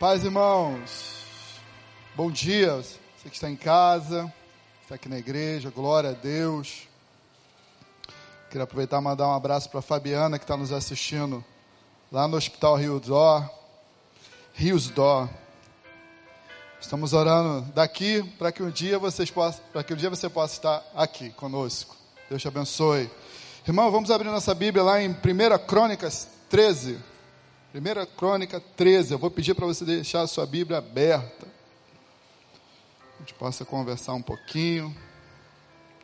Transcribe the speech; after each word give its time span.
Paz, 0.00 0.24
irmãos. 0.24 1.60
Bom 2.16 2.30
dia. 2.30 2.74
Você 2.76 3.28
que 3.28 3.34
está 3.34 3.50
em 3.50 3.54
casa, 3.54 4.32
está 4.80 4.94
aqui 4.94 5.10
na 5.10 5.18
igreja, 5.18 5.68
glória 5.68 6.08
a 6.08 6.12
Deus. 6.14 6.88
Queria 8.48 8.64
aproveitar 8.64 8.98
e 8.98 9.04
mandar 9.04 9.28
um 9.28 9.34
abraço 9.34 9.68
para 9.68 9.80
a 9.80 9.82
Fabiana 9.82 10.38
que 10.38 10.44
está 10.44 10.56
nos 10.56 10.72
assistindo 10.72 11.44
lá 12.10 12.26
no 12.26 12.38
Hospital 12.38 12.76
Rio 12.76 12.98
Dó. 12.98 13.46
Rios 14.54 14.88
Dó. 14.88 15.28
Estamos 16.80 17.12
orando 17.12 17.70
daqui 17.72 18.22
para 18.38 18.50
que 18.50 18.62
um 18.62 18.70
dia 18.70 18.98
vocês 18.98 19.30
possam, 19.30 19.62
para 19.70 19.84
que 19.84 19.92
um 19.92 19.98
dia 19.98 20.08
você 20.08 20.30
possa 20.30 20.54
estar 20.54 20.82
aqui 20.94 21.28
conosco. 21.28 21.94
Deus 22.26 22.40
te 22.40 22.48
abençoe. 22.48 23.10
Irmão, 23.68 23.90
vamos 23.90 24.10
abrir 24.10 24.30
nossa 24.30 24.54
Bíblia 24.54 24.82
lá 24.82 25.02
em 25.02 25.10
1 25.10 25.14
Crônicas 25.66 26.26
13. 26.48 27.09
1 27.72 28.16
Crônica 28.16 28.60
13. 28.60 29.12
Eu 29.12 29.18
vou 29.18 29.30
pedir 29.30 29.54
para 29.54 29.64
você 29.64 29.84
deixar 29.84 30.22
a 30.22 30.26
sua 30.26 30.44
Bíblia 30.44 30.78
aberta. 30.78 31.46
A 33.14 33.18
gente 33.20 33.32
possa 33.34 33.64
conversar 33.64 34.14
um 34.14 34.22
pouquinho 34.22 34.92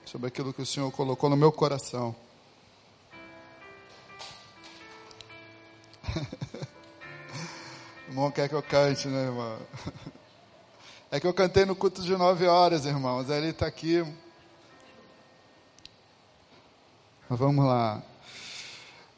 sobre 0.04 0.28
aquilo 0.28 0.54
que 0.54 0.62
o 0.62 0.66
Senhor 0.66 0.88
colocou 0.92 1.28
no 1.28 1.36
meu 1.36 1.50
coração. 1.50 2.14
irmão 8.06 8.30
quer 8.30 8.48
que 8.48 8.54
eu 8.54 8.62
cante, 8.62 9.08
né, 9.08 9.24
irmão? 9.24 9.58
É 11.08 11.20
que 11.20 11.26
eu 11.26 11.32
cantei 11.32 11.64
no 11.64 11.76
culto 11.76 12.02
de 12.02 12.16
nove 12.16 12.46
horas, 12.46 12.84
irmãos. 12.84 13.30
Ele 13.30 13.50
está 13.50 13.64
aqui. 13.64 14.04
Mas 17.28 17.38
vamos 17.38 17.64
lá. 17.64 18.02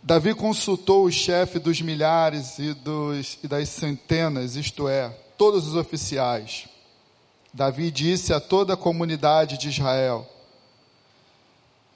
Davi 0.02 0.34
consultou 0.34 1.04
o 1.04 1.10
chefe 1.10 1.58
dos 1.58 1.80
milhares 1.80 2.58
e, 2.58 2.72
dos, 2.72 3.38
e 3.42 3.48
das 3.48 3.68
centenas, 3.68 4.54
isto 4.56 4.88
é, 4.88 5.10
todos 5.36 5.66
os 5.66 5.74
oficiais. 5.74 6.68
Davi 7.52 7.90
disse 7.90 8.32
a 8.32 8.40
toda 8.40 8.74
a 8.74 8.76
comunidade 8.76 9.58
de 9.58 9.68
Israel: 9.68 10.26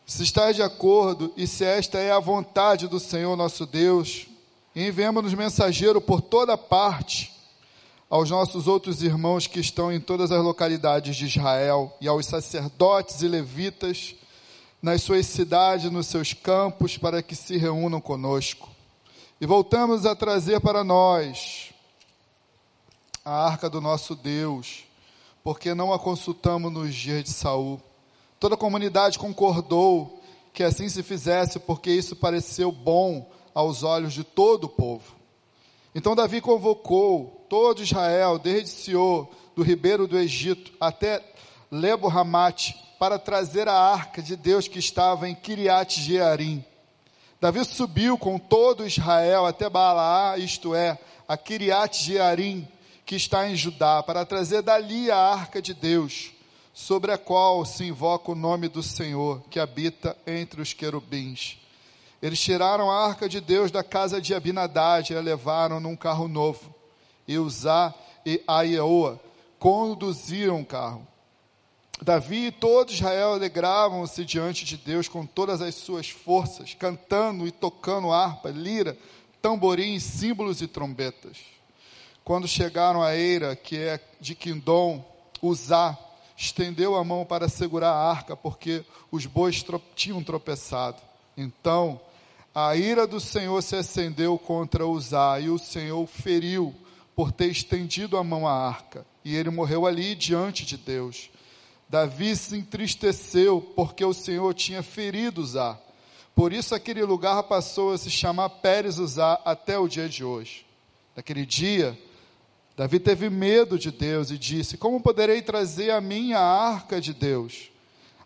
Se 0.04 0.22
estás 0.24 0.56
de 0.56 0.62
acordo 0.62 1.32
e 1.36 1.46
se 1.46 1.64
esta 1.64 1.98
é 1.98 2.10
a 2.10 2.18
vontade 2.18 2.88
do 2.88 2.98
Senhor 2.98 3.36
nosso 3.36 3.64
Deus, 3.66 4.26
enviemos-nos 4.74 5.34
mensageiro 5.34 6.00
por 6.00 6.20
toda 6.20 6.58
parte 6.58 7.32
aos 8.10 8.28
nossos 8.28 8.66
outros 8.66 9.02
irmãos 9.02 9.46
que 9.46 9.60
estão 9.60 9.90
em 9.90 10.00
todas 10.00 10.30
as 10.30 10.42
localidades 10.42 11.16
de 11.16 11.26
Israel 11.26 11.96
e 11.98 12.08
aos 12.08 12.26
sacerdotes 12.26 13.22
e 13.22 13.28
levitas 13.28 14.14
nas 14.82 15.02
suas 15.02 15.26
cidades, 15.26 15.90
nos 15.92 16.08
seus 16.08 16.34
campos, 16.34 16.98
para 16.98 17.22
que 17.22 17.36
se 17.36 17.56
reúnam 17.56 18.00
conosco. 18.00 18.68
E 19.40 19.46
voltamos 19.46 20.04
a 20.04 20.16
trazer 20.16 20.60
para 20.60 20.82
nós 20.82 21.72
a 23.24 23.46
arca 23.46 23.70
do 23.70 23.80
nosso 23.80 24.16
Deus, 24.16 24.84
porque 25.44 25.72
não 25.72 25.92
a 25.92 25.98
consultamos 25.98 26.72
nos 26.72 26.92
dias 26.94 27.22
de 27.22 27.30
Saul. 27.30 27.80
Toda 28.40 28.56
a 28.56 28.58
comunidade 28.58 29.20
concordou 29.20 30.20
que 30.52 30.64
assim 30.64 30.88
se 30.88 31.02
fizesse, 31.04 31.60
porque 31.60 31.90
isso 31.92 32.16
pareceu 32.16 32.72
bom 32.72 33.30
aos 33.54 33.84
olhos 33.84 34.12
de 34.12 34.24
todo 34.24 34.64
o 34.64 34.68
povo. 34.68 35.14
Então 35.94 36.16
Davi 36.16 36.40
convocou 36.40 37.46
todo 37.48 37.82
Israel, 37.82 38.38
desde 38.38 38.70
Siô, 38.70 39.28
do 39.54 39.62
ribeiro 39.62 40.08
do 40.08 40.18
Egito, 40.18 40.72
até 40.80 41.22
Lebo 41.70 42.08
Ramate, 42.08 42.81
para 43.02 43.18
trazer 43.18 43.66
a 43.66 43.74
arca 43.74 44.22
de 44.22 44.36
Deus 44.36 44.68
que 44.68 44.78
estava 44.78 45.28
em 45.28 45.34
Kiriat 45.34 46.00
Jearim. 46.00 46.64
Davi 47.40 47.64
subiu 47.64 48.16
com 48.16 48.38
todo 48.38 48.86
Israel 48.86 49.44
até 49.44 49.68
Baalaá, 49.68 50.38
isto 50.38 50.72
é, 50.72 50.96
a 51.26 51.36
Kiriat 51.36 52.00
Jearim, 52.00 52.64
que 53.04 53.16
está 53.16 53.50
em 53.50 53.56
Judá, 53.56 54.04
para 54.04 54.24
trazer 54.24 54.62
dali 54.62 55.10
a 55.10 55.16
arca 55.18 55.60
de 55.60 55.74
Deus, 55.74 56.30
sobre 56.72 57.10
a 57.10 57.18
qual 57.18 57.64
se 57.64 57.82
invoca 57.82 58.30
o 58.30 58.36
nome 58.36 58.68
do 58.68 58.84
Senhor, 58.84 59.42
que 59.50 59.58
habita 59.58 60.16
entre 60.24 60.62
os 60.62 60.72
querubins. 60.72 61.58
Eles 62.22 62.38
tiraram 62.38 62.88
a 62.88 63.04
arca 63.04 63.28
de 63.28 63.40
Deus 63.40 63.72
da 63.72 63.82
casa 63.82 64.20
de 64.20 64.32
Abinadad 64.32 65.10
e 65.10 65.16
a 65.16 65.20
levaram 65.20 65.80
num 65.80 65.96
carro 65.96 66.28
novo. 66.28 66.72
E 67.26 67.36
Uzá 67.36 67.92
e 68.24 68.40
Aieoa 68.46 69.18
conduziram 69.58 70.60
o 70.60 70.64
carro. 70.64 71.11
Davi 72.02 72.46
e 72.46 72.52
todo 72.52 72.92
Israel 72.92 73.34
alegravam-se 73.34 74.24
diante 74.24 74.64
de 74.64 74.76
Deus 74.76 75.08
com 75.08 75.24
todas 75.24 75.60
as 75.60 75.74
suas 75.74 76.08
forças, 76.08 76.74
cantando 76.74 77.46
e 77.46 77.52
tocando 77.52 78.12
harpa, 78.12 78.50
lira, 78.50 78.96
tamborim, 79.40 79.98
símbolos 79.98 80.60
e 80.60 80.66
trombetas. 80.66 81.38
Quando 82.24 82.48
chegaram 82.48 83.02
à 83.02 83.16
eira, 83.16 83.54
que 83.56 83.76
é 83.76 84.00
de 84.20 84.34
Quindom, 84.34 85.04
Uzá 85.40 85.98
estendeu 86.36 86.96
a 86.96 87.04
mão 87.04 87.24
para 87.24 87.48
segurar 87.48 87.90
a 87.90 88.10
arca, 88.10 88.36
porque 88.36 88.84
os 89.10 89.26
bois 89.26 89.62
tro 89.62 89.80
tinham 89.94 90.22
tropeçado. 90.22 91.00
Então, 91.36 92.00
a 92.54 92.76
ira 92.76 93.06
do 93.06 93.20
Senhor 93.20 93.62
se 93.62 93.76
acendeu 93.76 94.38
contra 94.38 94.86
Uzá, 94.86 95.38
e 95.40 95.48
o 95.48 95.58
Senhor 95.58 96.06
feriu 96.06 96.74
por 97.14 97.32
ter 97.32 97.46
estendido 97.46 98.16
a 98.16 98.24
mão 98.24 98.46
à 98.46 98.52
arca, 98.52 99.06
e 99.24 99.34
ele 99.34 99.50
morreu 99.50 99.86
ali 99.86 100.14
diante 100.14 100.64
de 100.64 100.76
Deus. 100.76 101.30
Davi 101.92 102.34
se 102.34 102.56
entristeceu 102.56 103.60
porque 103.76 104.02
o 104.02 104.14
Senhor 104.14 104.54
tinha 104.54 104.82
ferido 104.82 105.42
Uzá. 105.42 105.78
Por 106.34 106.50
isso 106.50 106.74
aquele 106.74 107.04
lugar 107.04 107.42
passou 107.42 107.92
a 107.92 107.98
se 107.98 108.10
chamar 108.10 108.48
Pérez 108.48 108.98
Uzá 108.98 109.38
até 109.44 109.78
o 109.78 109.86
dia 109.86 110.08
de 110.08 110.24
hoje. 110.24 110.64
Naquele 111.14 111.44
dia, 111.44 111.98
Davi 112.74 112.98
teve 112.98 113.28
medo 113.28 113.78
de 113.78 113.90
Deus 113.90 114.30
e 114.30 114.38
disse: 114.38 114.78
Como 114.78 115.02
poderei 115.02 115.42
trazer 115.42 115.90
a 115.90 116.00
minha 116.00 116.38
arca 116.38 116.98
de 116.98 117.12
Deus? 117.12 117.70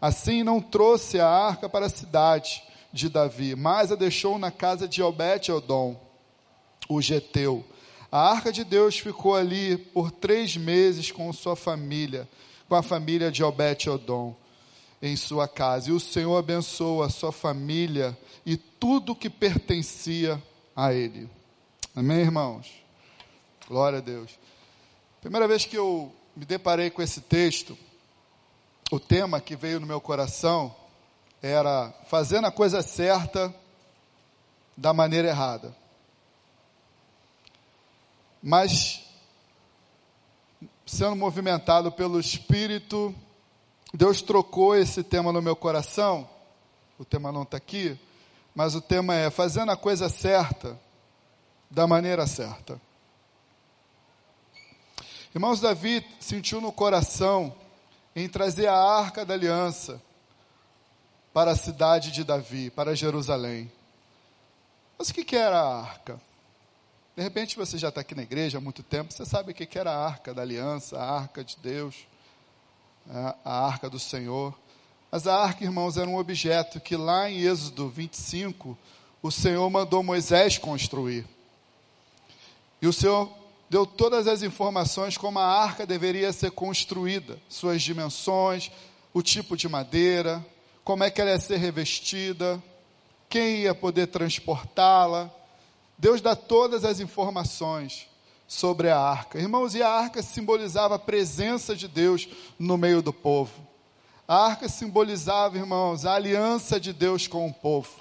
Assim 0.00 0.44
não 0.44 0.60
trouxe 0.60 1.18
a 1.18 1.28
arca 1.28 1.68
para 1.68 1.86
a 1.86 1.90
cidade 1.90 2.62
de 2.92 3.08
Davi, 3.08 3.56
mas 3.56 3.90
a 3.90 3.96
deixou 3.96 4.38
na 4.38 4.52
casa 4.52 4.86
de 4.86 5.02
Obed-Edom, 5.02 6.00
o 6.88 7.02
geteu. 7.02 7.64
A 8.12 8.30
arca 8.30 8.52
de 8.52 8.62
Deus 8.62 8.96
ficou 8.96 9.34
ali 9.34 9.76
por 9.76 10.12
três 10.12 10.56
meses 10.56 11.10
com 11.10 11.32
sua 11.32 11.56
família 11.56 12.28
com 12.68 12.74
a 12.74 12.82
família 12.82 13.30
de 13.30 13.42
Obed-Odom 13.42 14.34
em 15.00 15.16
sua 15.16 15.46
casa. 15.46 15.90
E 15.90 15.92
o 15.92 16.00
Senhor 16.00 16.36
abençoou 16.36 17.02
a 17.02 17.08
sua 17.08 17.32
família 17.32 18.16
e 18.44 18.56
tudo 18.56 19.16
que 19.16 19.30
pertencia 19.30 20.42
a 20.74 20.92
ele. 20.92 21.28
Amém, 21.94 22.18
irmãos? 22.18 22.70
Glória 23.68 23.98
a 23.98 24.02
Deus. 24.02 24.38
Primeira 25.20 25.48
vez 25.48 25.64
que 25.64 25.76
eu 25.76 26.12
me 26.36 26.44
deparei 26.44 26.90
com 26.90 27.02
esse 27.02 27.20
texto, 27.20 27.76
o 28.90 29.00
tema 29.00 29.40
que 29.40 29.56
veio 29.56 29.80
no 29.80 29.86
meu 29.86 30.00
coração 30.00 30.74
era 31.42 31.92
fazendo 32.06 32.46
a 32.46 32.52
coisa 32.52 32.82
certa 32.82 33.54
da 34.76 34.92
maneira 34.92 35.28
errada. 35.28 35.74
Mas 38.42 39.05
sendo 40.86 41.16
movimentado 41.16 41.90
pelo 41.90 42.20
Espírito, 42.20 43.12
Deus 43.92 44.22
trocou 44.22 44.76
esse 44.76 45.02
tema 45.02 45.32
no 45.32 45.42
meu 45.42 45.56
coração. 45.56 46.28
O 46.96 47.04
tema 47.04 47.32
não 47.32 47.42
está 47.42 47.56
aqui, 47.56 47.98
mas 48.54 48.74
o 48.76 48.80
tema 48.80 49.14
é 49.14 49.28
fazendo 49.28 49.72
a 49.72 49.76
coisa 49.76 50.08
certa 50.08 50.78
da 51.68 51.86
maneira 51.86 52.26
certa. 52.26 52.80
Irmãos, 55.34 55.60
Davi 55.60 56.06
sentiu 56.20 56.60
no 56.60 56.72
coração 56.72 57.54
em 58.14 58.28
trazer 58.28 58.68
a 58.68 58.78
arca 58.78 59.26
da 59.26 59.34
aliança 59.34 60.00
para 61.34 61.50
a 61.50 61.56
cidade 61.56 62.10
de 62.10 62.24
Davi, 62.24 62.70
para 62.70 62.96
Jerusalém. 62.96 63.70
Mas 64.98 65.10
o 65.10 65.12
que 65.12 65.36
era 65.36 65.60
a 65.60 65.80
arca? 65.82 66.18
De 67.16 67.22
repente 67.22 67.56
você 67.56 67.78
já 67.78 67.88
está 67.88 68.02
aqui 68.02 68.14
na 68.14 68.24
igreja 68.24 68.58
há 68.58 68.60
muito 68.60 68.82
tempo, 68.82 69.10
você 69.10 69.24
sabe 69.24 69.50
o 69.50 69.54
que 69.54 69.78
era 69.78 69.90
a 69.90 70.06
arca 70.06 70.34
da 70.34 70.42
aliança, 70.42 70.98
a 70.98 71.16
arca 71.18 71.42
de 71.42 71.56
Deus, 71.56 72.06
a 73.42 73.66
arca 73.66 73.88
do 73.88 73.98
Senhor. 73.98 74.54
Mas 75.10 75.26
a 75.26 75.34
arca, 75.34 75.64
irmãos, 75.64 75.96
era 75.96 76.10
um 76.10 76.18
objeto 76.18 76.78
que 76.78 76.94
lá 76.94 77.30
em 77.30 77.40
Êxodo 77.40 77.88
25, 77.88 78.76
o 79.22 79.30
Senhor 79.30 79.70
mandou 79.70 80.02
Moisés 80.02 80.58
construir. 80.58 81.26
E 82.82 82.86
o 82.86 82.92
Senhor 82.92 83.32
deu 83.70 83.86
todas 83.86 84.28
as 84.28 84.42
informações 84.42 85.16
como 85.16 85.38
a 85.38 85.46
arca 85.46 85.86
deveria 85.86 86.30
ser 86.34 86.50
construída, 86.50 87.40
suas 87.48 87.80
dimensões, 87.80 88.70
o 89.14 89.22
tipo 89.22 89.56
de 89.56 89.70
madeira, 89.70 90.44
como 90.84 91.02
é 91.02 91.10
que 91.10 91.18
ela 91.22 91.30
ia 91.30 91.40
ser 91.40 91.56
revestida, 91.56 92.62
quem 93.26 93.60
ia 93.60 93.74
poder 93.74 94.08
transportá-la, 94.08 95.34
Deus 95.98 96.20
dá 96.20 96.36
todas 96.36 96.84
as 96.84 97.00
informações 97.00 98.08
sobre 98.46 98.90
a 98.90 98.98
arca. 98.98 99.38
Irmãos, 99.38 99.74
e 99.74 99.82
a 99.82 99.88
arca 99.88 100.22
simbolizava 100.22 100.96
a 100.96 100.98
presença 100.98 101.74
de 101.74 101.88
Deus 101.88 102.28
no 102.58 102.76
meio 102.76 103.02
do 103.02 103.12
povo. 103.12 103.66
A 104.28 104.46
arca 104.46 104.68
simbolizava, 104.68 105.56
irmãos, 105.56 106.04
a 106.04 106.14
aliança 106.14 106.78
de 106.78 106.92
Deus 106.92 107.26
com 107.26 107.46
o 107.46 107.54
povo. 107.54 108.00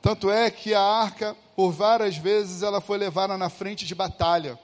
Tanto 0.00 0.30
é 0.30 0.50
que 0.50 0.72
a 0.74 0.80
arca, 0.80 1.36
por 1.56 1.72
várias 1.72 2.16
vezes, 2.16 2.62
ela 2.62 2.80
foi 2.80 2.96
levada 2.96 3.36
na 3.36 3.48
frente 3.50 3.84
de 3.84 3.94
batalha. 3.94 4.58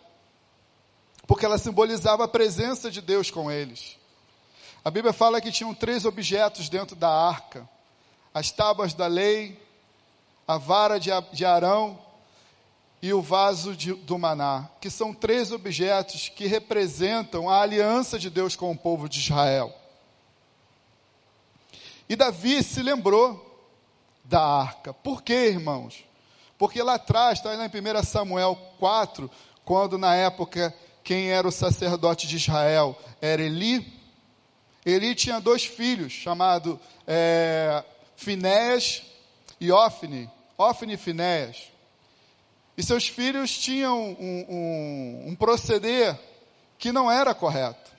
porque 1.26 1.44
ela 1.44 1.58
simbolizava 1.58 2.24
a 2.24 2.28
presença 2.28 2.90
de 2.90 3.00
Deus 3.00 3.30
com 3.30 3.50
eles. 3.50 3.96
A 4.84 4.90
Bíblia 4.90 5.12
fala 5.12 5.40
que 5.40 5.50
tinham 5.50 5.74
três 5.74 6.04
objetos 6.04 6.68
dentro 6.68 6.94
da 6.94 7.08
arca: 7.08 7.68
as 8.32 8.50
tábuas 8.50 8.94
da 8.94 9.06
lei, 9.06 9.58
a 10.46 10.58
vara 10.58 10.98
de 10.98 11.44
Arão 11.44 11.98
e 13.00 13.12
o 13.12 13.20
vaso 13.20 13.76
de, 13.76 13.92
do 13.92 14.18
maná, 14.18 14.68
que 14.80 14.88
são 14.88 15.12
três 15.12 15.52
objetos 15.52 16.30
que 16.30 16.46
representam 16.46 17.50
a 17.50 17.60
aliança 17.60 18.18
de 18.18 18.30
Deus 18.30 18.56
com 18.56 18.70
o 18.70 18.78
povo 18.78 19.08
de 19.08 19.18
Israel. 19.20 19.74
E 22.08 22.16
Davi 22.16 22.62
se 22.62 22.82
lembrou 22.82 23.68
da 24.24 24.42
arca. 24.42 24.94
Por 24.94 25.22
quê, 25.22 25.48
irmãos? 25.48 26.04
Porque 26.56 26.82
lá 26.82 26.94
atrás, 26.94 27.38
está 27.38 27.54
lá 27.54 27.66
em 27.66 27.68
1 27.68 28.02
Samuel 28.04 28.56
4, 28.78 29.30
quando 29.64 29.98
na 29.98 30.14
época 30.14 30.74
quem 31.02 31.30
era 31.30 31.46
o 31.46 31.52
sacerdote 31.52 32.26
de 32.26 32.36
Israel 32.36 32.98
era 33.20 33.42
Eli. 33.42 34.00
Eli 34.84 35.14
tinha 35.14 35.40
dois 35.40 35.64
filhos, 35.64 36.12
chamados 36.12 36.78
é, 37.06 37.84
Finéas 38.16 39.02
e 39.60 39.70
Ofni. 39.70 40.30
Ofni 40.56 40.94
e 40.94 40.96
Finéas. 40.96 41.72
E 42.76 42.82
seus 42.82 43.06
filhos 43.06 43.56
tinham 43.56 44.16
um, 44.18 44.46
um, 44.48 45.24
um 45.28 45.36
proceder 45.36 46.18
que 46.78 46.92
não 46.92 47.10
era 47.10 47.34
correto. 47.34 47.92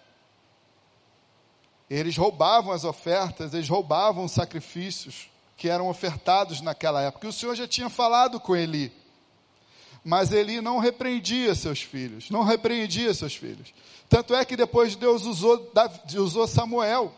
Eles 1.90 2.18
roubavam 2.18 2.74
as 2.74 2.84
ofertas, 2.84 3.54
eles 3.54 3.70
roubavam 3.70 4.26
os 4.26 4.32
sacrifícios 4.32 5.30
que 5.56 5.70
eram 5.70 5.88
ofertados 5.88 6.62
naquela 6.62 7.02
época. 7.02 7.28
E 7.28 7.30
o 7.30 7.34
Senhor 7.34 7.56
já 7.56 7.68
tinha 7.68 7.90
falado 7.90 8.40
com 8.40 8.56
Eli. 8.56 8.92
Mas 10.04 10.32
Eli 10.32 10.62
não 10.62 10.78
repreendia 10.78 11.56
seus 11.56 11.82
filhos, 11.82 12.30
não 12.30 12.44
repreendia 12.44 13.14
seus 13.14 13.36
filhos. 13.36 13.74
Tanto 14.10 14.36
é 14.36 14.46
que 14.46 14.56
depois 14.56 14.96
Deus 14.96 15.26
usou, 15.26 15.72
usou 16.16 16.48
Samuel 16.48 17.14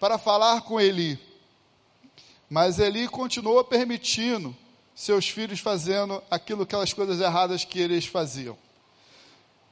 para 0.00 0.16
falar 0.16 0.62
com 0.62 0.80
Eli. 0.80 1.18
Mas 2.48 2.78
Eli 2.78 3.08
continuou 3.08 3.62
permitindo 3.64 4.56
seus 4.94 5.28
filhos 5.28 5.60
fazendo 5.60 6.22
aquilo, 6.30 6.62
aquelas 6.62 6.92
coisas 6.92 7.20
erradas 7.20 7.64
que 7.64 7.78
eles 7.78 8.06
faziam. 8.06 8.56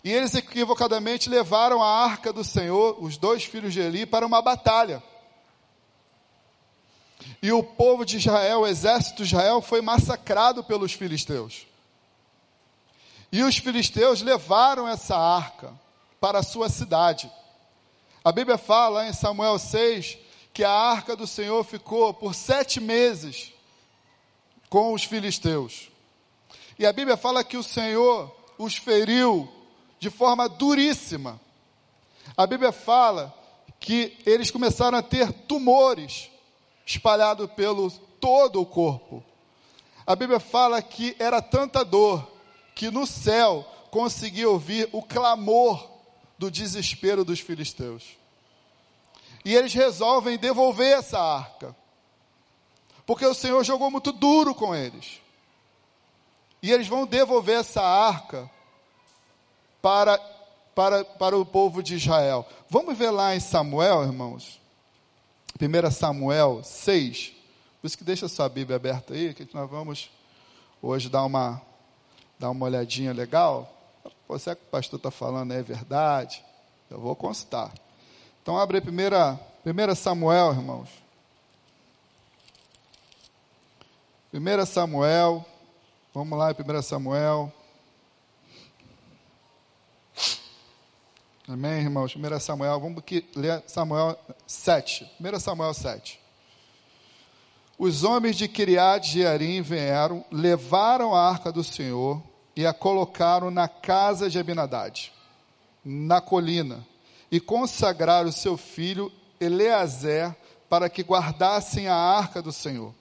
E 0.02 0.12
eles 0.12 0.34
equivocadamente 0.34 1.30
levaram 1.30 1.82
a 1.82 2.04
arca 2.04 2.30
do 2.32 2.44
Senhor, 2.44 3.02
os 3.02 3.16
dois 3.16 3.44
filhos 3.44 3.72
de 3.72 3.80
Eli, 3.80 4.04
para 4.04 4.26
uma 4.26 4.42
batalha. 4.42 5.02
E 7.40 7.50
o 7.52 7.62
povo 7.62 8.04
de 8.04 8.18
Israel, 8.18 8.60
o 8.60 8.66
exército 8.66 9.24
de 9.24 9.34
Israel, 9.34 9.62
foi 9.62 9.80
massacrado 9.80 10.62
pelos 10.62 10.92
filisteus. 10.92 11.66
E 13.32 13.42
os 13.42 13.56
filisteus 13.56 14.20
levaram 14.20 14.86
essa 14.86 15.16
arca 15.16 15.72
para 16.20 16.40
a 16.40 16.42
sua 16.42 16.68
cidade. 16.68 17.30
A 18.22 18.30
Bíblia 18.30 18.58
fala 18.58 19.06
em 19.08 19.12
Samuel 19.12 19.58
6 19.58 20.18
que 20.54 20.62
a 20.62 20.70
arca 20.70 21.16
do 21.16 21.26
Senhor 21.26 21.64
ficou 21.64 22.14
por 22.14 22.32
sete 22.32 22.80
meses 22.80 23.52
com 24.70 24.92
os 24.92 25.02
filisteus. 25.02 25.90
E 26.78 26.86
a 26.86 26.92
Bíblia 26.92 27.16
fala 27.16 27.42
que 27.42 27.56
o 27.56 27.62
Senhor 27.62 28.34
os 28.56 28.76
feriu 28.76 29.52
de 29.98 30.10
forma 30.10 30.48
duríssima. 30.48 31.40
A 32.36 32.46
Bíblia 32.46 32.70
fala 32.70 33.34
que 33.80 34.16
eles 34.24 34.52
começaram 34.52 34.96
a 34.96 35.02
ter 35.02 35.32
tumores 35.32 36.30
espalhados 36.86 37.50
pelo 37.52 37.90
todo 38.20 38.60
o 38.60 38.66
corpo. 38.66 39.24
A 40.06 40.14
Bíblia 40.14 40.38
fala 40.38 40.80
que 40.80 41.16
era 41.18 41.42
tanta 41.42 41.84
dor 41.84 42.30
que 42.76 42.92
no 42.92 43.06
céu 43.08 43.66
conseguia 43.90 44.48
ouvir 44.48 44.88
o 44.92 45.02
clamor 45.02 45.90
do 46.38 46.48
desespero 46.48 47.24
dos 47.24 47.40
filisteus. 47.40 48.23
E 49.44 49.54
eles 49.54 49.74
resolvem 49.74 50.38
devolver 50.38 50.98
essa 50.98 51.20
arca. 51.20 51.76
Porque 53.04 53.26
o 53.26 53.34
Senhor 53.34 53.62
jogou 53.62 53.90
muito 53.90 54.10
duro 54.12 54.54
com 54.54 54.74
eles. 54.74 55.20
E 56.62 56.72
eles 56.72 56.88
vão 56.88 57.06
devolver 57.06 57.60
essa 57.60 57.82
arca 57.82 58.50
para, 59.82 60.16
para, 60.74 61.04
para 61.04 61.36
o 61.36 61.44
povo 61.44 61.82
de 61.82 61.96
Israel. 61.96 62.46
Vamos 62.70 62.96
ver 62.96 63.10
lá 63.10 63.36
em 63.36 63.40
Samuel, 63.40 64.02
irmãos. 64.02 64.58
1 65.60 65.90
Samuel 65.90 66.62
6. 66.64 67.32
Por 67.80 67.86
isso 67.86 67.98
que 67.98 68.04
deixa 68.04 68.24
a 68.24 68.30
sua 68.30 68.48
Bíblia 68.48 68.76
aberta 68.76 69.12
aí, 69.12 69.34
que 69.34 69.46
nós 69.52 69.68
vamos 69.68 70.10
hoje 70.80 71.10
dar 71.10 71.22
uma, 71.24 71.60
dar 72.38 72.48
uma 72.48 72.64
olhadinha 72.64 73.12
legal. 73.12 73.70
Pô, 74.26 74.38
será 74.38 74.56
que 74.56 74.62
o 74.62 74.70
pastor 74.70 74.96
está 74.96 75.10
falando 75.10 75.52
é 75.52 75.62
verdade? 75.62 76.42
Eu 76.88 76.98
vou 76.98 77.14
constar. 77.14 77.70
Então 78.44 78.58
abre 78.58 78.76
aí 78.76 79.72
1 79.72 79.94
Samuel, 79.94 80.52
irmãos. 80.52 80.90
1 84.34 84.66
Samuel, 84.66 85.42
vamos 86.12 86.38
lá 86.38 86.50
1 86.50 86.82
Samuel. 86.82 87.50
Amém, 91.48 91.80
irmãos? 91.80 92.14
1 92.14 92.38
Samuel, 92.38 92.78
vamos 92.78 93.02
ler 93.34 93.62
Samuel 93.66 94.18
7. 94.46 95.10
1 95.18 95.40
Samuel 95.40 95.72
7. 95.72 96.20
Os 97.78 98.04
homens 98.04 98.36
de 98.36 98.46
Kiriat 98.46 99.08
Jearim 99.08 99.62
vieram, 99.62 100.22
levaram 100.30 101.14
a 101.14 101.30
arca 101.30 101.50
do 101.50 101.64
Senhor 101.64 102.22
e 102.54 102.66
a 102.66 102.74
colocaram 102.74 103.50
na 103.50 103.68
casa 103.68 104.28
de 104.28 104.38
Abinadade, 104.38 105.14
na 105.82 106.20
colina, 106.20 106.86
e 107.34 107.40
consagraram 107.40 108.28
o 108.28 108.32
seu 108.32 108.56
filho 108.56 109.10
Eleazer 109.40 110.32
para 110.68 110.88
que 110.88 111.02
guardassem 111.02 111.88
a 111.88 111.96
arca 111.96 112.40
do 112.40 112.52
Senhor. 112.52 112.94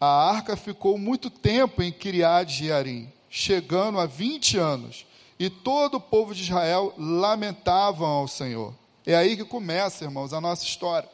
A 0.00 0.30
arca 0.30 0.56
ficou 0.56 0.96
muito 0.96 1.28
tempo 1.28 1.82
em 1.82 1.90
Kiriat 1.90 2.52
Jearim, 2.52 3.12
chegando 3.28 3.98
a 3.98 4.06
20 4.06 4.58
anos 4.58 5.04
e 5.40 5.50
todo 5.50 5.96
o 5.96 6.00
povo 6.00 6.32
de 6.32 6.44
Israel 6.44 6.94
lamentavam 6.96 8.06
ao 8.06 8.28
Senhor. 8.28 8.72
É 9.04 9.16
aí 9.16 9.36
que 9.36 9.44
começa, 9.44 10.04
irmãos, 10.04 10.32
a 10.32 10.40
nossa 10.40 10.64
história. 10.64 11.08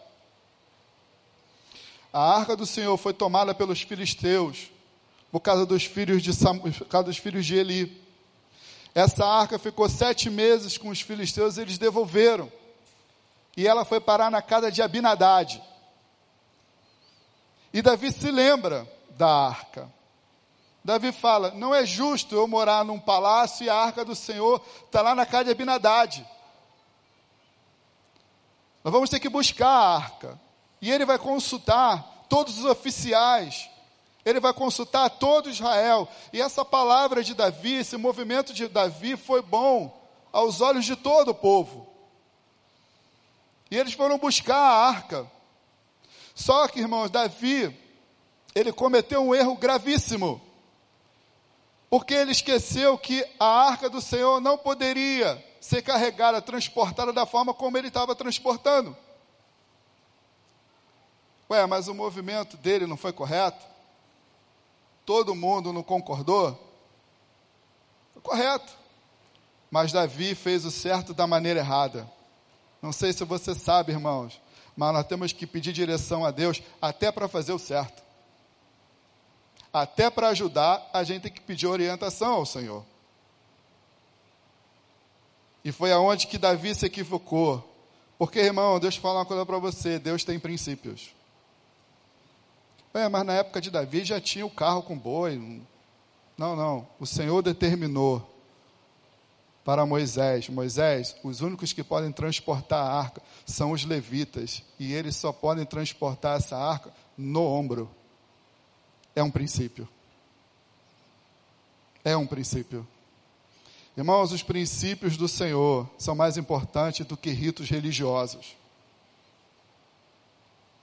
A 2.13 2.37
arca 2.37 2.55
do 2.55 2.67
Senhor 2.67 2.95
foi 2.99 3.15
tomada 3.15 3.55
pelos 3.55 3.81
filisteus 3.81 4.71
por 5.33 5.41
causa 5.41 5.65
dos 5.65 5.83
filhos 5.87 6.23
de 6.23 6.35
Sam, 6.35 6.59
por 6.59 6.85
causa 6.89 7.07
dos 7.07 7.17
filhos 7.17 7.47
de 7.47 7.55
Eli. 7.55 8.08
Essa 8.95 9.25
arca 9.25 9.59
ficou 9.59 9.89
sete 9.89 10.29
meses 10.29 10.77
com 10.77 10.89
os 10.89 11.01
filisteus, 11.01 11.57
e 11.57 11.63
eles 11.63 11.79
devolveram. 11.79 12.51
E 13.57 13.67
ela 13.67 13.85
foi 13.85 14.01
parar 14.01 14.31
na 14.31 14.43
casa 14.43 14.71
de 14.71 14.83
Abinadade. 14.83 15.63
E 17.73 17.83
Davi 17.83 18.11
se 18.13 18.31
lembra 18.31 18.91
da 19.11 19.29
arca. 19.29 19.93
Davi 20.85 21.13
fala: 21.13 21.51
não 21.51 21.75
é 21.75 21.85
justo 21.85 22.35
eu 22.35 22.49
morar 22.49 22.85
num 22.85 22.99
palácio 22.99 23.65
e 23.65 23.69
a 23.69 23.75
arca 23.75 24.05
do 24.05 24.15
Senhor 24.15 24.65
está 24.85 25.03
lá 25.03 25.15
na 25.15 25.27
casa 25.27 25.45
de 25.45 25.51
Abinadade. 25.51 26.27
Nós 28.83 28.93
vamos 28.93 29.11
ter 29.11 29.21
que 29.21 29.29
buscar 29.29 29.69
a 29.69 29.97
arca. 29.97 30.41
E 30.81 30.91
ele 30.91 31.05
vai 31.05 31.19
consultar 31.19 32.25
todos 32.29 32.59
os 32.59 32.65
oficiais. 32.65 33.69
Ele 34.29 34.41
vai 34.41 34.53
consultar 34.53 35.09
todo 35.09 35.49
Israel. 35.49 36.09
E 36.33 36.41
essa 36.41 36.65
palavra 36.65 37.25
de 37.25 37.35
Davi, 37.35 37.77
esse 37.77 37.97
movimento 37.97 38.53
de 38.53 38.69
Davi 38.69 39.17
foi 39.17 39.41
bom 39.41 39.99
aos 40.33 40.61
olhos 40.61 40.85
de 40.85 40.97
todo 40.97 41.31
o 41.31 41.35
povo. 41.35 41.89
E 43.71 43.77
eles 43.77 43.95
foram 43.95 44.19
buscar 44.19 44.59
a 44.59 44.89
arca. 44.89 45.31
Só 46.35 46.69
que, 46.69 46.81
irmãos, 46.81 47.11
Davi, 47.11 47.75
ele 48.55 48.73
cometeu 48.73 49.23
um 49.23 49.35
erro 49.35 49.57
gravíssimo 49.57 50.41
porque 51.91 52.13
ele 52.13 52.33
esqueceu 52.33 52.99
que 52.99 53.25
a 53.41 53.47
arca 53.47 53.89
do 53.89 54.01
Senhor 54.01 54.41
não 54.41 54.59
poderia 54.59 55.43
ser 55.61 55.83
carregada, 55.83 56.43
transportada 56.43 57.13
da 57.13 57.25
forma 57.25 57.55
como 57.55 57.79
ele 57.79 57.89
estava 57.89 58.15
transportando. 58.15 58.95
Ué, 61.51 61.65
mas 61.65 61.89
o 61.89 61.95
movimento 61.95 62.59
dele 62.59 62.87
não 62.87 62.97
foi 62.97 63.13
correto? 63.13 63.65
Todo 65.09 65.35
mundo 65.35 65.73
não 65.73 65.83
concordou? 65.83 66.55
Correto. 68.23 68.77
Mas 69.71 69.91
Davi 69.91 70.35
fez 70.35 70.67
o 70.67 70.71
certo 70.71 71.15
da 71.15 71.27
maneira 71.27 71.61
errada. 71.61 72.07
Não 72.83 72.93
sei 72.93 73.15
se 73.15 73.25
você 73.25 73.55
sabe, 73.55 73.93
irmãos, 73.93 74.39
mas 74.77 74.93
nós 74.93 75.07
temos 75.07 75.33
que 75.33 75.47
pedir 75.47 75.73
direção 75.73 76.27
a 76.27 76.31
Deus 76.31 76.63
até 76.79 77.11
para 77.11 77.27
fazer 77.27 77.55
o 77.55 77.59
certo 77.59 78.03
até 79.73 80.11
para 80.11 80.29
ajudar, 80.29 80.89
a 80.93 81.05
gente 81.05 81.23
tem 81.23 81.33
que 81.33 81.41
pedir 81.41 81.67
orientação 81.67 82.35
ao 82.35 82.47
Senhor. 82.47 82.85
E 85.65 85.71
foi 85.71 85.93
aonde 85.93 86.27
que 86.27 86.39
Davi 86.39 86.75
se 86.75 86.87
equivocou. 86.87 87.65
Porque, 88.19 88.41
irmão, 88.41 88.81
Deus 88.81 88.97
fala 88.97 89.21
uma 89.21 89.27
coisa 89.27 89.45
para 89.45 89.59
você: 89.59 89.99
Deus 89.99 90.25
tem 90.25 90.39
princípios. 90.39 91.11
É, 92.95 93.09
mas 93.09 93.25
na 93.25 93.35
época 93.35 93.61
de 93.61 93.71
Davi 93.71 94.05
já 94.05 94.21
tinha 94.21 94.47
o 94.47 94.51
carro 94.51 94.83
com 94.83 94.99
boi. 94.99 95.63
Não, 96.37 96.57
não. 96.57 96.87
O 96.99 97.07
Senhor 97.07 97.43
determinou 97.43 98.35
para 99.65 99.85
Moisés: 99.85 100.49
Moisés, 100.49 101.15
os 101.23 101.41
únicos 101.41 101.73
que 101.73 101.85
podem 101.85 102.11
transportar 102.11 102.85
a 102.85 102.93
arca 102.93 103.23
são 103.45 103.73
os 103.73 103.85
levitas, 103.85 104.63
e 104.79 104.93
eles 104.95 105.17
só 105.17 105.33
podem 105.33 105.67
transportar 105.67 106.39
essa 106.39 106.57
arca 106.57 106.93
no 107.17 107.43
ombro. 107.45 107.91
É 109.15 109.23
um 109.23 109.31
princípio. 109.31 109.89
É 112.05 112.17
um 112.17 112.27
princípio. 112.27 112.87
Irmãos, 113.97 114.33
os 114.33 114.43
princípios 114.43 115.17
do 115.17 115.27
Senhor 115.27 115.91
são 115.99 116.15
mais 116.15 116.37
importantes 116.37 117.05
do 117.05 117.17
que 117.17 117.31
ritos 117.31 117.69
religiosos. 117.69 118.57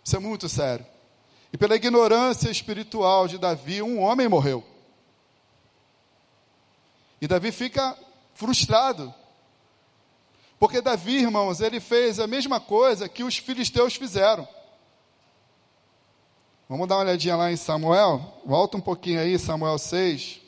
Isso 0.03 0.15
é 0.17 0.19
muito 0.19 0.47
sério. 0.47 0.85
E 1.55 1.57
pela 1.57 1.77
ignorância 1.77 2.49
espiritual 2.49 3.29
de 3.29 3.37
Davi, 3.37 3.81
um 3.81 4.01
homem 4.01 4.27
morreu. 4.27 4.61
E 7.21 7.29
Davi 7.29 7.49
fica 7.49 7.97
frustrado. 8.33 9.13
Porque 10.59 10.81
Davi, 10.81 11.19
irmãos, 11.19 11.61
ele 11.61 11.79
fez 11.79 12.19
a 12.19 12.27
mesma 12.27 12.59
coisa 12.59 13.07
que 13.07 13.23
os 13.23 13.37
filisteus 13.37 13.95
fizeram. 13.95 14.45
Vamos 16.67 16.89
dar 16.89 16.95
uma 16.95 17.03
olhadinha 17.03 17.37
lá 17.37 17.49
em 17.49 17.55
Samuel? 17.55 18.33
Volta 18.45 18.75
um 18.75 18.81
pouquinho 18.81 19.21
aí, 19.21 19.39
Samuel 19.39 19.77
6. 19.77 20.41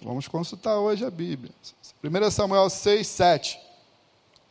Vamos 0.00 0.28
consultar 0.28 0.78
hoje 0.78 1.04
a 1.04 1.10
Bíblia. 1.10 1.52
1 2.04 2.30
Samuel 2.30 2.70
6, 2.70 3.04
7. 3.04 3.60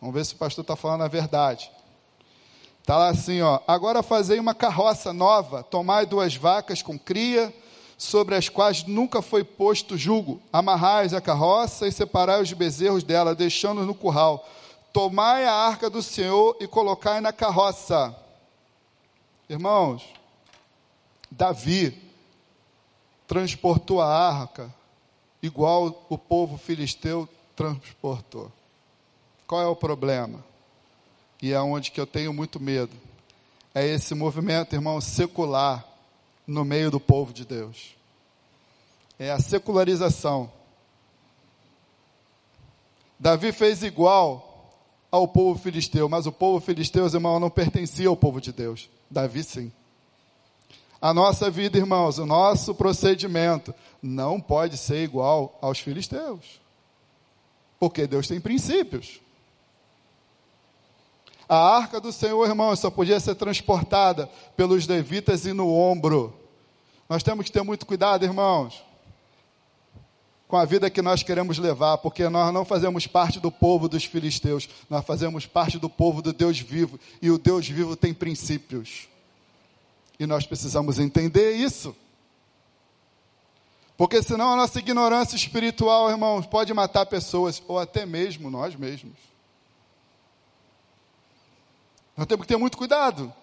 Vamos 0.01 0.13
ver 0.13 0.25
se 0.25 0.33
o 0.33 0.37
pastor 0.37 0.63
está 0.63 0.75
falando 0.75 1.05
a 1.05 1.07
verdade. 1.07 1.71
Está 2.83 2.97
lá 2.97 3.07
assim, 3.07 3.41
ó. 3.41 3.61
Agora 3.65 4.03
fazei 4.03 4.37
uma 4.39 4.53
carroça 4.53 5.13
nova, 5.13 5.63
tomai 5.63 6.05
duas 6.05 6.35
vacas 6.35 6.81
com 6.81 6.99
cria, 6.99 7.53
sobre 7.97 8.35
as 8.35 8.49
quais 8.49 8.83
nunca 8.83 9.21
foi 9.21 9.41
posto 9.41 9.97
jugo. 9.97 10.41
Amarrais 10.51 11.13
a 11.13 11.21
carroça 11.21 11.87
e 11.87 11.93
separai 11.93 12.41
os 12.41 12.51
bezerros 12.51 13.01
dela, 13.01 13.33
deixando-os 13.33 13.87
no 13.87 13.95
curral. 13.95 14.45
Tomai 14.91 15.45
a 15.45 15.53
arca 15.53 15.89
do 15.89 16.03
Senhor 16.03 16.57
e 16.59 16.67
colocai 16.67 17.21
na 17.21 17.31
carroça. 17.31 18.13
Irmãos, 19.49 20.03
Davi 21.31 21.97
transportou 23.25 24.01
a 24.01 24.07
arca 24.07 24.69
igual 25.41 26.05
o 26.09 26.17
povo 26.17 26.57
filisteu 26.57 27.29
transportou. 27.55 28.51
Qual 29.47 29.61
é 29.61 29.67
o 29.67 29.75
problema? 29.75 30.43
E 31.43 31.51
é 31.51 31.59
onde 31.59 31.91
que 31.91 31.99
eu 31.99 32.07
tenho 32.07 32.31
muito 32.31 32.57
medo. 32.57 32.95
É 33.75 33.85
esse 33.85 34.15
movimento, 34.15 34.73
irmão, 34.75 35.01
secular 35.01 35.85
no 36.47 36.63
meio 36.63 36.89
do 36.89 37.01
povo 37.01 37.33
de 37.33 37.43
Deus. 37.43 37.97
É 39.19 39.29
a 39.29 39.37
secularização. 39.41 40.49
Davi 43.19 43.51
fez 43.51 43.83
igual 43.83 44.71
ao 45.11 45.27
povo 45.27 45.59
filisteu, 45.59 46.07
mas 46.07 46.25
o 46.25 46.31
povo 46.31 46.65
filisteu, 46.65 47.05
irmão, 47.07 47.41
não 47.41 47.49
pertencia 47.49 48.07
ao 48.07 48.15
povo 48.15 48.39
de 48.39 48.53
Deus. 48.53 48.89
Davi 49.11 49.43
sim. 49.43 49.69
A 51.01 51.13
nossa 51.13 51.51
vida, 51.51 51.77
irmãos, 51.77 52.19
o 52.19 52.25
nosso 52.25 52.73
procedimento 52.73 53.75
não 54.01 54.39
pode 54.39 54.77
ser 54.77 55.03
igual 55.03 55.59
aos 55.61 55.79
filisteus. 55.79 56.61
Porque 57.77 58.07
Deus 58.07 58.29
tem 58.29 58.39
princípios. 58.39 59.19
A 61.47 61.57
arca 61.77 61.99
do 61.99 62.11
Senhor, 62.11 62.47
irmãos, 62.47 62.79
só 62.79 62.89
podia 62.89 63.19
ser 63.19 63.35
transportada 63.35 64.29
pelos 64.55 64.87
levitas 64.87 65.45
e 65.45 65.53
no 65.53 65.69
ombro. 65.73 66.33
Nós 67.09 67.21
temos 67.21 67.45
que 67.45 67.51
ter 67.51 67.63
muito 67.63 67.85
cuidado, 67.85 68.23
irmãos, 68.23 68.83
com 70.47 70.57
a 70.57 70.65
vida 70.65 70.89
que 70.89 71.01
nós 71.01 71.21
queremos 71.21 71.57
levar, 71.57 71.97
porque 71.97 72.29
nós 72.29 72.53
não 72.53 72.63
fazemos 72.63 73.07
parte 73.07 73.39
do 73.39 73.51
povo 73.51 73.89
dos 73.89 74.05
filisteus, 74.05 74.69
nós 74.89 75.05
fazemos 75.05 75.45
parte 75.45 75.77
do 75.77 75.89
povo 75.89 76.21
do 76.21 76.31
Deus 76.31 76.59
vivo, 76.59 76.99
e 77.21 77.29
o 77.29 77.37
Deus 77.37 77.67
vivo 77.67 77.95
tem 77.95 78.13
princípios. 78.13 79.07
E 80.19 80.25
nós 80.25 80.45
precisamos 80.45 80.99
entender 80.99 81.53
isso. 81.53 81.95
Porque 83.97 84.23
senão 84.23 84.53
a 84.53 84.55
nossa 84.55 84.79
ignorância 84.79 85.35
espiritual, 85.35 86.09
irmãos, 86.09 86.45
pode 86.45 86.73
matar 86.73 87.05
pessoas, 87.05 87.61
ou 87.67 87.77
até 87.77 88.05
mesmo 88.05 88.49
nós 88.49 88.75
mesmos. 88.75 89.32
Nós 92.15 92.27
temos 92.27 92.45
que 92.45 92.53
ter 92.53 92.57
muito 92.57 92.77
cuidado. 92.77 93.33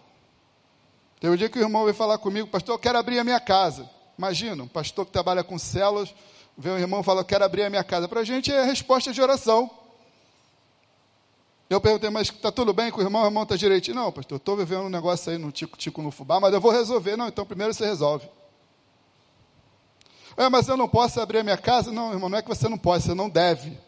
Tem 1.20 1.28
um 1.30 1.36
dia 1.36 1.48
que 1.48 1.58
o 1.58 1.62
irmão 1.62 1.84
veio 1.84 1.94
falar 1.94 2.18
comigo, 2.18 2.48
pastor, 2.48 2.74
eu 2.74 2.78
quero 2.78 2.98
abrir 2.98 3.18
a 3.18 3.24
minha 3.24 3.40
casa. 3.40 3.88
Imagina, 4.16 4.62
um 4.62 4.68
pastor 4.68 5.04
que 5.04 5.12
trabalha 5.12 5.44
com 5.44 5.58
células, 5.58 6.14
vê 6.56 6.70
um 6.70 6.78
irmão 6.78 7.00
e 7.00 7.04
fala, 7.04 7.20
eu 7.20 7.24
quero 7.24 7.44
abrir 7.44 7.64
a 7.64 7.70
minha 7.70 7.84
casa. 7.84 8.08
Para 8.08 8.20
a 8.20 8.24
gente 8.24 8.52
é 8.52 8.62
resposta 8.64 9.12
de 9.12 9.20
oração. 9.20 9.70
Eu 11.68 11.80
perguntei, 11.80 12.10
mas 12.10 12.28
está 12.28 12.50
tudo 12.50 12.72
bem 12.72 12.90
com 12.90 13.00
o 13.00 13.02
irmão? 13.02 13.22
O 13.22 13.26
irmão 13.26 13.44
está 13.44 13.54
direitinho? 13.54 13.96
Não, 13.96 14.10
pastor, 14.10 14.32
eu 14.32 14.38
estou 14.38 14.56
vivendo 14.56 14.82
um 14.82 14.88
negócio 14.88 15.30
aí 15.30 15.38
no 15.38 15.52
tico-tico 15.52 16.02
no 16.02 16.10
fubá, 16.10 16.40
mas 16.40 16.52
eu 16.52 16.60
vou 16.60 16.72
resolver. 16.72 17.16
Não, 17.16 17.28
então 17.28 17.46
primeiro 17.46 17.72
você 17.72 17.86
resolve. 17.86 18.28
É, 20.36 20.48
mas 20.48 20.68
eu 20.68 20.76
não 20.76 20.88
posso 20.88 21.20
abrir 21.20 21.38
a 21.38 21.44
minha 21.44 21.56
casa? 21.56 21.92
Não, 21.92 22.12
irmão, 22.12 22.28
não 22.28 22.38
é 22.38 22.42
que 22.42 22.48
você 22.48 22.68
não 22.68 22.78
pode, 22.78 23.04
você 23.04 23.14
não 23.14 23.28
deve. 23.28 23.78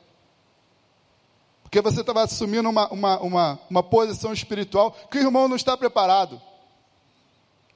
Porque 1.73 1.81
você 1.81 2.03
estava 2.03 2.23
assumindo 2.23 2.69
uma, 2.69 2.87
uma, 2.93 3.19
uma, 3.21 3.61
uma 3.71 3.83
posição 3.83 4.31
espiritual 4.31 4.93
que 5.11 5.17
o 5.17 5.23
irmão 5.23 5.49
não 5.49 5.57
está 5.57 5.75
preparado. 5.75 6.39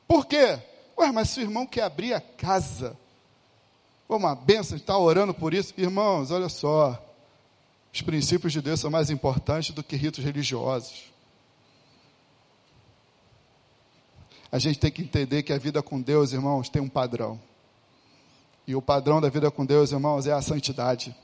Por 0.06 0.26
quê? 0.26 0.58
Ué, 0.98 1.10
mas 1.10 1.30
se 1.30 1.40
o 1.40 1.42
irmão 1.42 1.66
quer 1.66 1.84
abrir 1.84 2.12
a 2.12 2.20
casa, 2.20 2.94
uma 4.06 4.34
bênção, 4.34 4.76
está 4.76 4.98
orando 4.98 5.32
por 5.32 5.54
isso. 5.54 5.72
Irmãos, 5.78 6.30
olha 6.30 6.50
só. 6.50 7.02
Os 7.90 8.02
princípios 8.02 8.52
de 8.52 8.60
Deus 8.60 8.80
são 8.80 8.90
mais 8.90 9.08
importantes 9.08 9.74
do 9.74 9.82
que 9.82 9.96
ritos 9.96 10.22
religiosos. 10.22 11.10
A 14.52 14.58
gente 14.58 14.78
tem 14.78 14.90
que 14.90 15.00
entender 15.00 15.42
que 15.42 15.54
a 15.54 15.58
vida 15.58 15.82
com 15.82 16.02
Deus, 16.02 16.34
irmãos, 16.34 16.68
tem 16.68 16.82
um 16.82 16.88
padrão. 16.90 17.40
E 18.66 18.76
o 18.76 18.82
padrão 18.82 19.22
da 19.22 19.30
vida 19.30 19.50
com 19.50 19.64
Deus, 19.64 19.90
irmãos, 19.90 20.26
é 20.26 20.32
a 20.32 20.42
santidade. 20.42 21.16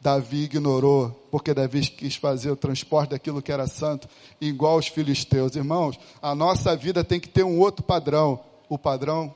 Davi 0.00 0.44
ignorou, 0.44 1.10
porque 1.30 1.52
Davi 1.52 1.82
quis 1.90 2.16
fazer 2.16 2.50
o 2.50 2.56
transporte 2.56 3.10
daquilo 3.10 3.42
que 3.42 3.52
era 3.52 3.66
santo, 3.66 4.08
igual 4.40 4.74
aos 4.74 4.88
filisteus. 4.88 5.54
Irmãos, 5.54 5.98
a 6.22 6.34
nossa 6.34 6.74
vida 6.74 7.04
tem 7.04 7.20
que 7.20 7.28
ter 7.28 7.44
um 7.44 7.58
outro 7.58 7.82
padrão, 7.82 8.42
o 8.68 8.78
padrão 8.78 9.34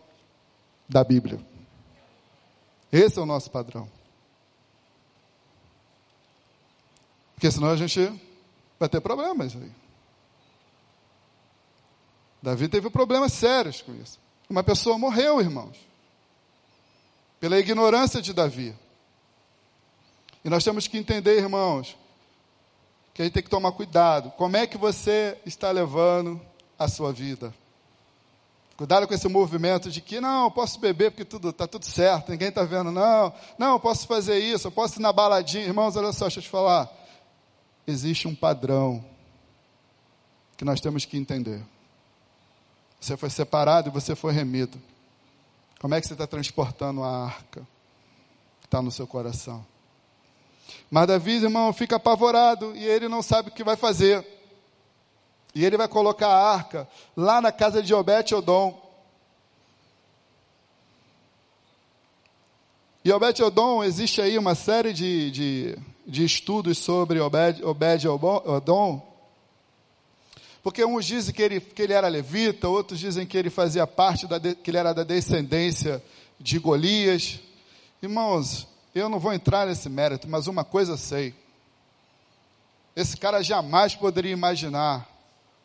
da 0.89 1.05
Bíblia. 1.05 1.39
Esse 2.91 3.19
é 3.19 3.23
o 3.23 3.27
nosso 3.27 3.51
padrão. 3.51 3.89
Porque 7.35 7.51
senão 7.51 7.69
a 7.69 7.77
gente 7.77 8.11
vai 8.79 8.89
ter 8.89 9.01
problemas 9.01 9.55
aí. 9.55 9.71
Davi 12.41 12.69
teve 12.69 12.89
problemas 12.89 13.33
sérios 13.33 13.83
com 13.83 13.95
isso. 13.95 14.19
Uma 14.49 14.63
pessoa 14.63 14.97
morreu, 14.97 15.41
irmãos. 15.41 15.77
Pela 17.41 17.59
ignorância 17.59 18.23
de 18.23 18.33
Davi. 18.33 18.75
E 20.45 20.51
nós 20.51 20.63
temos 20.63 20.87
que 20.87 20.99
entender, 20.99 21.39
irmãos, 21.39 21.97
que 23.13 23.23
a 23.23 23.25
gente 23.25 23.35
tem 23.35 23.43
que 23.43 23.51
tomar 23.51 23.73
cuidado. 23.73 24.31
Como 24.33 24.57
é 24.57 24.67
que 24.67 24.77
você 24.77 25.39
está 25.47 25.71
levando 25.71 26.41
a 26.79 26.89
sua 26.89 27.13
vida? 27.13 27.55
Cuidado 28.77 29.07
com 29.07 29.15
esse 29.15 29.29
movimento 29.29 29.91
de 29.91 30.01
que 30.01 30.21
não, 30.21 30.45
eu 30.45 30.51
posso 30.51 30.81
beber 30.81 31.13
porque 31.13 31.25
tudo 31.25 31.51
está 31.51 31.67
tudo 31.67 31.85
certo, 31.85 32.31
ninguém 32.33 32.49
está 32.49 32.65
vendo, 32.65 32.91
não, 32.91 33.33
não, 33.57 33.73
eu 33.75 33.81
posso 33.81 34.05
fazer 34.05 34.39
isso, 34.39 34.67
eu 34.67 34.73
posso 34.73 34.99
ir 34.99 35.03
na 35.03 35.13
baladinha. 35.13 35.65
Irmãos, 35.65 35.97
olha 35.97 36.13
só, 36.13 36.25
deixa 36.25 36.41
eu 36.41 36.43
te 36.43 36.49
falar 36.49 36.93
existe 37.87 38.27
um 38.27 38.35
padrão 38.35 39.05
que 40.57 40.65
nós 40.65 40.81
temos 40.81 41.05
que 41.05 41.17
entender. 41.17 41.63
Você 43.01 43.17
foi 43.17 43.29
separado 43.29 43.89
e 43.89 43.93
você 43.93 44.15
foi 44.15 44.33
remido. 44.33 44.81
Como 45.81 45.95
é 45.95 46.01
que 46.01 46.07
você 46.07 46.15
está 46.15 46.27
transportando 46.27 47.03
a 47.03 47.27
arca 47.27 47.67
que 48.61 48.67
está 48.67 48.81
no 48.81 48.91
seu 48.91 49.07
coração? 49.07 49.65
Mas 50.91 51.07
Davi, 51.07 51.33
irmão, 51.33 51.73
fica 51.73 51.97
apavorado 51.97 52.75
e 52.77 52.85
ele 52.85 53.09
não 53.09 53.23
sabe 53.23 53.49
o 53.49 53.53
que 53.53 53.65
vai 53.65 53.77
fazer. 53.77 54.27
E 55.55 55.65
ele 55.65 55.77
vai 55.77 55.89
colocar 55.89 56.29
a 56.29 56.53
arca 56.53 56.89
lá 57.17 57.41
na 57.41 57.53
casa 57.53 57.83
de 57.83 57.95
Obed 57.95 58.35
Odom. 58.35 58.83
E 63.05 63.13
Obed 63.13 63.43
Odom, 63.43 63.85
existe 63.85 64.21
aí 64.21 64.39
uma 64.39 64.55
série 64.55 64.93
de, 64.93 65.31
de 65.31 65.79
de 66.07 66.25
estudos 66.25 66.79
sobre 66.79 67.21
Obed, 67.21 67.65
Obed 67.65 68.07
Odom, 68.09 69.15
porque 70.63 70.85
uns 70.85 71.05
dizem 71.05 71.35
que 71.35 71.43
ele, 71.43 71.61
que 71.61 71.83
ele 71.83 71.93
era 71.93 72.09
levita, 72.09 72.69
outros 72.69 72.99
dizem 72.99 73.27
que 73.27 73.37
ele 73.37 73.51
fazia 73.51 73.87
parte, 73.87 74.27
da, 74.27 74.41
que 74.41 74.71
ele 74.71 74.79
era 74.79 74.95
da 74.95 75.03
descendência 75.03 76.03
de 76.41 76.59
Golias. 76.59 77.41
Irmãos, 78.03 78.67
eu 78.95 79.09
não 79.09 79.19
vou 79.19 79.33
entrar 79.33 79.67
nesse 79.67 79.89
mérito, 79.89 80.29
mas 80.29 80.47
uma 80.47 80.65
coisa 80.65 80.97
sei. 80.97 81.35
Esse 82.95 83.17
cara 83.17 83.43
jamais 83.43 83.95
poderia 83.95 84.33
imaginar, 84.33 85.09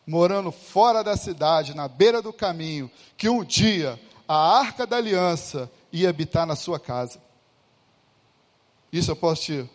morando 0.06 0.50
fora 0.50 1.04
da 1.04 1.16
cidade, 1.16 1.74
na 1.74 1.86
beira 1.86 2.20
do 2.20 2.32
caminho, 2.32 2.90
que 3.16 3.28
um 3.28 3.44
dia 3.44 4.00
a 4.26 4.58
arca 4.58 4.86
da 4.86 4.96
aliança 4.96 5.70
ia 5.92 6.08
habitar 6.08 6.46
na 6.46 6.56
sua 6.56 6.80
casa. 6.80 7.20
Isso 8.92 9.10
eu 9.10 9.16
posso 9.16 9.42
te 9.42 9.70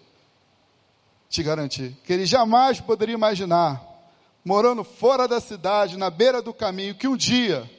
te 1.27 1.43
garantir 1.43 1.97
que 2.05 2.13
ele 2.13 2.25
jamais 2.25 2.79
poderia 2.79 3.13
imaginar, 3.13 3.83
morando 4.43 4.83
fora 4.83 5.27
da 5.27 5.41
cidade, 5.41 5.97
na 5.97 6.09
beira 6.09 6.41
do 6.41 6.53
caminho, 6.53 6.95
que 6.95 7.07
um 7.07 7.17
dia 7.17 7.69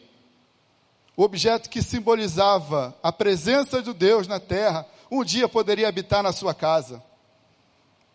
o 1.16 1.22
objeto 1.22 1.70
que 1.70 1.82
simbolizava 1.82 2.94
a 3.02 3.10
presença 3.10 3.82
de 3.82 3.94
Deus 3.94 4.28
na 4.28 4.38
terra, 4.38 4.86
um 5.10 5.24
dia 5.24 5.48
poderia 5.48 5.88
habitar 5.88 6.22
na 6.22 6.32
sua 6.32 6.54
casa. 6.54 7.02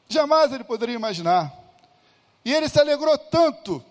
Jamais 0.09 0.51
ele 0.51 0.63
poderia 0.63 0.95
imaginar. 0.95 1.53
E 2.43 2.53
ele 2.53 2.67
se 2.67 2.79
alegrou 2.79 3.17
tanto 3.17 3.83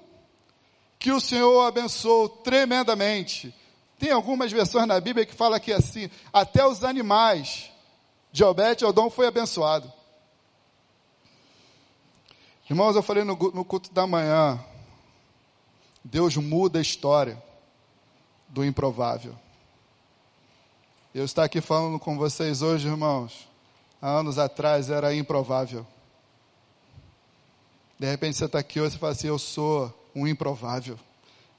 que 0.99 1.11
o 1.11 1.21
Senhor 1.21 1.51
o 1.55 1.67
abençoou 1.67 2.29
tremendamente. 2.29 3.55
Tem 3.99 4.11
algumas 4.11 4.53
versões 4.53 4.87
na 4.87 5.01
Bíblia 5.01 5.25
que 5.25 5.35
fala 5.35 5.59
que 5.59 5.73
assim, 5.73 6.11
até 6.33 6.67
os 6.67 6.85
animais 6.85 7.71
de 8.31 8.45
Obed 8.45 8.85
Odom 8.85 9.09
foi 9.09 9.27
abençoado. 9.27 9.91
Irmãos, 12.69 12.95
eu 12.95 13.03
falei 13.03 13.25
no, 13.25 13.35
no 13.35 13.65
culto 13.65 13.93
da 13.93 14.07
manhã, 14.07 14.63
Deus 16.05 16.37
muda 16.37 16.79
a 16.79 16.83
história 16.83 17.43
do 18.49 18.65
improvável. 18.65 19.37
Eu 21.13 21.25
estou 21.25 21.43
aqui 21.43 21.61
falando 21.61 21.99
com 21.99 22.17
vocês 22.17 22.63
hoje, 22.63 22.87
irmãos, 22.87 23.49
há 24.01 24.09
anos 24.09 24.39
atrás 24.39 24.91
era 24.91 25.13
improvável. 25.13 25.85
De 27.99 28.07
repente 28.07 28.37
você 28.37 28.45
está 28.45 28.61
aqui 28.61 28.81
hoje 28.81 28.95
e 28.95 28.99
fala 29.01 29.11
assim: 29.11 29.27
Eu 29.27 29.37
sou 29.37 29.93
um 30.15 30.25
improvável. 30.25 30.97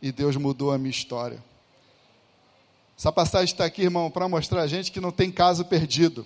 E 0.01 0.09
Deus 0.09 0.37
mudou 0.37 0.71
a 0.71 0.77
minha 0.77 0.89
história. 0.89 1.43
Essa 2.97 3.11
passagem 3.11 3.51
está 3.51 3.65
aqui, 3.65 3.81
irmão, 3.81 4.09
para 4.09 4.29
mostrar 4.29 4.61
a 4.61 4.67
gente 4.67 4.89
que 4.89 5.01
não 5.01 5.11
tem 5.11 5.29
caso 5.29 5.65
perdido. 5.65 6.25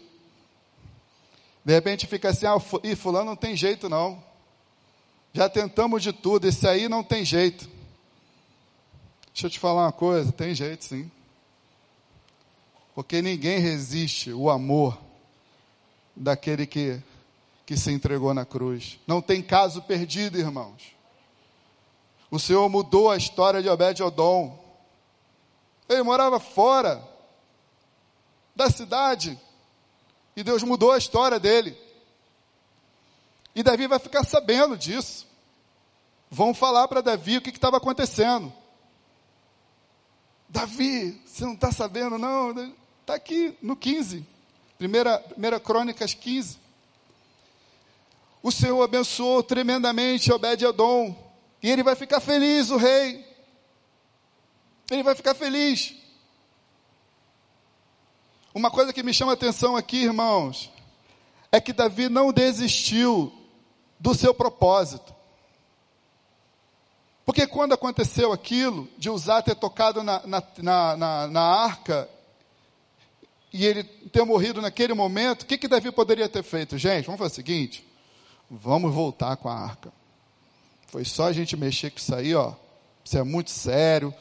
De 1.65 1.73
repente 1.73 2.05
fica 2.05 2.29
assim: 2.29 2.45
Ah, 2.45 2.61
e 2.83 2.95
fulano 2.95 3.25
não 3.25 3.35
tem 3.35 3.57
jeito 3.57 3.89
não. 3.89 4.23
Já 5.33 5.49
tentamos 5.49 6.03
de 6.03 6.13
tudo, 6.13 6.45
esse 6.45 6.67
aí 6.67 6.87
não 6.87 7.03
tem 7.03 7.25
jeito. 7.25 7.67
Deixa 9.33 9.47
eu 9.47 9.49
te 9.49 9.57
falar 9.57 9.85
uma 9.85 9.91
coisa, 9.91 10.31
tem 10.31 10.53
jeito 10.53 10.85
sim. 10.85 11.09
Porque 12.95 13.21
ninguém 13.21 13.59
resiste 13.59 14.31
o 14.31 14.49
amor 14.49 14.97
daquele 16.15 16.65
que, 16.65 17.03
que 17.65 17.75
se 17.75 17.91
entregou 17.91 18.33
na 18.33 18.45
cruz. 18.45 18.97
Não 19.05 19.21
tem 19.21 19.43
caso 19.43 19.81
perdido, 19.81 20.39
irmãos. 20.39 20.95
O 22.31 22.39
Senhor 22.39 22.67
mudou 22.69 23.11
a 23.11 23.17
história 23.17 23.61
de 23.61 23.67
Obed-Odom. 23.67 24.57
Ele 25.89 26.03
morava 26.03 26.39
fora 26.39 27.05
da 28.55 28.69
cidade. 28.69 29.37
E 30.33 30.41
Deus 30.41 30.63
mudou 30.63 30.93
a 30.93 30.97
história 30.97 31.39
dele. 31.39 31.77
E 33.53 33.61
Davi 33.61 33.87
vai 33.87 33.99
ficar 33.99 34.23
sabendo 34.23 34.77
disso. 34.77 35.27
Vão 36.31 36.53
falar 36.53 36.87
para 36.87 37.01
Davi 37.01 37.37
o 37.37 37.41
que 37.41 37.49
estava 37.49 37.75
acontecendo. 37.75 38.51
Davi, 40.47 41.21
você 41.25 41.43
não 41.43 41.53
está 41.53 41.71
sabendo, 41.71 42.17
não? 42.17 42.53
Está 43.05 43.13
aqui 43.13 43.55
no 43.61 43.75
15, 43.75 44.25
primeira, 44.79 45.19
primeira 45.19 45.59
Crônicas 45.59 46.15
15. 46.15 46.57
O 48.41 48.51
Senhor 48.51 48.81
abençoou 48.81 49.43
tremendamente 49.43 50.31
Obed-Edom, 50.31 51.15
e 51.61 51.69
ele 51.69 51.83
vai 51.83 51.95
ficar 51.95 52.19
feliz, 52.19 52.71
o 52.71 52.77
rei. 52.77 53.23
Ele 54.89 55.03
vai 55.03 55.13
ficar 55.13 55.35
feliz. 55.35 55.93
Uma 58.55 58.71
coisa 58.71 58.91
que 58.91 59.03
me 59.03 59.13
chama 59.13 59.33
atenção 59.33 59.75
aqui, 59.75 59.97
irmãos, 59.97 60.71
é 61.51 61.61
que 61.61 61.73
Davi 61.73 62.09
não 62.09 62.33
desistiu 62.33 63.31
do 63.99 64.15
seu 64.15 64.33
propósito. 64.33 65.13
Porque 67.23 67.45
quando 67.45 67.73
aconteceu 67.73 68.33
aquilo, 68.33 68.89
de 68.97 69.11
usar 69.11 69.43
ter 69.43 69.53
tocado 69.53 70.01
na, 70.01 70.25
na, 70.25 70.43
na, 70.97 71.27
na, 71.27 71.41
arca, 71.43 72.09
e 73.55 73.65
ele 73.65 73.85
ter 73.85 74.21
morrido 74.25 74.61
naquele 74.61 74.93
momento, 74.93 75.43
o 75.43 75.45
que, 75.45 75.57
que 75.57 75.69
Davi 75.69 75.89
poderia 75.89 76.27
ter 76.27 76.43
feito? 76.43 76.77
Gente, 76.77 77.05
vamos 77.05 77.19
fazer 77.19 77.31
o 77.31 77.35
seguinte: 77.35 77.87
vamos 78.51 78.93
voltar 78.93 79.37
com 79.37 79.47
a 79.47 79.55
arca. 79.57 79.93
Foi 80.87 81.05
só 81.05 81.27
a 81.27 81.33
gente 81.33 81.55
mexer 81.55 81.89
com 81.89 81.97
isso 81.97 82.13
aí, 82.13 82.35
ó. 82.35 82.51
Isso 83.03 83.17
é 83.17 83.23
muito 83.23 83.51
sério. 83.51 84.13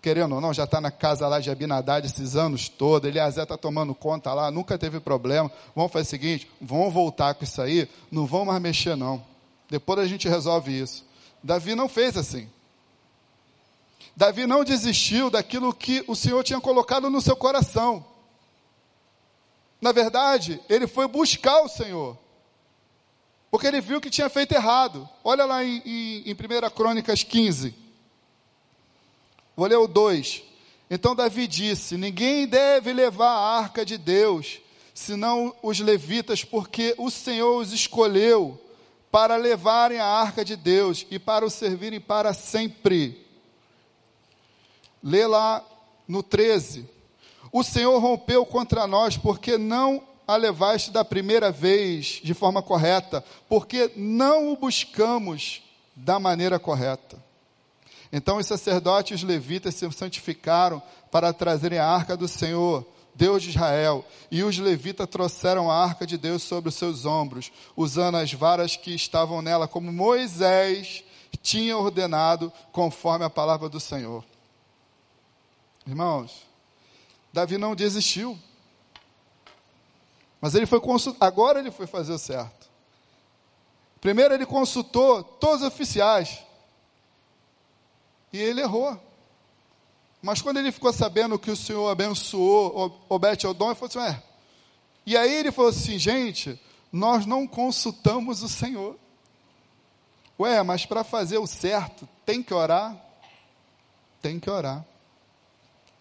Querendo 0.00 0.36
ou 0.36 0.40
não, 0.40 0.54
já 0.54 0.62
está 0.62 0.80
na 0.80 0.92
casa 0.92 1.26
lá 1.26 1.40
de 1.40 1.50
Abinadad 1.50 2.06
esses 2.06 2.36
anos 2.36 2.68
todos. 2.68 3.08
Eliezer 3.08 3.42
está 3.42 3.56
tomando 3.56 3.92
conta 3.92 4.32
lá, 4.32 4.52
nunca 4.52 4.78
teve 4.78 5.00
problema. 5.00 5.50
Vamos 5.74 5.90
fazer 5.90 6.06
o 6.06 6.10
seguinte: 6.10 6.50
vamos 6.60 6.94
voltar 6.94 7.34
com 7.34 7.42
isso 7.42 7.60
aí, 7.60 7.88
não 8.08 8.24
vamos 8.24 8.46
mais 8.46 8.62
mexer, 8.62 8.96
não. 8.96 9.20
Depois 9.68 9.98
a 9.98 10.06
gente 10.06 10.28
resolve 10.28 10.78
isso. 10.78 11.04
Davi 11.42 11.74
não 11.74 11.88
fez 11.88 12.16
assim. 12.16 12.48
Davi 14.14 14.46
não 14.46 14.62
desistiu 14.62 15.28
daquilo 15.28 15.74
que 15.74 16.04
o 16.06 16.14
Senhor 16.14 16.44
tinha 16.44 16.60
colocado 16.60 17.10
no 17.10 17.20
seu 17.20 17.34
coração. 17.34 18.14
Na 19.86 19.92
verdade, 19.92 20.60
ele 20.68 20.88
foi 20.88 21.06
buscar 21.06 21.60
o 21.60 21.68
Senhor. 21.68 22.18
Porque 23.48 23.68
ele 23.68 23.80
viu 23.80 24.00
que 24.00 24.10
tinha 24.10 24.28
feito 24.28 24.50
errado. 24.50 25.08
Olha 25.22 25.44
lá 25.44 25.62
em, 25.62 25.80
em, 25.86 26.22
em 26.28 26.32
1 26.32 26.70
Crônicas 26.74 27.22
15. 27.22 27.72
Vou 29.54 29.64
ler 29.64 29.76
o 29.76 29.86
2. 29.86 30.42
Então 30.90 31.14
Davi 31.14 31.46
disse: 31.46 31.96
Ninguém 31.96 32.48
deve 32.48 32.92
levar 32.92 33.30
a 33.30 33.58
arca 33.58 33.84
de 33.84 33.96
Deus, 33.96 34.58
senão 34.92 35.54
os 35.62 35.78
levitas, 35.78 36.42
porque 36.42 36.92
o 36.98 37.08
Senhor 37.08 37.56
os 37.60 37.72
escolheu 37.72 38.60
para 39.08 39.36
levarem 39.36 40.00
a 40.00 40.04
arca 40.06 40.44
de 40.44 40.56
Deus 40.56 41.06
e 41.12 41.16
para 41.16 41.46
o 41.46 41.50
servirem 41.50 42.00
para 42.00 42.34
sempre. 42.34 43.24
Lê 45.00 45.28
lá 45.28 45.64
no 46.08 46.24
13. 46.24 46.95
O 47.56 47.62
Senhor 47.62 47.98
rompeu 48.00 48.44
contra 48.44 48.86
nós 48.86 49.16
porque 49.16 49.56
não 49.56 50.02
a 50.28 50.36
levaste 50.36 50.90
da 50.90 51.02
primeira 51.02 51.50
vez 51.50 52.20
de 52.22 52.34
forma 52.34 52.60
correta, 52.60 53.24
porque 53.48 53.90
não 53.96 54.52
o 54.52 54.56
buscamos 54.58 55.62
da 55.94 56.20
maneira 56.20 56.58
correta. 56.58 57.16
Então 58.12 58.36
os 58.36 58.44
sacerdotes 58.44 59.22
os 59.22 59.26
levitas 59.26 59.74
se 59.74 59.90
santificaram 59.90 60.82
para 61.10 61.32
trazerem 61.32 61.78
a 61.78 61.86
arca 61.86 62.14
do 62.14 62.28
Senhor 62.28 62.86
Deus 63.14 63.42
de 63.42 63.48
Israel, 63.48 64.04
e 64.30 64.42
os 64.42 64.58
levitas 64.58 65.08
trouxeram 65.08 65.70
a 65.70 65.82
arca 65.82 66.06
de 66.06 66.18
Deus 66.18 66.42
sobre 66.42 66.68
os 66.68 66.74
seus 66.74 67.06
ombros, 67.06 67.50
usando 67.74 68.18
as 68.18 68.30
varas 68.34 68.76
que 68.76 68.94
estavam 68.94 69.40
nela, 69.40 69.66
como 69.66 69.90
Moisés 69.90 71.02
tinha 71.42 71.78
ordenado, 71.78 72.52
conforme 72.70 73.24
a 73.24 73.30
palavra 73.30 73.66
do 73.70 73.80
Senhor. 73.80 74.22
Irmãos, 75.86 76.44
Davi 77.36 77.58
não 77.58 77.76
desistiu. 77.76 78.38
Mas 80.40 80.54
ele 80.54 80.64
foi 80.64 80.80
consultar, 80.80 81.26
agora 81.26 81.58
ele 81.58 81.70
foi 81.70 81.86
fazer 81.86 82.14
o 82.14 82.18
certo. 82.18 82.70
Primeiro 84.00 84.32
ele 84.32 84.46
consultou 84.46 85.22
todos 85.22 85.60
os 85.60 85.68
oficiais. 85.68 86.42
E 88.32 88.38
ele 88.38 88.62
errou. 88.62 88.98
Mas 90.22 90.40
quando 90.40 90.56
ele 90.56 90.72
ficou 90.72 90.94
sabendo 90.94 91.38
que 91.38 91.50
o 91.50 91.56
Senhor 91.56 91.90
abençoou 91.90 93.04
Obed-Edom, 93.06 93.66
ele 93.66 93.74
falou 93.74 93.88
assim, 93.88 94.16
é. 94.16 94.22
E 95.04 95.14
aí 95.14 95.34
ele 95.34 95.52
falou 95.52 95.70
assim, 95.70 95.98
gente, 95.98 96.58
nós 96.90 97.26
não 97.26 97.46
consultamos 97.46 98.42
o 98.42 98.48
Senhor. 98.48 98.96
Ué, 100.40 100.62
mas 100.62 100.86
para 100.86 101.04
fazer 101.04 101.36
o 101.36 101.46
certo, 101.46 102.08
tem 102.24 102.42
que 102.42 102.54
orar? 102.54 102.96
Tem 104.22 104.40
que 104.40 104.48
orar. 104.48 104.86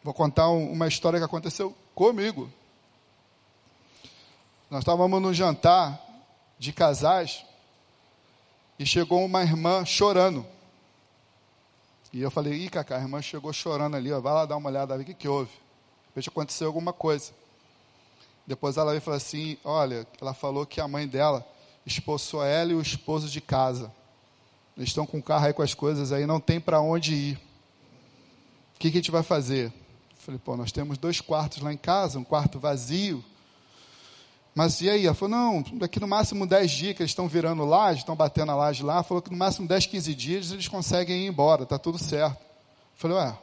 Vou 0.06 0.14
contar 0.14 0.50
uma 0.50 0.88
história 0.88 1.18
que 1.18 1.26
aconteceu 1.26 1.76
comigo. 1.96 2.48
Nós 4.70 4.82
estávamos 4.82 5.20
no 5.20 5.34
jantar 5.34 6.00
de 6.60 6.72
casais 6.72 7.44
e 8.78 8.86
chegou 8.86 9.26
uma 9.26 9.42
irmã 9.42 9.84
chorando. 9.84 10.46
E 12.14 12.22
eu 12.22 12.30
falei, 12.30 12.54
ih, 12.54 12.70
Cacá, 12.70 12.98
a 12.98 13.02
irmã 13.02 13.20
chegou 13.20 13.52
chorando 13.52 13.96
ali, 13.96 14.14
ó, 14.14 14.22
vai 14.22 14.32
lá 14.32 14.46
dar 14.46 14.58
uma 14.58 14.70
olhada, 14.70 14.96
o 14.96 15.04
que, 15.04 15.16
que 15.16 15.28
houve? 15.28 15.50
Repente 16.10 16.30
aconteceu 16.30 16.68
alguma 16.68 16.94
coisa. 16.94 17.32
Depois 18.46 18.78
ela 18.78 18.92
veio 18.92 19.00
e 19.00 19.02
falou 19.02 19.18
assim, 19.18 19.58
olha, 19.64 20.06
ela 20.22 20.36
falou 20.36 20.68
que 20.68 20.80
a 20.80 20.88
mãe 20.88 21.08
dela 21.08 21.44
expulsou 21.84 22.46
ela 22.46 22.72
e 22.72 22.76
o 22.76 22.82
esposo 22.82 23.28
de 23.28 23.42
casa. 23.42 23.92
Eles 24.78 24.90
estão 24.90 25.08
com 25.08 25.18
o 25.18 25.24
carro 25.24 25.48
aí 25.48 25.54
com 25.54 25.64
as 25.64 25.74
coisas 25.74 26.12
aí, 26.12 26.28
não 26.28 26.40
tem 26.40 26.60
para 26.60 26.80
onde 26.80 27.16
ir. 27.16 27.36
O 28.76 28.78
que, 28.78 28.92
que 28.92 28.98
a 29.00 29.02
gente 29.02 29.10
vai 29.10 29.24
fazer? 29.24 29.74
Falei, 30.26 30.42
pô, 30.44 30.58
nós 30.58 30.72
temos 30.72 30.98
dois 30.98 31.22
quartos 31.22 31.62
lá 31.62 31.72
em 31.72 31.78
casa, 31.78 32.18
um 32.18 32.24
quarto 32.24 32.58
vazio. 32.58 33.24
Mas 34.56 34.82
e 34.82 34.90
aí? 34.90 35.06
Ela 35.06 35.14
falou, 35.14 35.38
não, 35.38 35.62
daqui 35.78 36.00
no 36.00 36.08
máximo 36.08 36.48
10 36.48 36.72
dias 36.72 36.96
que 36.96 37.04
eles 37.04 37.12
estão 37.12 37.28
virando 37.28 37.64
laje, 37.64 38.00
estão 38.00 38.16
batendo 38.16 38.52
a 38.52 38.56
laje 38.56 38.82
lá, 38.82 39.04
falou 39.04 39.22
que 39.22 39.30
no 39.30 39.38
máximo 39.38 39.68
10, 39.68 39.86
15 39.86 40.16
dias 40.16 40.52
eles 40.52 40.68
conseguem 40.68 41.26
ir 41.26 41.28
embora, 41.28 41.62
está 41.62 41.78
tudo 41.78 42.00
certo. 42.00 42.40
Eu 42.40 42.96
falei, 42.96 43.18
ué, 43.18 43.38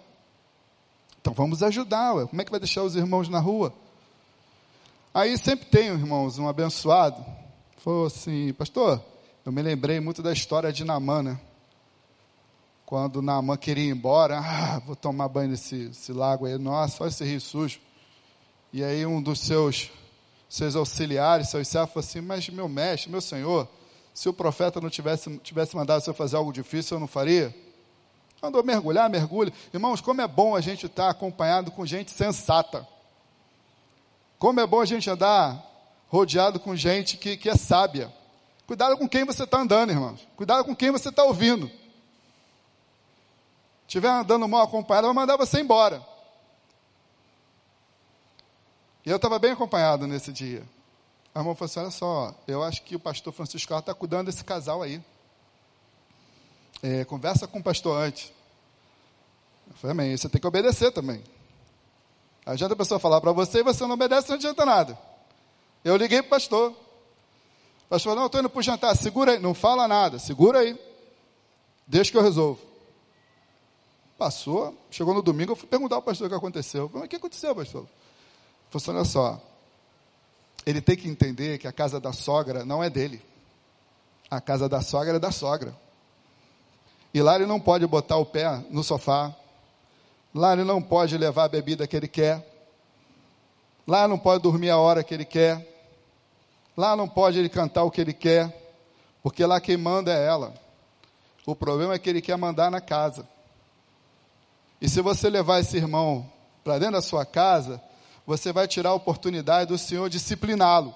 então 1.21 1.33
vamos 1.33 1.63
ajudar, 1.63 2.15
ué. 2.15 2.27
como 2.27 2.43
é 2.43 2.45
que 2.45 2.51
vai 2.51 2.59
deixar 2.59 2.83
os 2.83 2.97
irmãos 2.97 3.29
na 3.29 3.39
rua? 3.39 3.73
Aí 5.15 5.39
sempre 5.39 5.67
tem, 5.67 5.87
irmãos, 5.87 6.37
um 6.37 6.49
abençoado, 6.49 7.25
falou 7.77 8.07
assim, 8.07 8.53
pastor, 8.55 9.01
Eu 9.45 9.53
me 9.53 9.63
lembrei 9.63 10.01
muito 10.01 10.21
da 10.21 10.33
história 10.33 10.73
de 10.73 10.85
Naamã, 10.85 11.23
né? 11.23 11.41
Quando 12.85 13.23
Naamã 13.23 13.57
queria 13.57 13.85
ir 13.85 13.91
embora, 13.91 14.39
ah, 14.39 14.79
vou 14.81 14.95
tomar 14.95 15.29
banho 15.29 15.51
nesse, 15.51 16.13
lago 16.13 16.47
aí, 16.47 16.59
nossa, 16.59 17.03
olha 17.03 17.09
esse 17.11 17.25
rio 17.25 17.41
sujo. 17.41 17.81
E 18.73 18.83
aí 18.83 19.07
um 19.07 19.23
dos 19.23 19.41
seus, 19.41 19.91
seus 20.49 20.77
auxiliares, 20.77 21.49
seus 21.49 21.69
servos, 21.69 21.93
falou 21.93 22.07
assim, 22.07 22.21
mas 22.21 22.49
meu 22.49 22.69
mestre, 22.69 23.11
meu 23.11 23.21
senhor, 23.21 23.69
se 24.13 24.29
o 24.29 24.33
profeta 24.33 24.81
não 24.81 24.91
tivesse, 24.91 25.39
tivesse 25.39 25.75
mandado 25.75 26.03
você 26.03 26.13
fazer 26.13 26.37
algo 26.37 26.53
difícil, 26.53 26.97
eu 26.97 27.01
não 27.01 27.07
faria? 27.07 27.55
Andou 28.43 28.63
mergulhar, 28.65 29.09
mergulhe. 29.09 29.53
Irmãos, 29.73 30.01
como 30.01 30.21
é 30.21 30.27
bom 30.27 30.57
a 30.57 30.61
gente 30.61 30.87
estar 30.87 31.09
acompanhado 31.09 31.71
com 31.71 31.87
gente 31.87 32.11
sensata. 32.11 32.87
Como 34.39 34.59
é 34.59 34.67
bom 34.67 34.81
a 34.81 34.85
gente 34.85 35.09
andar 35.09 35.65
rodeado 36.09 36.59
com 36.59 36.75
gente 36.75 37.17
que, 37.17 37.37
que 37.37 37.49
é 37.49 37.57
sábia. 37.57 38.13
Cuidado 38.67 38.97
com 38.97 39.09
quem 39.09 39.25
você 39.25 39.45
está 39.45 39.61
andando, 39.61 39.91
irmãos. 39.91 40.27
Cuidado 40.37 40.65
com 40.65 40.75
quem 40.75 40.91
você 40.91 41.09
está 41.09 41.25
ouvindo. 41.25 41.71
Estiver 43.93 44.09
andando 44.09 44.49
mal 44.49 44.63
acompanhado, 44.63 45.09
vai 45.09 45.15
mandar 45.15 45.37
você 45.37 45.61
embora. 45.61 46.03
E 49.05 49.11
eu 49.11 49.17
estava 49.17 49.39
bem 49.39 49.51
acompanhado 49.51 50.07
nesse 50.07 50.33
dia. 50.33 50.67
A 51.35 51.41
irmã 51.41 51.55
falou 51.55 51.67
assim: 51.67 51.81
olha 51.81 51.91
só, 51.91 52.35
eu 52.49 52.63
acho 52.63 52.81
que 52.85 52.97
o 52.97 52.99
pastor 52.99 53.35
Francisco 53.35 53.75
está 53.77 53.93
cuidando 53.93 54.29
desse 54.29 54.43
casal 54.43 54.81
aí. 54.81 54.99
É, 56.83 57.05
conversa 57.05 57.47
com 57.47 57.59
o 57.59 57.63
pastor 57.63 58.03
antes. 58.03 58.33
Eu 59.69 59.77
falei, 59.77 59.93
amém, 59.93 60.17
você 60.17 60.27
tem 60.27 60.41
que 60.41 60.47
obedecer 60.47 60.91
também. 60.91 61.23
Não 62.47 62.55
adianta 62.55 62.73
a 62.73 62.79
pessoa 62.79 62.99
falar 62.99 63.21
para 63.21 63.33
você 63.33 63.59
e 63.59 63.63
você 63.63 63.85
não 63.87 63.93
obedece, 63.93 64.31
não 64.31 64.37
adianta 64.37 64.65
nada. 64.65 64.99
Eu 65.85 65.97
liguei 65.99 66.23
para 66.23 66.29
o 66.29 66.31
pastor. 66.31 66.71
O 66.71 67.89
pastor 67.91 68.13
falou, 68.13 68.21
não, 68.21 68.27
estou 68.27 68.41
indo 68.41 68.49
para 68.49 68.59
o 68.59 68.63
jantar, 68.63 68.97
segura 68.97 69.33
aí. 69.33 69.39
Não 69.39 69.53
fala 69.53 69.87
nada, 69.87 70.19
segura 70.19 70.61
aí. 70.61 70.81
Deixa 71.87 72.11
que 72.11 72.17
eu 72.17 72.23
resolvo. 72.23 72.72
Passou, 74.23 74.73
chegou 74.89 75.13
no 75.13 75.21
domingo, 75.21 75.51
eu 75.51 75.57
fui 75.57 75.67
perguntar 75.67 75.97
ao 75.97 76.03
pastor 76.03 76.29
o 76.29 76.31
que 76.31 76.37
aconteceu. 76.37 76.83
Eu 76.83 76.89
falei, 76.89 77.07
o 77.07 77.09
que 77.09 77.17
aconteceu, 77.17 77.57
pastor? 77.57 77.89
Falou 78.71 78.77
assim, 78.77 78.91
olha 78.93 79.05
só, 79.05 79.41
ele 80.65 80.81
tem 80.81 80.97
que 80.97 81.09
entender 81.09 81.59
que 81.59 81.67
a 81.67 81.73
casa 81.73 81.99
da 81.99 82.13
sogra 82.13 82.65
não 82.65 82.85
é 82.85 82.89
dele. 82.89 83.21
A 84.31 84.41
casa 84.41 84.69
da 84.69 84.81
sogra 84.81 85.17
é 85.17 85.19
da 85.19 85.33
sogra. 85.33 85.77
E 87.13 87.21
lá 87.21 87.35
ele 87.35 87.47
não 87.47 87.59
pode 87.59 87.85
botar 87.85 88.17
o 88.17 88.25
pé 88.25 88.65
no 88.71 88.85
sofá. 88.85 89.35
Lá 90.33 90.53
ele 90.53 90.63
não 90.63 90.81
pode 90.81 91.19
levar 91.19 91.43
a 91.43 91.49
bebida 91.49 91.85
que 91.89 91.97
ele 91.97 92.07
quer. 92.07 92.49
Lá 93.89 94.07
não 94.07 94.21
pode 94.21 94.41
dormir 94.41 94.71
a 94.71 94.79
hora 94.79 95.03
que 95.03 95.13
ele 95.13 95.25
quer. 95.25 95.69
Lá 96.77 96.95
não 96.95 97.09
pode 97.09 97.41
ele 97.41 97.49
cantar 97.49 97.83
o 97.83 97.91
que 97.91 98.01
ele 98.01 98.13
quer. 98.13 98.57
Porque 99.21 99.45
lá 99.45 99.61
quem 99.61 99.77
manda 99.77 100.13
é 100.13 100.25
ela. 100.25 100.55
O 101.45 101.57
problema 101.57 101.95
é 101.95 101.99
que 101.99 102.09
ele 102.09 102.23
quer 102.23 102.37
mandar 102.39 102.71
na 102.71 102.81
casa. 102.81 103.32
E 104.83 104.89
se 104.89 105.01
você 105.01 105.31
levar 105.31 105.61
esse 105.61 105.77
irmão 105.77 106.29
para 106.65 106.77
dentro 106.77 106.95
da 106.95 107.01
sua 107.01 107.25
casa, 107.25 107.81
você 108.27 108.53
vai 108.53 108.67
tirar 108.67 108.91
a 108.91 108.95
oportunidade 108.95 109.69
do 109.69 109.79
Senhor 109.79 110.11
discipliná-lo. 110.11 110.93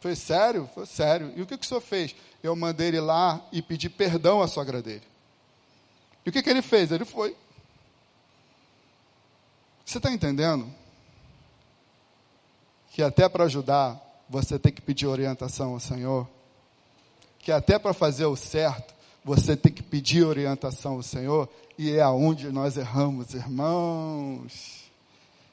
Foi 0.00 0.16
sério? 0.16 0.68
Foi 0.74 0.84
sério. 0.84 1.32
E 1.36 1.42
o 1.42 1.46
que, 1.46 1.56
que 1.56 1.64
o 1.64 1.68
Senhor 1.68 1.80
fez? 1.80 2.16
Eu 2.42 2.56
mandei 2.56 2.88
ele 2.88 3.00
lá 3.00 3.40
e 3.52 3.62
pedi 3.62 3.88
perdão 3.88 4.42
à 4.42 4.48
sogra 4.48 4.82
dele. 4.82 5.04
E 6.26 6.30
o 6.30 6.32
que, 6.32 6.42
que 6.42 6.50
ele 6.50 6.62
fez? 6.62 6.90
Ele 6.90 7.04
foi. 7.04 7.36
Você 9.84 9.98
está 9.98 10.10
entendendo? 10.10 10.68
Que 12.90 13.04
até 13.04 13.28
para 13.28 13.44
ajudar, 13.44 14.00
você 14.28 14.58
tem 14.58 14.72
que 14.72 14.82
pedir 14.82 15.06
orientação 15.06 15.74
ao 15.74 15.80
Senhor. 15.80 16.28
Que 17.38 17.52
até 17.52 17.78
para 17.78 17.94
fazer 17.94 18.26
o 18.26 18.34
certo, 18.34 18.92
você 19.24 19.56
tem 19.56 19.72
que 19.72 19.82
pedir 19.82 20.24
orientação 20.24 20.94
ao 20.94 21.02
Senhor. 21.02 21.48
E 21.78 21.90
é 21.92 22.02
aonde 22.02 22.50
nós 22.50 22.76
erramos, 22.76 23.34
irmãos. 23.34 24.82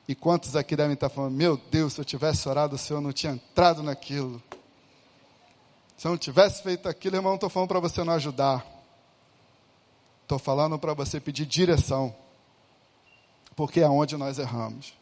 E 0.07 0.15
quantos 0.15 0.55
aqui 0.55 0.75
devem 0.75 0.93
estar 0.93 1.09
falando, 1.09 1.35
meu 1.35 1.55
Deus, 1.69 1.93
se 1.93 2.01
eu 2.01 2.05
tivesse 2.05 2.49
orado, 2.49 2.75
o 2.75 2.79
Senhor 2.79 2.99
não 2.99 3.13
tinha 3.13 3.33
entrado 3.33 3.83
naquilo. 3.83 4.41
Se 5.95 6.07
eu 6.07 6.11
não 6.11 6.17
tivesse 6.17 6.63
feito 6.63 6.89
aquilo, 6.89 7.17
irmão, 7.17 7.31
não 7.31 7.35
estou 7.35 7.49
falando 7.49 7.69
para 7.69 7.79
você 7.79 8.03
não 8.03 8.13
ajudar. 8.13 8.65
Estou 10.23 10.39
falando 10.39 10.79
para 10.79 10.93
você 10.93 11.19
pedir 11.19 11.45
direção. 11.45 12.15
Porque 13.55 13.81
é 13.81 13.89
onde 13.89 14.15
nós 14.17 14.39
erramos. 14.39 14.93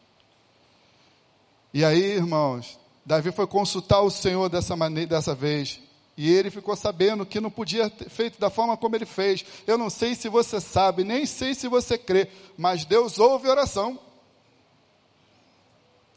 E 1.72 1.84
aí, 1.84 2.16
irmãos, 2.16 2.78
Davi 3.04 3.30
foi 3.30 3.46
consultar 3.46 4.00
o 4.00 4.10
Senhor 4.10 4.48
dessa 4.48 4.74
maneira, 4.76 5.10
dessa 5.10 5.34
vez. 5.34 5.80
E 6.18 6.34
ele 6.34 6.50
ficou 6.50 6.74
sabendo 6.74 7.24
que 7.24 7.40
não 7.40 7.48
podia 7.48 7.88
ter 7.88 8.10
feito 8.10 8.40
da 8.40 8.50
forma 8.50 8.76
como 8.76 8.96
ele 8.96 9.06
fez. 9.06 9.44
Eu 9.64 9.78
não 9.78 9.88
sei 9.88 10.16
se 10.16 10.28
você 10.28 10.60
sabe, 10.60 11.04
nem 11.04 11.24
sei 11.24 11.54
se 11.54 11.68
você 11.68 11.96
crê, 11.96 12.28
mas 12.56 12.84
Deus 12.84 13.20
ouve 13.20 13.46
oração. 13.46 13.96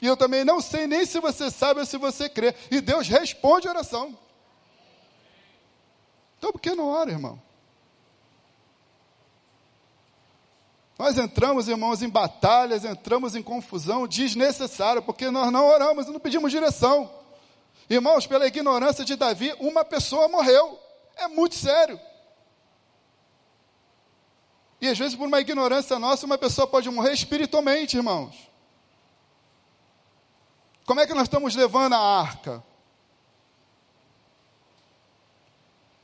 E 0.01 0.07
eu 0.07 0.17
também 0.17 0.43
não 0.43 0.59
sei 0.59 0.87
nem 0.87 1.05
se 1.05 1.19
você 1.19 1.51
sabe 1.51 1.81
ou 1.81 1.85
se 1.85 1.99
você 1.99 2.27
crê. 2.27 2.55
E 2.71 2.81
Deus 2.81 3.07
responde 3.07 3.67
a 3.67 3.71
oração. 3.71 4.17
Então 6.39 6.51
por 6.51 6.59
que 6.59 6.73
não 6.73 6.87
ora, 6.87 7.11
irmão? 7.11 7.39
Nós 10.97 11.15
entramos, 11.15 11.67
irmãos, 11.67 12.01
em 12.01 12.09
batalhas, 12.09 12.83
entramos 12.83 13.35
em 13.35 13.43
confusão 13.43 14.07
desnecessária, 14.07 14.99
porque 14.99 15.29
nós 15.29 15.51
não 15.51 15.67
oramos 15.67 16.07
e 16.07 16.11
não 16.11 16.19
pedimos 16.19 16.51
direção. 16.51 17.20
Irmãos, 17.91 18.25
pela 18.25 18.47
ignorância 18.47 19.03
de 19.03 19.17
Davi, 19.17 19.53
uma 19.59 19.83
pessoa 19.83 20.29
morreu. 20.29 20.79
É 21.17 21.27
muito 21.27 21.55
sério. 21.55 21.99
E 24.79 24.87
às 24.87 24.97
vezes, 24.97 25.13
por 25.13 25.27
uma 25.27 25.41
ignorância 25.41 25.99
nossa, 25.99 26.25
uma 26.25 26.37
pessoa 26.37 26.65
pode 26.65 26.89
morrer 26.89 27.11
espiritualmente, 27.11 27.97
irmãos. 27.97 28.49
Como 30.85 31.01
é 31.01 31.05
que 31.05 31.13
nós 31.13 31.23
estamos 31.23 31.53
levando 31.53 31.91
a 31.91 31.99
arca? 31.99 32.63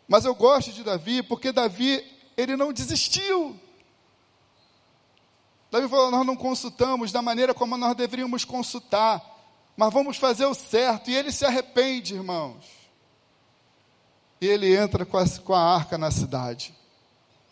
Mas 0.10 0.26
eu 0.26 0.36
gosto 0.36 0.74
de 0.74 0.84
Davi 0.84 1.24
porque 1.24 1.54
Davi, 1.54 2.06
ele 2.36 2.58
não 2.58 2.74
desistiu. 2.74 3.58
Davi 5.72 5.88
falou: 5.88 6.12
Nós 6.12 6.26
não 6.26 6.36
consultamos 6.36 7.14
da 7.14 7.22
maneira 7.22 7.54
como 7.54 7.78
nós 7.78 7.96
deveríamos 7.96 8.44
consultar, 8.44 9.37
mas 9.78 9.94
vamos 9.94 10.18
fazer 10.18 10.48
o 10.48 10.56
certo. 10.56 11.12
E 11.12 11.16
ele 11.16 11.32
se 11.32 11.46
arrepende, 11.46 12.16
irmãos. 12.16 12.66
E 14.42 14.48
ele 14.48 14.76
entra 14.76 15.06
com 15.06 15.18
a, 15.18 15.26
com 15.44 15.54
a 15.54 15.76
arca 15.76 15.98
na 15.98 16.10
cidade. 16.10 16.74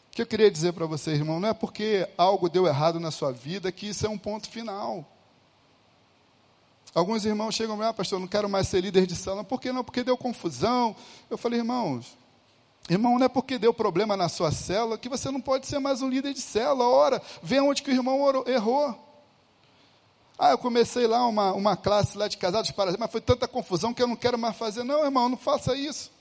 O 0.07 0.15
que 0.15 0.23
eu 0.23 0.25
queria 0.25 0.49
dizer 0.49 0.73
para 0.73 0.87
você, 0.87 1.11
irmão, 1.11 1.39
não 1.39 1.49
é 1.49 1.53
porque 1.53 2.09
algo 2.17 2.49
deu 2.49 2.65
errado 2.65 2.99
na 2.99 3.11
sua 3.11 3.31
vida 3.31 3.71
que 3.71 3.87
isso 3.87 4.05
é 4.07 4.09
um 4.09 4.17
ponto 4.17 4.49
final. 4.49 5.05
Alguns 6.95 7.25
irmãos 7.25 7.53
chegam 7.53 7.77
e 7.77 7.85
ah, 7.85 7.93
pastor, 7.93 8.19
não 8.19 8.27
quero 8.27 8.49
mais 8.49 8.69
ser 8.69 8.81
líder 8.81 9.05
de 9.05 9.15
célula. 9.15 9.43
Por 9.43 9.59
que 9.59 9.71
não? 9.71 9.83
Porque 9.83 10.03
deu 10.03 10.17
confusão. 10.17 10.95
Eu 11.29 11.37
falei, 11.37 11.59
irmãos, 11.59 12.17
irmão, 12.89 13.19
não 13.19 13.25
é 13.25 13.29
porque 13.29 13.59
deu 13.59 13.73
problema 13.73 14.15
na 14.15 14.29
sua 14.29 14.51
célula 14.51 14.97
que 14.97 15.09
você 15.09 15.29
não 15.29 15.41
pode 15.41 15.67
ser 15.67 15.77
mais 15.77 16.01
um 16.01 16.09
líder 16.09 16.33
de 16.33 16.41
célula. 16.41 16.87
Ora, 16.87 17.21
vê 17.43 17.59
onde 17.59 17.83
que 17.83 17.91
o 17.91 17.93
irmão 17.93 18.19
errou. 18.47 19.04
Ah, 20.37 20.51
eu 20.51 20.57
comecei 20.57 21.07
lá 21.07 21.25
uma, 21.27 21.53
uma 21.53 21.77
classe 21.77 22.17
lá 22.17 22.27
de 22.27 22.37
casados 22.37 22.71
para 22.71 22.95
mas 22.97 23.11
foi 23.11 23.21
tanta 23.21 23.47
confusão 23.47 23.93
que 23.93 24.03
eu 24.03 24.07
não 24.07 24.15
quero 24.15 24.37
mais 24.37 24.55
fazer. 24.55 24.83
Não, 24.83 25.03
irmão, 25.03 25.29
não 25.29 25.37
faça 25.37 25.75
isso. 25.75 26.11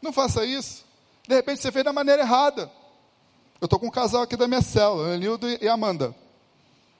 Não 0.00 0.12
faça 0.12 0.44
isso. 0.44 0.84
De 1.26 1.34
repente 1.34 1.60
você 1.60 1.72
fez 1.72 1.84
da 1.84 1.92
maneira 1.92 2.22
errada. 2.22 2.70
Eu 3.60 3.64
estou 3.64 3.78
com 3.78 3.86
um 3.86 3.90
casal 3.90 4.22
aqui 4.22 4.36
da 4.36 4.46
minha 4.46 4.62
célula, 4.62 5.14
Anildo 5.14 5.48
e 5.48 5.68
Amanda 5.68 6.14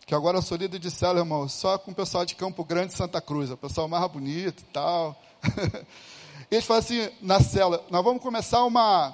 que 0.07 0.15
agora 0.15 0.39
eu 0.39 0.43
sou 0.43 0.57
líder 0.57 0.79
de 0.79 0.89
célula, 0.89 1.19
irmão, 1.19 1.49
só 1.49 1.77
com 1.77 1.91
o 1.91 1.95
pessoal 1.95 2.25
de 2.25 2.37
Campo 2.37 2.65
Grande 2.65 2.95
Santa 2.95 3.21
Cruz, 3.21 3.51
o 3.51 3.57
pessoal 3.57 3.89
mais 3.89 4.09
bonito 4.09 4.61
e 4.61 4.67
tal. 4.67 5.21
Eles 6.49 6.65
falam 6.65 6.79
assim, 6.79 7.11
na 7.21 7.41
célula, 7.41 7.85
nós 7.91 8.05
vamos 8.05 8.23
começar 8.23 8.65
uma, 8.65 9.12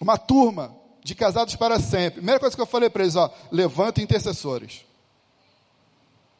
uma 0.00 0.16
turma 0.16 0.74
de 1.02 1.14
casados 1.14 1.56
para 1.56 1.80
sempre. 1.80 2.20
Primeira 2.20 2.38
coisa 2.38 2.54
que 2.54 2.62
eu 2.62 2.66
falei 2.66 2.88
para 2.88 3.02
eles, 3.02 3.16
ó, 3.16 3.32
levanta 3.50 4.00
intercessores. 4.00 4.84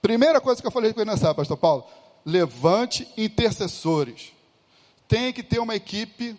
Primeira 0.00 0.40
coisa 0.40 0.60
que 0.60 0.66
eu 0.66 0.72
falei 0.72 0.92
com 0.92 1.00
eles 1.00 1.12
nessa, 1.14 1.34
pastor 1.34 1.56
Paulo, 1.56 1.86
levante 2.24 3.08
intercessores. 3.16 4.32
Tem 5.08 5.32
que 5.32 5.42
ter 5.42 5.58
uma 5.58 5.74
equipe 5.74 6.36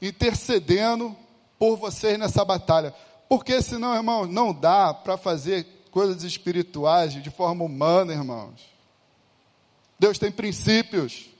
intercedendo 0.00 1.16
por 1.58 1.76
vocês 1.76 2.18
nessa 2.18 2.44
batalha. 2.44 2.94
Porque 3.28 3.62
senão, 3.62 3.94
irmão, 3.94 4.26
não 4.26 4.52
dá 4.52 4.92
para 4.92 5.16
fazer 5.16 5.66
coisas 5.90 6.22
espirituais 6.22 7.12
de 7.12 7.30
forma 7.30 7.64
humana, 7.64 8.12
irmãos. 8.12 8.60
Deus 9.98 10.18
tem 10.18 10.32
princípios. 10.32 11.31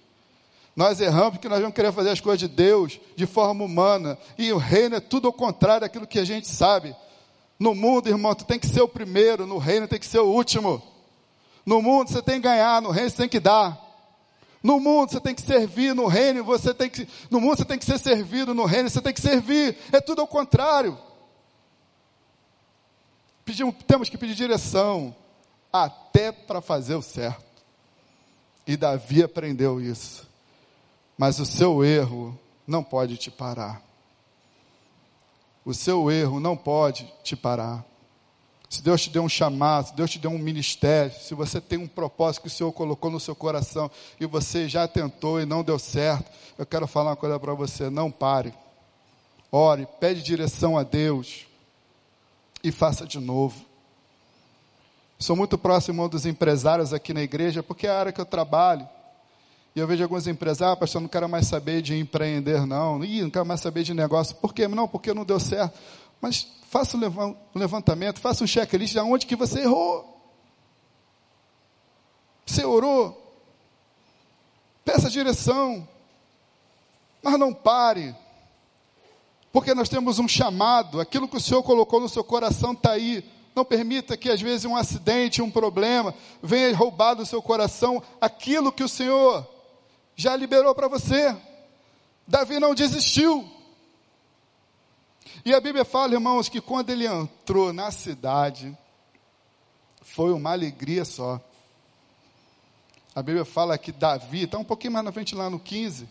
Nós 0.74 1.00
erramos 1.00 1.32
porque 1.32 1.48
nós 1.48 1.60
vamos 1.60 1.74
querer 1.74 1.92
fazer 1.92 2.10
as 2.10 2.20
coisas 2.20 2.40
de 2.40 2.48
Deus 2.48 2.98
de 3.14 3.26
forma 3.26 3.64
humana. 3.64 4.18
E 4.38 4.52
o 4.52 4.56
reino 4.56 4.96
é 4.96 5.00
tudo 5.00 5.26
ao 5.26 5.32
contrário 5.32 5.82
daquilo 5.82 6.06
que 6.06 6.18
a 6.18 6.24
gente 6.24 6.48
sabe. 6.48 6.96
No 7.58 7.74
mundo, 7.74 8.08
irmão, 8.08 8.34
tu 8.34 8.44
tem 8.44 8.58
que 8.58 8.66
ser 8.66 8.80
o 8.80 8.88
primeiro, 8.88 9.46
no 9.46 9.58
reino 9.58 9.86
tem 9.86 9.98
que 9.98 10.06
ser 10.06 10.20
o 10.20 10.26
último. 10.26 10.82
No 11.64 11.82
mundo 11.82 12.10
você 12.10 12.22
tem 12.22 12.36
que 12.36 12.48
ganhar, 12.48 12.80
no 12.80 12.90
reino 12.90 13.10
você 13.10 13.16
tem 13.18 13.28
que 13.28 13.38
dar. 13.38 13.80
No 14.62 14.80
mundo 14.80 15.10
você 15.10 15.20
tem 15.20 15.34
que 15.34 15.42
servir, 15.42 15.94
no 15.94 16.06
reino 16.06 16.42
você 16.42 16.72
tem 16.72 16.88
que, 16.88 17.06
no 17.30 17.40
mundo 17.40 17.56
você 17.56 17.64
tem 17.64 17.78
que 17.78 17.84
ser 17.84 17.98
servido, 17.98 18.54
no 18.54 18.64
reino 18.64 18.88
você 18.88 19.00
tem 19.00 19.12
que 19.12 19.20
servir. 19.20 19.76
É 19.92 20.00
tudo 20.00 20.20
ao 20.20 20.26
contrário. 20.26 20.96
Pedimos, 23.44 23.74
temos 23.86 24.08
que 24.08 24.16
pedir 24.16 24.34
direção 24.34 25.14
até 25.72 26.32
para 26.32 26.60
fazer 26.60 26.94
o 26.94 27.02
certo. 27.02 27.44
E 28.66 28.76
Davi 28.76 29.22
aprendeu 29.22 29.80
isso. 29.80 30.31
Mas 31.16 31.38
o 31.38 31.46
seu 31.46 31.84
erro 31.84 32.38
não 32.66 32.82
pode 32.82 33.16
te 33.16 33.30
parar. 33.30 33.82
O 35.64 35.72
seu 35.72 36.10
erro 36.10 36.40
não 36.40 36.56
pode 36.56 37.12
te 37.22 37.36
parar. 37.36 37.84
Se 38.68 38.82
Deus 38.82 39.02
te 39.02 39.10
deu 39.10 39.22
um 39.22 39.28
chamado, 39.28 39.88
se 39.88 39.94
Deus 39.94 40.10
te 40.10 40.18
deu 40.18 40.30
um 40.30 40.38
ministério, 40.38 41.12
se 41.20 41.34
você 41.34 41.60
tem 41.60 41.78
um 41.78 41.86
propósito 41.86 42.42
que 42.42 42.48
o 42.48 42.50
Senhor 42.50 42.72
colocou 42.72 43.10
no 43.10 43.20
seu 43.20 43.36
coração 43.36 43.90
e 44.18 44.24
você 44.24 44.66
já 44.66 44.88
tentou 44.88 45.38
e 45.38 45.44
não 45.44 45.62
deu 45.62 45.78
certo, 45.78 46.30
eu 46.56 46.64
quero 46.64 46.86
falar 46.86 47.10
uma 47.10 47.16
coisa 47.16 47.38
para 47.38 47.52
você: 47.52 47.90
não 47.90 48.10
pare. 48.10 48.54
Ore, 49.50 49.86
pede 50.00 50.22
direção 50.22 50.78
a 50.78 50.82
Deus 50.82 51.46
e 52.64 52.72
faça 52.72 53.06
de 53.06 53.20
novo. 53.20 53.62
Sou 55.18 55.36
muito 55.36 55.58
próximo 55.58 56.08
dos 56.08 56.24
empresários 56.24 56.94
aqui 56.94 57.12
na 57.12 57.22
igreja, 57.22 57.62
porque 57.62 57.86
é 57.86 57.90
a 57.90 58.00
área 58.00 58.12
que 58.12 58.20
eu 58.20 58.26
trabalho. 58.26 58.88
E 59.74 59.80
eu 59.80 59.86
vejo 59.86 60.02
alguns 60.02 60.26
empresários, 60.26 60.74
ah, 60.74 60.76
pastor, 60.76 61.00
não 61.00 61.08
quero 61.08 61.28
mais 61.28 61.46
saber 61.46 61.80
de 61.80 61.96
empreender, 61.96 62.66
não. 62.66 63.02
Ih, 63.02 63.22
não 63.22 63.30
quero 63.30 63.46
mais 63.46 63.60
saber 63.60 63.82
de 63.82 63.94
negócio. 63.94 64.36
Por 64.36 64.52
quê? 64.52 64.68
Não, 64.68 64.86
porque 64.86 65.14
não 65.14 65.24
deu 65.24 65.40
certo. 65.40 65.78
Mas 66.20 66.46
faça 66.68 66.96
um 66.96 67.36
levantamento, 67.54 68.20
faça 68.20 68.44
um 68.44 68.46
checklist 68.46 68.92
de 68.92 69.00
onde 69.00 69.26
que 69.26 69.34
você 69.34 69.60
errou. 69.60 70.20
Você 72.44 72.64
orou. 72.64 73.18
Peça 74.84 75.08
direção. 75.08 75.88
Mas 77.22 77.38
não 77.38 77.54
pare. 77.54 78.14
Porque 79.50 79.74
nós 79.74 79.88
temos 79.88 80.18
um 80.18 80.28
chamado, 80.28 81.00
aquilo 81.00 81.28
que 81.28 81.36
o 81.36 81.40
Senhor 81.40 81.62
colocou 81.62 82.00
no 82.00 82.08
seu 82.08 82.24
coração 82.24 82.72
está 82.72 82.92
aí. 82.92 83.24
Não 83.54 83.64
permita 83.64 84.16
que 84.16 84.30
às 84.30 84.40
vezes 84.40 84.64
um 84.64 84.76
acidente, 84.76 85.42
um 85.42 85.50
problema, 85.50 86.14
venha 86.42 86.74
roubar 86.74 87.14
do 87.14 87.24
seu 87.24 87.42
coração 87.42 88.02
aquilo 88.20 88.72
que 88.72 88.82
o 88.82 88.88
Senhor 88.88 89.46
já 90.22 90.36
liberou 90.36 90.72
para 90.72 90.86
você. 90.86 91.36
Davi 92.26 92.60
não 92.60 92.76
desistiu. 92.76 93.44
E 95.44 95.52
a 95.52 95.60
Bíblia 95.60 95.84
fala, 95.84 96.14
irmãos, 96.14 96.48
que 96.48 96.60
quando 96.60 96.90
ele 96.90 97.06
entrou 97.06 97.72
na 97.72 97.90
cidade, 97.90 98.76
foi 100.00 100.32
uma 100.32 100.52
alegria 100.52 101.04
só. 101.04 101.40
A 103.12 103.20
Bíblia 103.20 103.44
fala 103.44 103.76
que 103.76 103.90
Davi, 103.90 104.44
está 104.44 104.58
um 104.58 104.64
pouquinho 104.64 104.92
mais 104.92 105.04
na 105.04 105.10
frente 105.10 105.34
lá 105.34 105.50
no 105.50 105.58
15, 105.58 106.08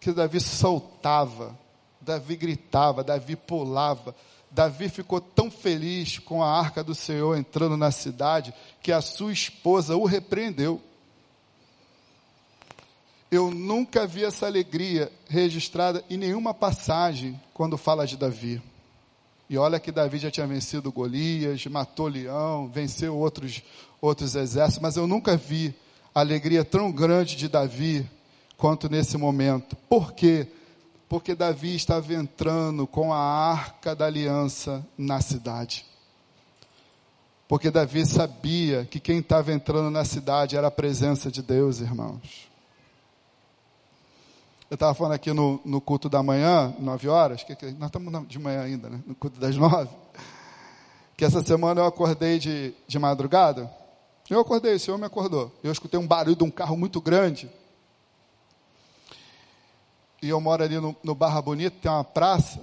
que 0.00 0.12
Davi 0.12 0.40
soltava, 0.40 1.56
Davi 2.00 2.36
gritava, 2.36 3.04
Davi 3.04 3.36
pulava. 3.36 4.14
Davi 4.50 4.88
ficou 4.88 5.20
tão 5.20 5.50
feliz 5.50 6.18
com 6.18 6.42
a 6.42 6.50
arca 6.50 6.82
do 6.82 6.94
Senhor 6.94 7.36
entrando 7.36 7.76
na 7.76 7.90
cidade, 7.90 8.54
que 8.80 8.90
a 8.90 9.02
sua 9.02 9.30
esposa 9.30 9.94
o 9.94 10.06
repreendeu. 10.06 10.80
Eu 13.30 13.50
nunca 13.50 14.06
vi 14.06 14.24
essa 14.24 14.46
alegria 14.46 15.10
registrada 15.28 16.04
em 16.08 16.16
nenhuma 16.16 16.54
passagem 16.54 17.40
quando 17.52 17.76
fala 17.76 18.06
de 18.06 18.16
Davi. 18.16 18.62
E 19.48 19.56
olha 19.58 19.80
que 19.80 19.92
Davi 19.92 20.18
já 20.18 20.30
tinha 20.30 20.46
vencido 20.46 20.92
Golias, 20.92 21.64
matou 21.66 22.08
leão, 22.08 22.68
venceu 22.68 23.16
outros, 23.16 23.62
outros 24.00 24.34
exércitos, 24.34 24.82
mas 24.82 24.96
eu 24.96 25.06
nunca 25.06 25.36
vi 25.36 25.74
a 26.14 26.20
alegria 26.20 26.64
tão 26.64 26.90
grande 26.90 27.36
de 27.36 27.48
Davi 27.48 28.08
quanto 28.56 28.88
nesse 28.88 29.16
momento. 29.16 29.76
Por 29.88 30.12
quê? 30.12 30.48
Porque 31.08 31.34
Davi 31.34 31.76
estava 31.76 32.12
entrando 32.14 32.86
com 32.86 33.12
a 33.12 33.18
arca 33.18 33.94
da 33.94 34.06
aliança 34.06 34.84
na 34.98 35.20
cidade. 35.20 35.84
Porque 37.48 37.70
Davi 37.70 38.04
sabia 38.04 38.84
que 38.90 38.98
quem 38.98 39.18
estava 39.18 39.52
entrando 39.52 39.90
na 39.90 40.04
cidade 40.04 40.56
era 40.56 40.66
a 40.66 40.72
presença 40.72 41.30
de 41.30 41.42
Deus, 41.42 41.80
irmãos. 41.80 42.48
Eu 44.68 44.74
estava 44.74 44.92
falando 44.94 45.12
aqui 45.12 45.32
no, 45.32 45.60
no, 45.64 45.80
culto 45.80 46.08
da 46.08 46.22
manhã, 46.24 46.74
nove 46.80 47.08
horas, 47.08 47.44
que, 47.44 47.54
que, 47.54 47.66
nós 47.72 47.88
estamos 47.88 48.26
de 48.26 48.36
manhã 48.36 48.62
ainda, 48.62 48.90
né? 48.90 49.00
no 49.06 49.14
culto 49.14 49.38
das 49.38 49.54
nove, 49.56 49.88
que 51.16 51.24
essa 51.24 51.40
semana 51.42 51.82
eu 51.82 51.86
acordei 51.86 52.38
de, 52.40 52.74
de 52.86 52.98
madrugada. 52.98 53.70
Eu 54.28 54.40
acordei, 54.40 54.74
o 54.74 54.80
Senhor 54.80 54.98
me 54.98 55.06
acordou. 55.06 55.52
Eu 55.62 55.70
escutei 55.70 56.00
um 56.00 56.06
barulho 56.06 56.34
de 56.34 56.42
um 56.42 56.50
carro 56.50 56.76
muito 56.76 57.00
grande. 57.00 57.48
E 60.20 60.28
eu 60.28 60.40
moro 60.40 60.64
ali 60.64 60.80
no, 60.80 60.96
no 61.00 61.14
Barra 61.14 61.40
Bonita, 61.40 61.76
tem 61.80 61.90
uma 61.90 62.02
praça. 62.02 62.60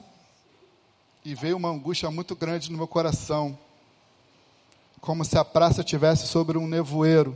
E 1.23 1.33
veio 1.33 1.55
uma 1.55 1.69
angústia 1.69 2.11
muito 2.11 2.35
grande 2.35 2.69
no 2.69 2.77
meu 2.77 2.87
coração. 2.87 3.57
Como 4.99 5.23
se 5.23 5.37
a 5.37 5.45
praça 5.45 5.79
estivesse 5.79 6.27
sobre 6.27 6.57
um 6.57 6.67
nevoeiro 6.67 7.33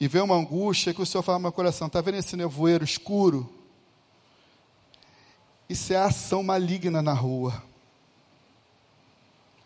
e 0.00 0.06
vê 0.06 0.20
uma 0.20 0.36
angústia 0.36 0.94
que 0.94 1.02
o 1.02 1.06
Senhor 1.06 1.22
fala 1.22 1.38
no 1.38 1.42
meu 1.42 1.52
coração: 1.52 1.86
está 1.86 2.00
vendo 2.00 2.16
esse 2.16 2.36
nevoeiro 2.36 2.84
escuro? 2.84 3.52
Isso 5.68 5.92
é 5.92 5.96
ação 5.96 6.42
maligna 6.42 7.02
na 7.02 7.12
rua. 7.12 7.62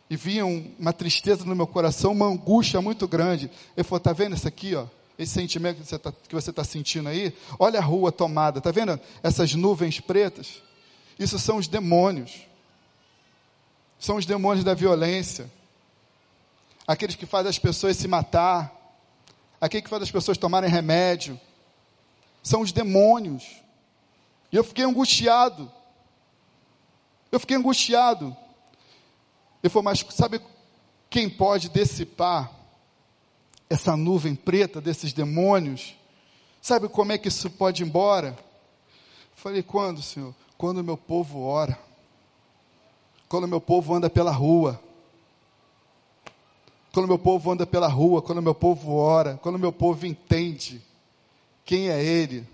E 0.09 0.17
vinha 0.17 0.45
uma 0.45 0.93
tristeza 0.93 1.45
no 1.45 1.55
meu 1.55 1.67
coração, 1.67 2.13
uma 2.13 2.27
angústia 2.27 2.81
muito 2.81 3.07
grande. 3.07 3.51
Ele 3.77 3.85
falou: 3.85 3.99
está 3.99 4.13
vendo 4.13 4.35
isso 4.35 4.49
aqui, 4.49 4.75
ó? 4.75 4.87
Esse 5.19 5.35
sentimento 5.35 5.83
que 5.83 6.35
você 6.35 6.51
está 6.51 6.63
tá 6.63 6.65
sentindo 6.65 7.09
aí? 7.09 7.35
Olha 7.59 7.79
a 7.79 7.83
rua 7.83 8.11
tomada, 8.11 8.59
está 8.59 8.71
vendo 8.71 8.99
essas 9.23 9.55
nuvens 9.55 10.01
pretas? 10.01 10.63
Isso 11.19 11.39
são 11.39 11.59
os 11.59 11.69
demônios. 11.69 12.47
São 13.99 14.17
os 14.17 14.27
demônios 14.27 14.65
da 14.65 14.75
violência. 14.75 15.51
Aqueles 16.87 17.15
que 17.15 17.27
fazem 17.27 17.51
as 17.51 17.59
pessoas 17.59 17.97
se 17.97 18.09
matar 18.09 18.82
aquele 19.63 19.83
que 19.83 19.89
faz 19.89 20.03
as 20.03 20.11
pessoas 20.11 20.37
tomarem 20.37 20.69
remédio, 20.69 21.41
são 22.43 22.63
os 22.63 22.73
demônios. 22.73 23.63
E 24.51 24.57
eu 24.57 24.65
fiquei 24.65 24.85
angustiado. 24.85 25.71
Eu 27.31 27.39
fiquei 27.39 27.57
angustiado. 27.57 28.37
Ele 29.63 29.71
falou, 29.71 29.85
mas 29.85 30.05
sabe 30.11 30.41
quem 31.09 31.31
pode 31.31 31.69
dissipar 31.69 32.51
essa 33.71 33.97
nuvem 33.97 34.35
preta 34.35 34.81
desses 34.81 35.13
demônios? 35.13 35.95
Sabe 36.61 36.89
como 36.89 37.13
é 37.13 37.19
que 37.19 37.29
isso 37.29 37.49
pode 37.49 37.85
ir 37.85 37.87
embora? 37.87 38.37
Falei, 39.37 39.63
quando, 39.63 40.03
Senhor? 40.03 40.35
Quando 40.59 40.79
o 40.79 40.85
meu 40.85 40.97
povo 40.97 41.41
ora. 41.41 41.79
Quando 43.29 43.45
o 43.45 43.49
meu 43.49 43.61
povo 43.61 43.95
anda 43.95 44.11
pela 44.11 44.33
rua 44.33 44.83
quando 46.93 47.09
meu 47.09 47.19
povo 47.19 47.51
anda 47.51 47.67
pela 47.67 47.89
rua, 47.89 48.21
quando 48.21 48.43
meu 48.43 48.55
povo 48.55 48.95
ora, 48.95 49.39
quando 49.43 49.59
meu 49.59 49.73
povo 49.73 50.07
entende 50.07 50.83
quem 51.65 51.89
é 51.89 52.03
Ele 52.05 52.47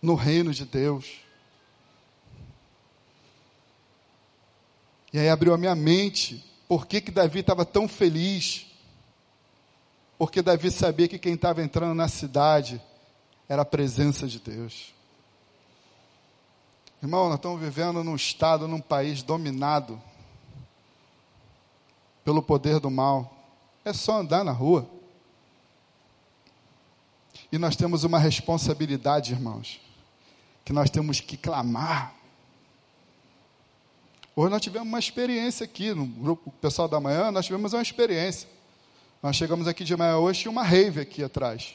no 0.00 0.14
reino 0.14 0.52
de 0.52 0.64
Deus. 0.64 1.20
E 5.12 5.18
aí 5.18 5.28
abriu 5.28 5.52
a 5.52 5.58
minha 5.58 5.74
mente, 5.74 6.44
por 6.66 6.86
que, 6.86 7.00
que 7.00 7.10
Davi 7.10 7.40
estava 7.40 7.64
tão 7.64 7.86
feliz? 7.86 8.66
Porque 10.16 10.40
Davi 10.40 10.70
sabia 10.70 11.06
que 11.06 11.18
quem 11.18 11.34
estava 11.34 11.62
entrando 11.62 11.94
na 11.94 12.08
cidade 12.08 12.80
era 13.48 13.62
a 13.62 13.66
presença 13.66 14.26
de 14.26 14.40
Deus. 14.40 14.94
Irmão, 17.02 17.26
nós 17.28 17.36
estamos 17.36 17.60
vivendo 17.60 18.02
num 18.02 18.16
estado, 18.16 18.66
num 18.66 18.80
país 18.80 19.22
dominado 19.22 20.00
pelo 22.24 22.42
poder 22.42 22.80
do 22.80 22.90
mal. 22.90 23.33
É 23.84 23.92
só 23.92 24.20
andar 24.20 24.42
na 24.42 24.52
rua. 24.52 24.88
E 27.52 27.58
nós 27.58 27.76
temos 27.76 28.02
uma 28.02 28.18
responsabilidade, 28.18 29.32
irmãos, 29.32 29.80
que 30.64 30.72
nós 30.72 30.88
temos 30.88 31.20
que 31.20 31.36
clamar. 31.36 32.14
Hoje 34.34 34.50
nós 34.50 34.62
tivemos 34.62 34.88
uma 34.88 34.98
experiência 34.98 35.64
aqui, 35.64 35.92
no 35.92 36.06
grupo 36.06 36.50
pessoal 36.60 36.88
da 36.88 36.98
manhã, 36.98 37.30
nós 37.30 37.44
tivemos 37.44 37.72
uma 37.72 37.82
experiência. 37.82 38.48
Nós 39.22 39.36
chegamos 39.36 39.68
aqui 39.68 39.84
de 39.84 39.96
manhã 39.96 40.16
hoje 40.16 40.46
e 40.46 40.48
uma 40.48 40.62
rave 40.62 41.00
aqui 41.00 41.22
atrás. 41.22 41.74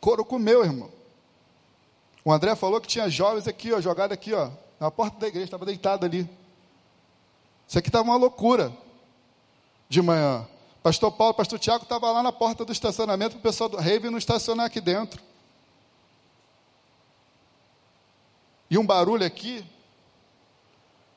Coro 0.00 0.24
comeu, 0.24 0.62
irmão. 0.62 0.90
O 2.24 2.32
André 2.32 2.54
falou 2.54 2.80
que 2.80 2.88
tinha 2.88 3.08
jovens 3.08 3.48
aqui, 3.48 3.72
ó, 3.72 3.80
jogado 3.80 4.12
aqui, 4.12 4.32
ó, 4.32 4.50
na 4.78 4.90
porta 4.90 5.18
da 5.18 5.28
igreja, 5.28 5.46
estava 5.46 5.64
deitado 5.64 6.04
ali. 6.04 6.28
Isso 7.66 7.78
aqui 7.78 7.88
estava 7.88 8.04
uma 8.04 8.16
loucura 8.16 8.72
de 9.88 10.02
manhã. 10.02 10.46
Pastor 10.82 11.10
Paulo, 11.12 11.34
pastor 11.34 11.58
Tiago 11.58 11.82
estava 11.82 12.10
lá 12.10 12.22
na 12.22 12.32
porta 12.32 12.64
do 12.64 12.72
estacionamento 12.72 13.32
para 13.32 13.38
o 13.40 13.42
pessoal 13.42 13.68
do 13.68 13.76
Rave 13.76 14.10
não 14.10 14.18
estacionar 14.18 14.66
aqui 14.66 14.80
dentro. 14.80 15.22
E 18.70 18.78
um 18.78 18.86
barulho 18.86 19.24
aqui 19.24 19.64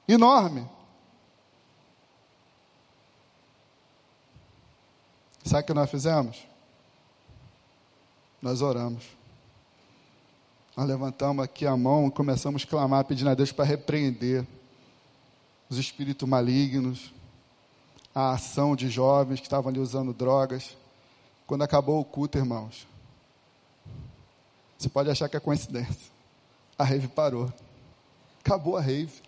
enorme. 0.08 0.68
Sabe 5.44 5.64
o 5.64 5.66
que 5.66 5.74
nós 5.74 5.90
fizemos? 5.90 6.50
nós 8.42 8.62
oramos. 8.62 9.04
Nós 10.76 10.88
levantamos 10.88 11.44
aqui 11.44 11.66
a 11.66 11.76
mão 11.76 12.08
e 12.08 12.12
começamos 12.12 12.64
a 12.64 12.68
clamar, 12.68 13.04
pedindo 13.04 13.30
a 13.30 13.36
Deus 13.36 13.52
para 13.52 13.66
repreender 13.66 14.46
os 15.70 15.78
espíritos 15.78 16.28
malignos, 16.28 17.14
a 18.20 18.34
ação 18.34 18.76
de 18.76 18.90
jovens 18.90 19.40
que 19.40 19.46
estavam 19.46 19.70
ali 19.70 19.80
usando 19.80 20.14
drogas. 20.14 20.76
Quando 21.48 21.64
acabou 21.64 22.02
o 22.02 22.06
culto, 22.06 22.38
irmãos, 22.38 22.86
você 24.78 24.90
pode 24.90 25.10
achar 25.10 25.30
que 25.30 25.38
é 25.38 25.40
coincidência. 25.40 26.12
A 26.78 26.84
rave 26.84 27.08
parou. 27.08 27.52
Acabou 28.40 28.76
a 28.78 28.82
rave. 28.82 29.22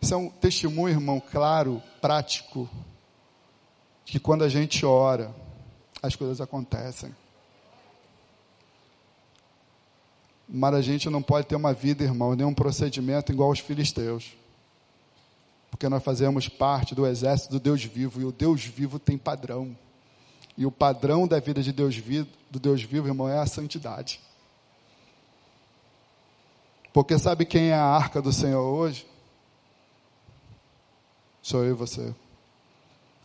Isso 0.00 0.12
é 0.12 0.16
um 0.16 0.28
testemunho, 0.28 0.94
irmão, 0.94 1.20
claro, 1.20 1.82
prático, 2.00 2.68
que 4.04 4.18
quando 4.18 4.44
a 4.44 4.48
gente 4.48 4.84
ora, 4.84 5.34
as 6.02 6.14
coisas 6.14 6.40
acontecem. 6.40 7.14
Mas 10.48 10.74
a 10.74 10.82
gente 10.82 11.08
não 11.10 11.22
pode 11.22 11.46
ter 11.46 11.56
uma 11.56 11.72
vida, 11.72 12.04
irmão, 12.04 12.34
nem 12.34 12.46
um 12.46 12.54
procedimento 12.54 13.32
igual 13.32 13.48
aos 13.48 13.58
filisteus. 13.58 14.36
Porque 15.76 15.90
nós 15.90 16.02
fazemos 16.02 16.48
parte 16.48 16.94
do 16.94 17.06
exército 17.06 17.52
do 17.52 17.60
Deus 17.60 17.84
vivo, 17.84 18.18
e 18.18 18.24
o 18.24 18.32
Deus 18.32 18.64
vivo 18.64 18.98
tem 18.98 19.18
padrão. 19.18 19.76
E 20.56 20.64
o 20.64 20.70
padrão 20.72 21.28
da 21.28 21.38
vida 21.38 21.62
de 21.62 21.70
Deus 21.70 21.94
vivo, 21.94 22.26
do 22.50 22.58
Deus 22.58 22.82
vivo, 22.82 23.08
irmão, 23.08 23.28
é 23.28 23.38
a 23.38 23.44
santidade. 23.44 24.18
Porque 26.94 27.18
sabe 27.18 27.44
quem 27.44 27.68
é 27.68 27.74
a 27.74 27.84
arca 27.84 28.22
do 28.22 28.32
Senhor 28.32 28.62
hoje? 28.62 29.06
Sou 31.42 31.62
eu 31.62 31.72
e 31.72 31.74
você. 31.74 32.14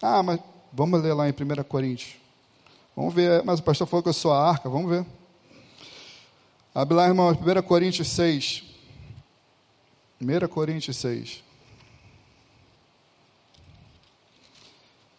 Ah, 0.01 0.21
mas 0.21 0.37
vamos 0.73 1.01
ler 1.01 1.13
lá 1.13 1.29
em 1.29 1.31
1 1.31 1.63
Coríntios. 1.63 2.17
Vamos 2.93 3.13
ver, 3.13 3.41
mas 3.45 3.61
o 3.61 3.63
pastor 3.63 3.87
falou 3.87 4.03
que 4.03 4.09
eu 4.09 4.13
sou 4.13 4.33
a 4.33 4.49
arca, 4.49 4.67
vamos 4.67 4.91
ver. 4.91 5.05
Abre 6.75 6.95
lá, 6.95 7.07
irmão, 7.07 7.29
1 7.31 7.61
Coríntios 7.61 8.09
6. 8.09 8.63
1 10.19 10.47
Coríntios 10.49 10.97
6. 10.97 11.49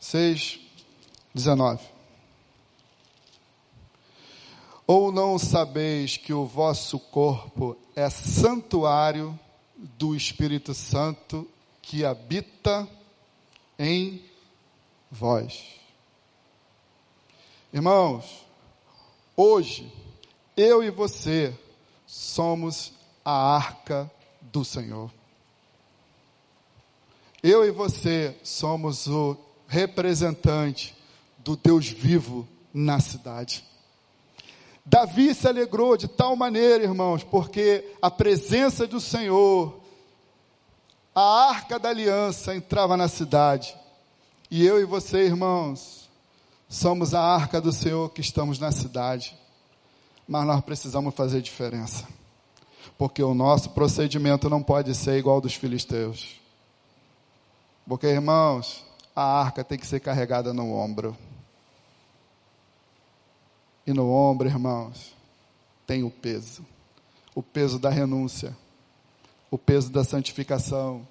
6, 0.03 0.59
19. 1.33 1.81
Ou 4.85 5.13
não 5.13 5.39
sabeis 5.39 6.17
que 6.17 6.33
o 6.33 6.45
vosso 6.45 6.99
corpo 6.99 7.77
é 7.95 8.11
santuário 8.11 9.39
do 9.77 10.17
Espírito 10.17 10.75
Santo 10.75 11.49
que 11.81 12.05
habita 12.05 12.87
em 13.79 14.21
vós? 15.09 15.77
Irmãos, 17.73 18.45
hoje, 19.37 19.91
eu 20.57 20.83
e 20.83 20.91
você 20.91 21.57
somos 22.09 22.93
a 23.25 23.55
arca 23.55 24.11
do 24.41 24.65
Senhor. 24.65 25.13
Eu 27.41 27.65
e 27.65 27.71
você 27.71 28.37
somos 28.43 29.07
o 29.07 29.52
representante 29.73 30.95
do 31.39 31.57
Deus 31.57 31.89
vivo 31.89 32.47
na 32.73 33.01
cidade. 33.01 33.65
Davi 34.85 35.35
se 35.35 35.49
alegrou 35.49 35.97
de 35.97 36.09
tal 36.09 36.37
maneira, 36.37 36.85
irmãos, 36.85 37.25
porque 37.25 37.85
a 38.01 38.11
presença 38.11 38.87
do 38.87 39.01
Senhor, 39.01 39.81
a 41.15 41.49
arca 41.49 41.79
da 41.79 41.89
aliança 41.89 42.55
entrava 42.55 42.97
na 42.97 43.09
cidade. 43.09 43.77
E 44.51 44.67
eu 44.67 44.81
e 44.81 44.85
você, 44.85 45.25
irmãos, 45.25 46.11
somos 46.69 47.15
a 47.15 47.21
arca 47.21 47.61
do 47.61 47.73
Senhor 47.73 48.11
que 48.11 48.21
estamos 48.21 48.59
na 48.59 48.73
cidade 48.73 49.37
mas 50.27 50.47
nós 50.47 50.61
precisamos 50.63 51.15
fazer 51.15 51.43
diferença. 51.43 52.07
Porque 52.97 53.23
o 53.23 53.35
nosso 53.35 53.71
procedimento 53.71 54.49
não 54.49 54.63
pode 54.63 54.95
ser 54.95 55.19
igual 55.19 55.37
ao 55.37 55.41
dos 55.41 55.55
filisteus. 55.55 56.41
Porque, 57.87 58.07
irmãos, 58.07 58.85
a 59.15 59.23
arca 59.23 59.63
tem 59.63 59.79
que 59.79 59.87
ser 59.87 60.01
carregada 60.01 60.53
no 60.53 60.73
ombro. 60.75 61.17
E 63.87 63.93
no 63.93 64.11
ombro, 64.11 64.49
irmãos, 64.49 65.15
tem 65.87 66.03
o 66.03 66.11
peso 66.11 66.65
o 67.35 67.43
peso 67.43 67.79
da 67.79 67.91
renúncia, 67.91 68.57
o 69.51 69.57
peso 69.57 69.91
da 69.91 70.05
santificação. 70.05 71.07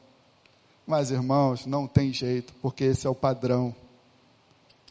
Mas, 0.85 1.11
irmãos, 1.11 1.65
não 1.65 1.87
tem 1.87 2.13
jeito, 2.13 2.53
porque 2.61 2.83
esse 2.83 3.07
é 3.07 3.09
o 3.09 3.15
padrão 3.15 3.75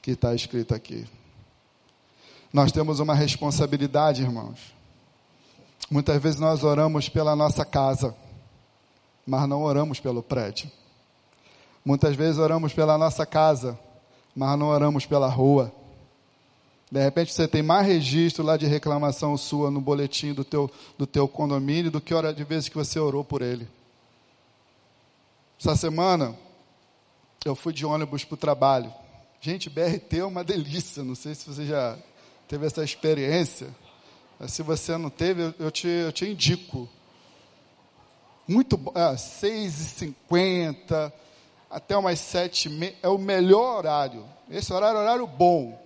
que 0.03 0.13
está 0.13 0.35
escrito 0.35 0.75
aqui. 0.75 1.07
Nós 2.53 2.73
temos 2.73 3.01
uma 3.01 3.15
responsabilidade, 3.15 4.23
irmãos. 4.23 4.75
Muitas 5.91 6.21
vezes 6.21 6.41
nós 6.41 6.65
oramos 6.65 7.09
pela 7.09 7.37
nossa 7.37 7.65
casa, 7.65 8.15
mas 9.27 9.49
não 9.49 9.63
oramos 9.63 10.01
pelo 10.01 10.23
prédio. 10.23 10.71
Muitas 11.85 12.15
vezes 12.15 12.39
oramos 12.39 12.73
pela 12.73 12.99
nossa 12.99 13.25
casa, 13.25 13.79
mas 14.35 14.59
não 14.59 14.69
oramos 14.69 15.07
pela 15.07 15.29
rua. 15.29 15.73
De 16.91 17.01
repente 17.03 17.33
você 17.33 17.47
tem 17.47 17.63
mais 17.63 17.87
registro 17.87 18.45
lá 18.45 18.57
de 18.57 18.67
reclamação 18.67 19.37
sua 19.37 19.71
no 19.71 19.81
boletim 19.81 20.33
do 20.35 20.45
teu, 20.45 20.71
do 20.99 21.07
teu 21.07 21.29
condomínio 21.29 21.91
do 21.91 22.01
que 22.01 22.13
hora 22.13 22.35
de 22.35 22.43
vezes 22.43 22.69
que 22.69 22.77
você 22.77 22.99
orou 22.99 23.25
por 23.25 23.43
ele. 23.43 23.69
Essa 25.59 25.77
semana 25.77 26.35
eu 27.45 27.55
fui 27.55 27.73
de 27.73 27.87
ônibus 27.87 28.25
para 28.25 28.35
o 28.35 28.39
trabalho. 28.39 28.93
Gente, 29.41 29.71
BRT 29.71 30.19
é 30.19 30.25
uma 30.25 30.43
delícia. 30.45 31.03
Não 31.05 31.15
sei 31.15 31.35
se 31.35 31.47
você 31.47 31.65
já 31.65 31.97
teve 32.49 32.67
essa 32.67 32.83
experiência, 32.83 33.69
se 34.49 34.63
você 34.63 34.97
não 34.97 35.09
teve, 35.11 35.55
eu 35.59 35.71
te, 35.71 35.87
eu 35.87 36.11
te 36.11 36.27
indico. 36.27 36.89
Muito 38.49 38.77
bom, 38.77 38.93
é, 38.95 39.15
6h50 39.15 41.13
até 41.71 41.97
umas 41.97 42.19
7 42.19 42.97
é 43.01 43.09
o 43.09 43.17
melhor 43.17 43.79
horário. 43.79 44.27
Esse 44.51 44.73
horário 44.73 44.99
é 44.99 45.03
horário 45.03 45.27
bom. 45.27 45.81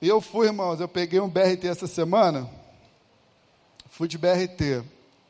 E 0.00 0.08
eu 0.08 0.20
fui, 0.20 0.46
irmãos, 0.46 0.80
eu 0.80 0.88
peguei 0.88 1.20
um 1.20 1.28
BRT 1.28 1.68
essa 1.68 1.86
semana, 1.86 2.48
fui 3.90 4.08
de 4.08 4.16
BRT. 4.16 4.82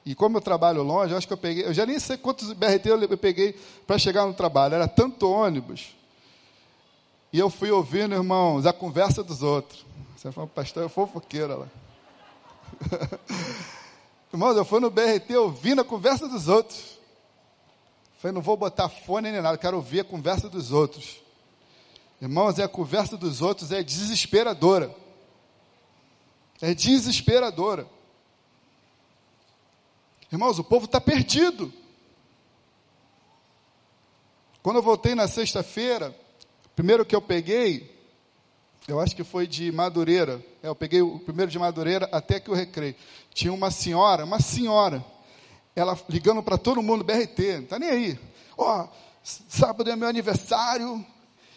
E 0.07 0.15
como 0.15 0.37
eu 0.37 0.41
trabalho 0.41 0.83
longe, 0.83 1.13
eu 1.13 1.19
acho 1.19 1.27
que 1.27 1.33
eu 1.33 1.39
peguei, 1.39 1.67
eu 1.67 1.75
já 1.75 1.85
nem 1.85 1.99
sei 1.99 2.17
quantos 2.17 2.53
BRT 2.53 2.87
eu 2.87 3.19
peguei 3.19 3.59
para 3.87 3.99
chegar 3.99 4.25
no 4.27 4.33
trabalho, 4.33 4.77
era 4.77 4.87
tanto 4.87 5.29
ônibus. 5.29 5.97
E 7.33 7.39
eu 7.39 7.51
fui 7.51 7.71
ouvindo, 7.71 8.15
irmãos, 8.15 8.65
a 8.65 8.73
conversa 8.73 9.25
dos 9.25 9.43
outros. 9.43 9.85
Você 10.17 10.31
fala, 10.31 10.47
pastor, 10.47 10.85
é 10.85 10.89
fofoqueiro 10.89 11.61
lá. 11.61 11.67
irmãos, 14.33 14.57
eu 14.57 14.65
fui 14.65 14.79
no 14.79 14.91
BRT 14.91 15.37
ouvindo 15.37 15.81
a 15.81 15.85
conversa 15.85 16.29
dos 16.29 16.47
outros. 16.47 17.00
Falei, 18.21 18.35
não 18.35 18.43
vou 18.43 18.55
botar 18.55 18.91
fone 18.91 19.33
nem 19.33 19.41
nada, 19.41 19.57
quero 19.57 19.79
ouvir 19.79 20.01
a 20.01 20.05
conversa 20.05 20.47
dos 20.47 20.73
outros. 20.73 21.23
Irmãos, 22.21 22.59
é 22.59 22.63
a 22.63 22.69
conversa 22.69 23.17
dos 23.17 23.41
outros 23.41 23.73
é 23.73 23.83
desesperadora. 23.83 24.95
É 26.61 26.75
desesperadora. 26.75 27.87
Irmãos, 30.31 30.59
o 30.59 30.65
povo 30.65 30.85
está 30.85 31.01
perdido. 31.01 31.73
Quando 34.63 34.77
eu 34.77 34.83
voltei 34.83 35.15
na 35.15 35.27
sexta-feira, 35.27 36.15
primeiro 36.77 37.07
que 37.07 37.17
eu 37.17 37.23
peguei, 37.23 37.99
eu 38.87 39.01
acho 39.01 39.17
que 39.17 39.25
foi 39.25 39.47
de 39.47 39.73
Madureira. 39.73 40.45
É, 40.63 40.69
eu 40.69 40.75
peguei 40.75 41.01
o 41.01 41.19
primeiro 41.21 41.51
de 41.51 41.59
Madureira 41.59 42.07
até 42.13 42.39
que 42.39 42.51
o 42.51 42.55
recreio. 42.55 42.95
Tinha 43.33 43.51
uma 43.51 43.71
senhora, 43.71 44.27
uma 44.27 44.41
senhora, 44.41 45.03
ela 45.75 45.99
ligando 46.09 46.43
para 46.43 46.59
todo 46.59 46.83
mundo, 46.83 47.05
BRT, 47.05 47.53
não 47.53 47.63
está 47.63 47.79
nem 47.79 47.91
aí. 47.91 48.19
Ó, 48.57 48.83
oh, 48.83 48.89
sábado 49.23 49.91
é 49.91 49.97
meu 49.97 50.09
aniversário 50.09 51.05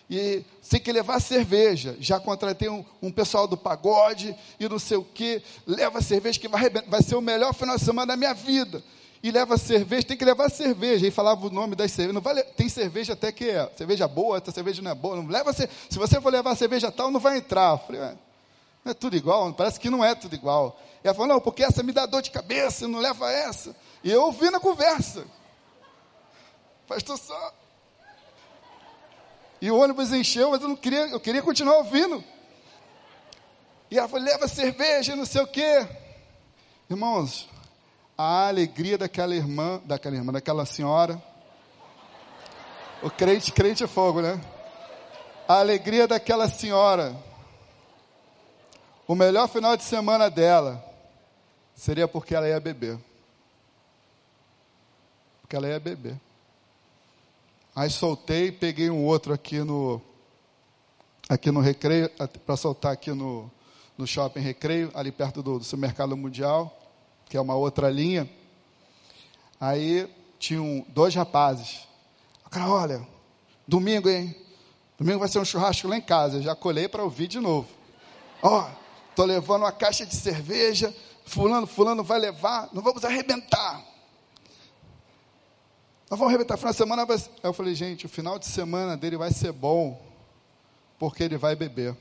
e 0.09 0.43
tem 0.70 0.80
que 0.80 0.91
levar 0.91 1.20
cerveja. 1.20 1.95
Já 1.99 2.20
contratei 2.20 2.70
um, 2.70 2.84
um 3.01 3.11
pessoal 3.11 3.47
do 3.47 3.57
pagode 3.57 4.36
e 4.59 4.68
não 4.68 4.80
sei 4.80 4.97
o 4.97 5.03
que. 5.03 5.41
Leva 5.66 6.01
cerveja 6.01 6.39
que 6.39 6.47
vai, 6.47 6.70
vai 6.70 7.01
ser 7.01 7.16
o 7.16 7.22
melhor 7.22 7.53
final 7.53 7.78
de 7.78 7.84
semana 7.84 8.07
da 8.07 8.18
minha 8.18 8.34
vida 8.34 8.84
e 9.24 9.32
leva 9.32 9.57
cerveja, 9.57 10.05
tem 10.05 10.18
que 10.18 10.26
levar 10.26 10.49
cerveja. 10.49 11.07
E 11.07 11.11
falava 11.11 11.47
o 11.47 11.49
nome 11.49 11.76
das 11.76 11.91
cervejas. 11.93 12.14
Não 12.14 12.22
vale, 12.22 12.43
tem 12.43 12.68
cerveja 12.68 13.14
até 13.14 13.32
que 13.32 13.49
é 13.49 13.72
cerveja 13.78 14.05
boa, 14.05 14.38
essa 14.38 14.51
cerveja 14.51 14.82
não 14.82 14.91
é 14.91 14.95
boa. 14.95 15.16
Não 15.16 15.28
leva, 15.28 15.53
se 15.53 15.68
você 15.91 16.20
for 16.20 16.30
levar 16.30 16.55
cerveja 16.55 16.91
tal, 16.91 17.09
não 17.09 17.22
vai 17.22 17.38
entrar. 17.38 17.72
Eu 17.72 17.78
falei, 17.78 18.01
não 18.84 18.91
é 18.91 18.93
tudo 18.93 19.16
igual? 19.16 19.53
Parece 19.53 19.80
que 19.80 19.89
não 19.89 20.03
é 20.03 20.14
tudo 20.14 20.36
igual. 20.36 20.78
E 21.01 21.07
ela 21.07 21.16
falou, 21.16 21.30
não, 21.30 21.39
porque 21.39 21.64
essa 21.64 21.82
me 21.82 21.93
dá 21.93 22.05
dor 22.05 22.22
de 22.22 22.32
cabeça, 22.32 22.86
não 22.86 22.99
leva 22.99 23.32
essa. 23.32 23.74
E 24.04 24.12
eu 24.12 24.24
ouvi 24.24 24.49
na 24.49 24.60
conversa. 24.60 25.26
Pastor 26.88 27.18
só. 27.18 27.54
E 29.62 29.72
o 29.72 29.78
ônibus 29.78 30.12
encheu, 30.12 30.51
mas 30.51 30.62
eu 30.62 30.68
não 30.68 30.76
queria, 30.76 31.08
eu 31.08 31.20
queria 31.20 31.41
continuar 31.41 31.78
ouvindo. 31.78 32.24
E 33.89 33.97
ela 33.97 34.08
falou, 34.08 34.26
leva 34.26 34.47
cerveja, 34.47 35.16
não 35.16 35.26
sei 35.26 35.41
o 35.41 35.47
quê. 35.47 35.88
Irmãos, 36.89 37.47
a 38.18 38.47
alegria 38.47 38.97
daquela 38.97 39.36
irmã, 39.36 39.82
daquela 39.86 40.16
irmã, 40.16 40.34
daquela 40.34 40.66
senhora. 40.66 41.22
O 43.01 43.10
crente, 43.10 43.51
crente 43.51 43.84
é 43.84 43.88
fogo, 43.88 44.22
né? 44.22 44.41
A 45.47 45.60
alegria 45.60 46.08
daquela 46.08 46.49
senhora 46.49 47.16
o 49.08 49.16
melhor 49.16 49.47
final 49.49 49.76
de 49.76 49.84
semana 49.84 50.30
dela 50.30 50.84
seria 51.76 52.08
porque 52.08 52.34
ela 52.34 52.47
ia 52.47 52.60
beber. 52.60 52.97
Porque 55.54 55.58
ela 55.58 55.72
ia 55.72 55.80
beber. 55.80 56.20
Aí 57.76 57.88
soltei, 57.88 58.51
peguei 58.51 58.89
um 58.89 59.06
outro 59.06 59.32
aqui 59.32 59.60
no 59.60 60.01
aqui 61.30 61.51
no 61.51 61.60
recreio, 61.60 62.10
para 62.43 62.58
soltar 62.58 62.93
aqui 62.93 63.12
no, 63.12 63.51
no 63.95 64.08
shopping 64.08 64.39
recreio, 64.39 64.89
ali 64.95 65.12
perto 65.12 65.43
do, 65.43 65.60
do 65.60 65.64
supermercado 65.64 66.18
mundial, 66.18 66.76
que 67.30 67.38
é 67.38 67.39
uma 67.39 67.54
outra 67.54 67.88
linha. 67.88 68.28
Aí 69.62 70.10
tinham 70.39 70.84
dois 70.89 71.14
rapazes. 71.14 71.88
O 72.43 72.49
cara, 72.49 72.68
olha, 72.68 73.08
domingo, 73.68 74.10
hein? 74.10 74.36
Domingo 74.97 75.20
vai 75.20 75.30
ser 75.30 75.38
um 75.38 75.45
churrasco 75.45 75.88
lá 75.88 75.95
em 75.95 76.01
casa. 76.01 76.38
Eu 76.38 76.41
já 76.41 76.56
colhei 76.56 76.88
para 76.88 77.04
ouvir 77.04 77.28
de 77.28 77.39
novo. 77.39 77.68
Ó, 78.41 78.60
oh, 78.60 78.76
tô 79.16 79.24
levando 79.24 79.62
uma 79.62 79.72
caixa 79.72 80.04
de 80.04 80.16
cerveja. 80.16 80.91
Fulano, 81.28 81.68
fulano 81.68 82.04
vai 82.04 82.18
levar. 82.18 82.70
Não 82.74 82.82
vamos 82.82 83.06
arrebentar. 83.06 83.93
Nós 86.10 86.20
vamos 86.20 86.34
arrebentar. 86.34 86.58
Final 86.58 86.72
de 86.72 86.78
semana 86.78 87.06
vai... 87.06 87.18
Eu 87.41 87.54
falei, 87.54 87.76
gente, 87.76 88.06
o 88.06 88.10
final 88.10 88.38
de 88.38 88.45
semana 88.45 88.95
dele 88.95 89.18
vai 89.18 89.32
ser 89.32 89.51
bom. 89.51 90.01
Porque 90.99 91.24
ele 91.24 91.38
vai 91.38 91.56
beber. 91.56 91.95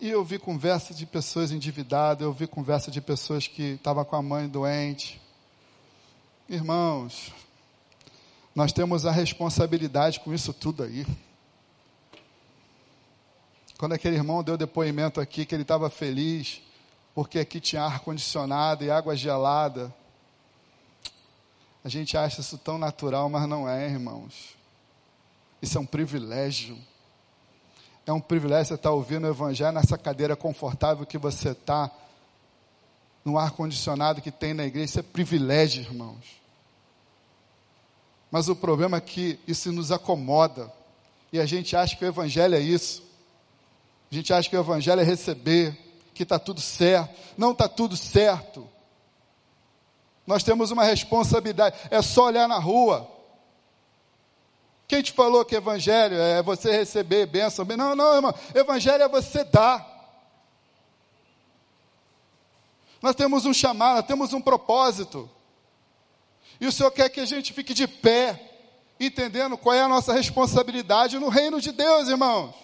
E 0.00 0.08
eu 0.08 0.24
vi 0.24 0.38
conversa 0.38 0.94
de 0.94 1.04
pessoas 1.04 1.52
endividadas, 1.52 2.22
eu 2.22 2.32
vi 2.32 2.46
conversa 2.46 2.90
de 2.90 3.00
pessoas 3.00 3.46
que 3.46 3.74
estavam 3.74 4.04
com 4.04 4.16
a 4.16 4.22
mãe 4.22 4.48
doente. 4.48 5.20
Irmãos, 6.48 7.32
nós 8.54 8.72
temos 8.72 9.06
a 9.06 9.12
responsabilidade 9.12 10.20
com 10.20 10.32
isso 10.32 10.52
tudo 10.52 10.82
aí. 10.82 11.06
Quando 13.78 13.92
aquele 13.92 14.16
irmão 14.16 14.42
deu 14.42 14.56
depoimento 14.56 15.20
aqui 15.20 15.44
que 15.44 15.54
ele 15.54 15.62
estava 15.62 15.90
feliz, 15.90 16.62
porque 17.14 17.38
aqui 17.38 17.60
tinha 17.60 17.82
ar 17.82 18.00
condicionado 18.00 18.84
e 18.84 18.90
água 18.90 19.16
gelada. 19.16 19.94
A 21.84 21.88
gente 21.88 22.16
acha 22.16 22.40
isso 22.40 22.56
tão 22.58 22.78
natural, 22.78 23.28
mas 23.28 23.48
não 23.48 23.68
é, 23.68 23.86
irmãos. 23.86 24.56
Isso 25.60 25.78
é 25.78 25.80
um 25.80 25.86
privilégio. 25.86 26.78
É 28.06 28.12
um 28.12 28.20
privilégio 28.20 28.66
você 28.66 28.74
estar 28.74 28.90
ouvindo 28.90 29.26
o 29.26 29.30
Evangelho 29.30 29.72
nessa 29.72 29.96
cadeira 29.98 30.36
confortável 30.36 31.06
que 31.06 31.18
você 31.18 31.50
está, 31.50 31.90
no 33.24 33.38
ar 33.38 33.52
condicionado 33.52 34.20
que 34.20 34.30
tem 34.30 34.52
na 34.54 34.64
igreja. 34.64 34.84
Isso 34.86 35.00
é 35.00 35.02
privilégio, 35.02 35.82
irmãos. 35.82 36.42
Mas 38.30 38.48
o 38.48 38.56
problema 38.56 38.96
é 38.96 39.00
que 39.00 39.38
isso 39.46 39.70
nos 39.70 39.92
acomoda. 39.92 40.72
E 41.32 41.38
a 41.38 41.46
gente 41.46 41.76
acha 41.76 41.96
que 41.96 42.04
o 42.04 42.08
Evangelho 42.08 42.54
é 42.54 42.60
isso. 42.60 43.02
A 44.10 44.14
gente 44.14 44.32
acha 44.32 44.48
que 44.48 44.56
o 44.56 44.60
Evangelho 44.60 45.00
é 45.00 45.04
receber, 45.04 45.78
que 46.14 46.22
está 46.22 46.38
tudo 46.38 46.60
certo. 46.60 47.14
Não 47.36 47.52
está 47.52 47.68
tudo 47.68 47.96
certo. 47.96 48.66
Nós 50.26 50.42
temos 50.42 50.70
uma 50.70 50.84
responsabilidade. 50.84 51.76
É 51.90 52.00
só 52.00 52.26
olhar 52.26 52.48
na 52.48 52.58
rua. 52.58 53.10
Quem 54.86 55.02
te 55.02 55.12
falou 55.12 55.44
que 55.44 55.56
Evangelho 55.56 56.16
é 56.16 56.42
você 56.42 56.70
receber 56.70 57.26
bênção? 57.26 57.64
Não, 57.64 57.96
não, 57.96 58.14
irmão. 58.14 58.34
Evangelho 58.54 59.02
é 59.02 59.08
você 59.08 59.42
dar. 59.44 59.90
Nós 63.00 63.16
temos 63.16 63.44
um 63.44 63.52
chamado, 63.52 63.96
nós 63.96 64.06
temos 64.06 64.32
um 64.32 64.40
propósito. 64.40 65.28
E 66.60 66.66
o 66.66 66.72
Senhor 66.72 66.90
quer 66.92 67.08
que 67.08 67.20
a 67.20 67.24
gente 67.24 67.52
fique 67.52 67.74
de 67.74 67.88
pé, 67.88 68.40
entendendo 69.00 69.58
qual 69.58 69.74
é 69.74 69.82
a 69.82 69.88
nossa 69.88 70.12
responsabilidade 70.12 71.18
no 71.18 71.28
reino 71.28 71.60
de 71.60 71.72
Deus, 71.72 72.08
irmãos. 72.08 72.54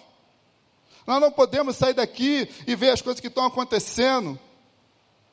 Nós 1.05 1.19
não 1.19 1.31
podemos 1.31 1.75
sair 1.75 1.93
daqui 1.93 2.47
e 2.65 2.75
ver 2.75 2.91
as 2.91 3.01
coisas 3.01 3.19
que 3.19 3.27
estão 3.27 3.45
acontecendo 3.45 4.39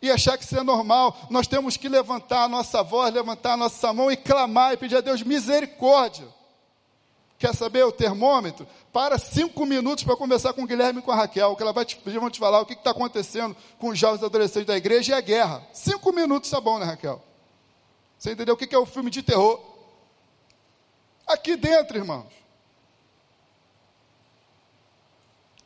e 0.01 0.11
achar 0.11 0.37
que 0.37 0.45
isso 0.45 0.59
é 0.59 0.63
normal. 0.63 1.17
Nós 1.31 1.47
temos 1.47 1.77
que 1.77 1.89
levantar 1.89 2.45
a 2.45 2.49
nossa 2.49 2.83
voz, 2.83 3.13
levantar 3.13 3.55
a 3.55 3.57
nossa 3.57 3.93
mão 3.93 4.11
e 4.11 4.17
clamar 4.17 4.73
e 4.73 4.77
pedir 4.77 4.97
a 4.97 5.01
Deus 5.01 5.23
misericórdia. 5.23 6.27
Quer 7.39 7.55
saber 7.55 7.85
o 7.85 7.93
termômetro? 7.93 8.67
Para 8.93 9.19
cinco 9.19 9.67
minutos 9.67 10.05
para 10.05 10.17
conversar 10.17 10.55
com 10.55 10.63
o 10.63 10.67
Guilherme 10.67 11.01
e 11.01 11.03
com 11.03 11.13
a 11.13 11.17
Raquel, 11.17 11.55
que 11.55 11.63
ela 11.63 11.73
vai 11.73 11.85
te, 11.85 12.01
vão 12.05 12.31
te 12.31 12.39
falar 12.39 12.61
o 12.61 12.67
que 12.67 12.73
está 12.73 12.93
acontecendo 12.93 13.55
com 13.79 13.89
os 13.89 13.99
jovens 13.99 14.23
adolescentes 14.23 14.67
da 14.67 14.77
igreja 14.77 15.13
e 15.13 15.15
a 15.15 15.21
guerra. 15.21 15.67
Cinco 15.73 16.13
minutos 16.13 16.49
está 16.49 16.61
bom, 16.61 16.79
né, 16.79 16.87
Raquel? 16.87 17.23
Você 18.19 18.33
entendeu 18.33 18.55
o 18.55 18.57
que 18.57 18.75
é 18.75 18.79
o 18.79 18.87
filme 18.87 19.11
de 19.11 19.23
terror? 19.23 19.61
Aqui 21.27 21.57
dentro, 21.57 21.99
irmãos. 21.99 22.33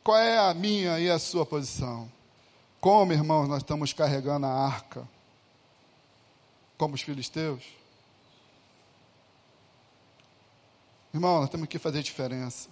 Qual 0.03 0.17
é 0.17 0.37
a 0.37 0.53
minha 0.53 0.99
e 0.99 1.09
a 1.09 1.19
sua 1.19 1.45
posição? 1.45 2.11
Como, 2.81 3.13
irmãos, 3.13 3.47
nós 3.47 3.59
estamos 3.59 3.93
carregando 3.93 4.45
a 4.45 4.51
arca? 4.51 5.07
Como 6.77 6.95
os 6.95 7.01
filisteus? 7.01 7.63
Irmão, 11.13 11.39
nós 11.39 11.49
temos 11.49 11.67
que 11.67 11.79
fazer 11.79 12.03
diferença. 12.03 12.67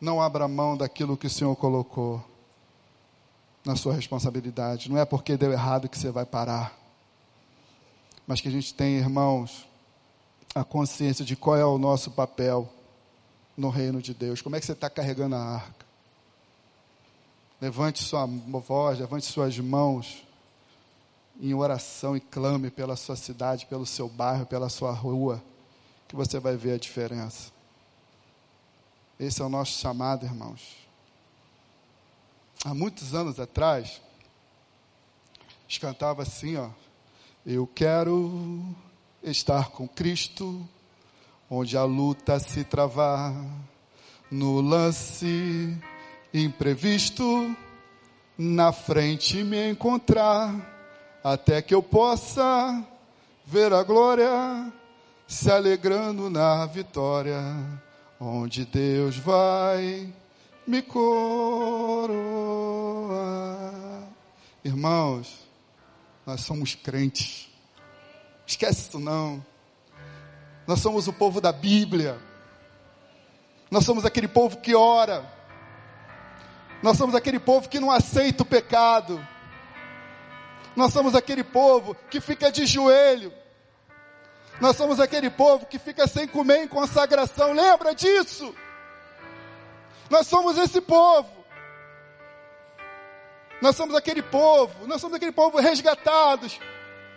Não 0.00 0.22
abra 0.22 0.48
mão 0.48 0.76
daquilo 0.76 1.16
que 1.16 1.26
o 1.26 1.30
Senhor 1.30 1.54
colocou 1.56 2.24
na 3.64 3.76
sua 3.76 3.92
responsabilidade. 3.92 4.88
Não 4.88 4.96
é 4.96 5.04
porque 5.04 5.36
deu 5.36 5.52
errado 5.52 5.88
que 5.88 5.98
você 5.98 6.10
vai 6.10 6.24
parar 6.24 6.86
mas 8.26 8.40
que 8.40 8.48
a 8.48 8.50
gente 8.50 8.74
tenha, 8.74 8.98
irmãos, 8.98 9.66
a 10.54 10.64
consciência 10.64 11.24
de 11.24 11.36
qual 11.36 11.56
é 11.56 11.64
o 11.64 11.78
nosso 11.78 12.10
papel 12.10 12.68
no 13.56 13.68
reino 13.70 14.02
de 14.02 14.12
Deus. 14.12 14.42
Como 14.42 14.56
é 14.56 14.60
que 14.60 14.66
você 14.66 14.72
está 14.72 14.90
carregando 14.90 15.36
a 15.36 15.40
arca? 15.40 15.85
Levante 17.60 18.02
sua 18.02 18.26
voz, 18.26 18.98
levante 18.98 19.26
suas 19.26 19.58
mãos 19.58 20.22
em 21.40 21.54
oração 21.54 22.16
e 22.16 22.20
clame 22.20 22.70
pela 22.70 22.96
sua 22.96 23.16
cidade, 23.16 23.66
pelo 23.66 23.86
seu 23.86 24.08
bairro, 24.08 24.46
pela 24.46 24.68
sua 24.68 24.92
rua, 24.92 25.42
que 26.08 26.16
você 26.16 26.38
vai 26.38 26.56
ver 26.56 26.72
a 26.72 26.78
diferença. 26.78 27.50
Esse 29.18 29.40
é 29.40 29.44
o 29.44 29.48
nosso 29.48 29.78
chamado, 29.78 30.26
irmãos. 30.26 30.76
Há 32.64 32.74
muitos 32.74 33.14
anos 33.14 33.40
atrás, 33.40 34.00
cantava 35.80 36.22
assim, 36.22 36.56
ó. 36.56 36.70
Eu 37.44 37.66
quero 37.66 38.74
estar 39.22 39.70
com 39.70 39.86
Cristo, 39.86 40.66
onde 41.48 41.76
a 41.76 41.84
luta 41.84 42.38
se 42.38 42.64
travar, 42.64 43.32
no 44.30 44.60
lance 44.60 45.78
imprevisto, 46.44 47.56
na 48.36 48.72
frente 48.72 49.42
me 49.42 49.70
encontrar, 49.70 50.54
até 51.22 51.62
que 51.62 51.74
eu 51.74 51.82
possa 51.82 52.84
ver 53.44 53.72
a 53.72 53.82
glória 53.82 54.72
se 55.26 55.50
alegrando 55.50 56.30
na 56.30 56.66
vitória, 56.66 57.40
onde 58.20 58.64
Deus 58.64 59.16
vai 59.16 60.12
me 60.66 60.82
coroar. 60.82 62.06
Irmãos, 64.64 65.46
nós 66.24 66.40
somos 66.40 66.74
crentes. 66.74 67.48
Esquece 68.46 68.88
isso 68.88 68.98
não. 68.98 69.44
Nós 70.66 70.80
somos 70.80 71.06
o 71.06 71.12
povo 71.12 71.40
da 71.40 71.52
Bíblia. 71.52 72.18
Nós 73.70 73.84
somos 73.84 74.04
aquele 74.04 74.26
povo 74.28 74.56
que 74.58 74.74
ora. 74.74 75.35
Nós 76.82 76.96
somos 76.96 77.14
aquele 77.14 77.38
povo 77.38 77.68
que 77.68 77.80
não 77.80 77.90
aceita 77.90 78.42
o 78.42 78.46
pecado. 78.46 79.24
Nós 80.74 80.92
somos 80.92 81.14
aquele 81.14 81.42
povo 81.42 81.96
que 82.10 82.20
fica 82.20 82.50
de 82.52 82.66
joelho. 82.66 83.32
Nós 84.60 84.76
somos 84.76 85.00
aquele 85.00 85.30
povo 85.30 85.66
que 85.66 85.78
fica 85.78 86.06
sem 86.06 86.26
comer 86.26 86.64
em 86.64 86.68
consagração. 86.68 87.52
Lembra 87.52 87.94
disso? 87.94 88.54
Nós 90.10 90.26
somos 90.26 90.56
esse 90.58 90.80
povo. 90.80 91.36
Nós 93.60 93.74
somos 93.74 93.94
aquele 93.94 94.22
povo, 94.22 94.86
nós 94.86 95.00
somos 95.00 95.16
aquele 95.16 95.32
povo 95.32 95.58
resgatados. 95.58 96.60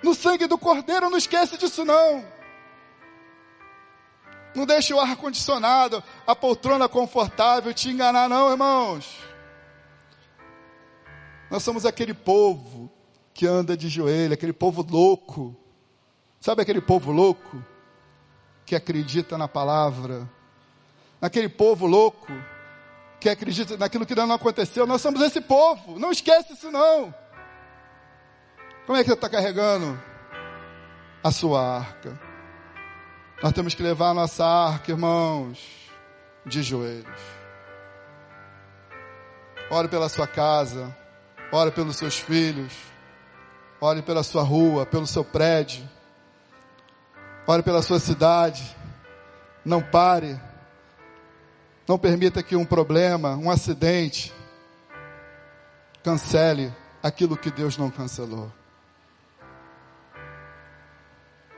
No 0.01 0.15
sangue 0.15 0.47
do 0.47 0.57
Cordeiro, 0.57 1.09
não 1.09 1.17
esquece 1.17 1.57
disso 1.57 1.83
não. 1.83 2.25
Não 4.55 4.65
deixe 4.65 4.93
o 4.93 4.99
ar-condicionado, 4.99 6.01
a 6.25 6.35
poltrona 6.35 6.87
confortável 6.87 7.73
te 7.73 7.89
enganar, 7.89 8.29
não, 8.29 8.49
irmãos. 8.49 9.28
Nós 11.49 11.63
somos 11.63 11.85
aquele 11.85 12.13
povo 12.13 12.91
que 13.33 13.47
anda 13.47 13.75
de 13.75 13.89
joelho, 13.89 14.33
aquele 14.33 14.53
povo 14.53 14.85
louco. 14.87 15.55
Sabe 16.39 16.61
aquele 16.61 16.81
povo 16.81 17.11
louco 17.11 17.63
que 18.65 18.75
acredita 18.75 19.37
na 19.37 19.47
palavra? 19.47 20.29
Aquele 21.21 21.49
povo 21.49 21.87
louco 21.87 22.31
que 23.19 23.29
acredita 23.29 23.77
naquilo 23.77 24.05
que 24.05 24.15
não 24.15 24.31
aconteceu. 24.31 24.85
Nós 24.85 25.01
somos 25.01 25.21
esse 25.21 25.41
povo. 25.41 25.97
Não 25.99 26.11
esquece 26.11 26.53
isso 26.53 26.71
não. 26.71 27.13
Como 28.85 28.97
é 28.97 29.03
que 29.03 29.09
você 29.09 29.15
está 29.15 29.29
carregando 29.29 30.01
a 31.23 31.31
sua 31.31 31.79
arca? 31.79 32.19
Nós 33.41 33.53
temos 33.53 33.73
que 33.73 33.83
levar 33.83 34.09
a 34.09 34.13
nossa 34.13 34.45
arca, 34.45 34.91
irmãos, 34.91 35.59
de 36.45 36.61
joelhos. 36.61 37.21
Ore 39.69 39.87
pela 39.87 40.09
sua 40.09 40.27
casa. 40.27 40.95
Ore 41.51 41.71
pelos 41.71 41.97
seus 41.97 42.19
filhos. 42.19 42.73
Ore 43.81 44.01
pela 44.01 44.23
sua 44.23 44.43
rua, 44.43 44.85
pelo 44.85 45.07
seu 45.07 45.23
prédio. 45.23 45.87
Ore 47.47 47.63
pela 47.63 47.81
sua 47.81 47.99
cidade. 47.99 48.75
Não 49.65 49.81
pare. 49.81 50.39
Não 51.87 51.97
permita 51.97 52.43
que 52.43 52.55
um 52.55 52.65
problema, 52.65 53.35
um 53.35 53.49
acidente, 53.49 54.31
cancele 56.03 56.71
aquilo 57.01 57.35
que 57.35 57.49
Deus 57.49 57.77
não 57.77 57.89
cancelou. 57.89 58.51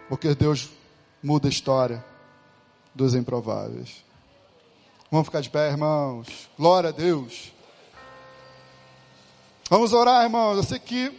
Porque 0.08 0.34
Deus 0.34 0.70
muda 1.22 1.48
a 1.48 1.50
história 1.50 2.04
dos 2.96 3.14
improváveis. 3.14 4.06
Vamos 5.12 5.28
ficar 5.28 5.42
de 5.42 5.50
pé, 5.50 5.70
irmãos. 5.70 6.50
Glória 6.58 6.90
a 6.90 6.94
Deus. 6.94 7.54
Vamos 9.72 9.94
orar, 9.94 10.24
irmãos. 10.24 10.58
Eu 10.58 10.64
sei 10.64 10.80
que, 10.80 11.18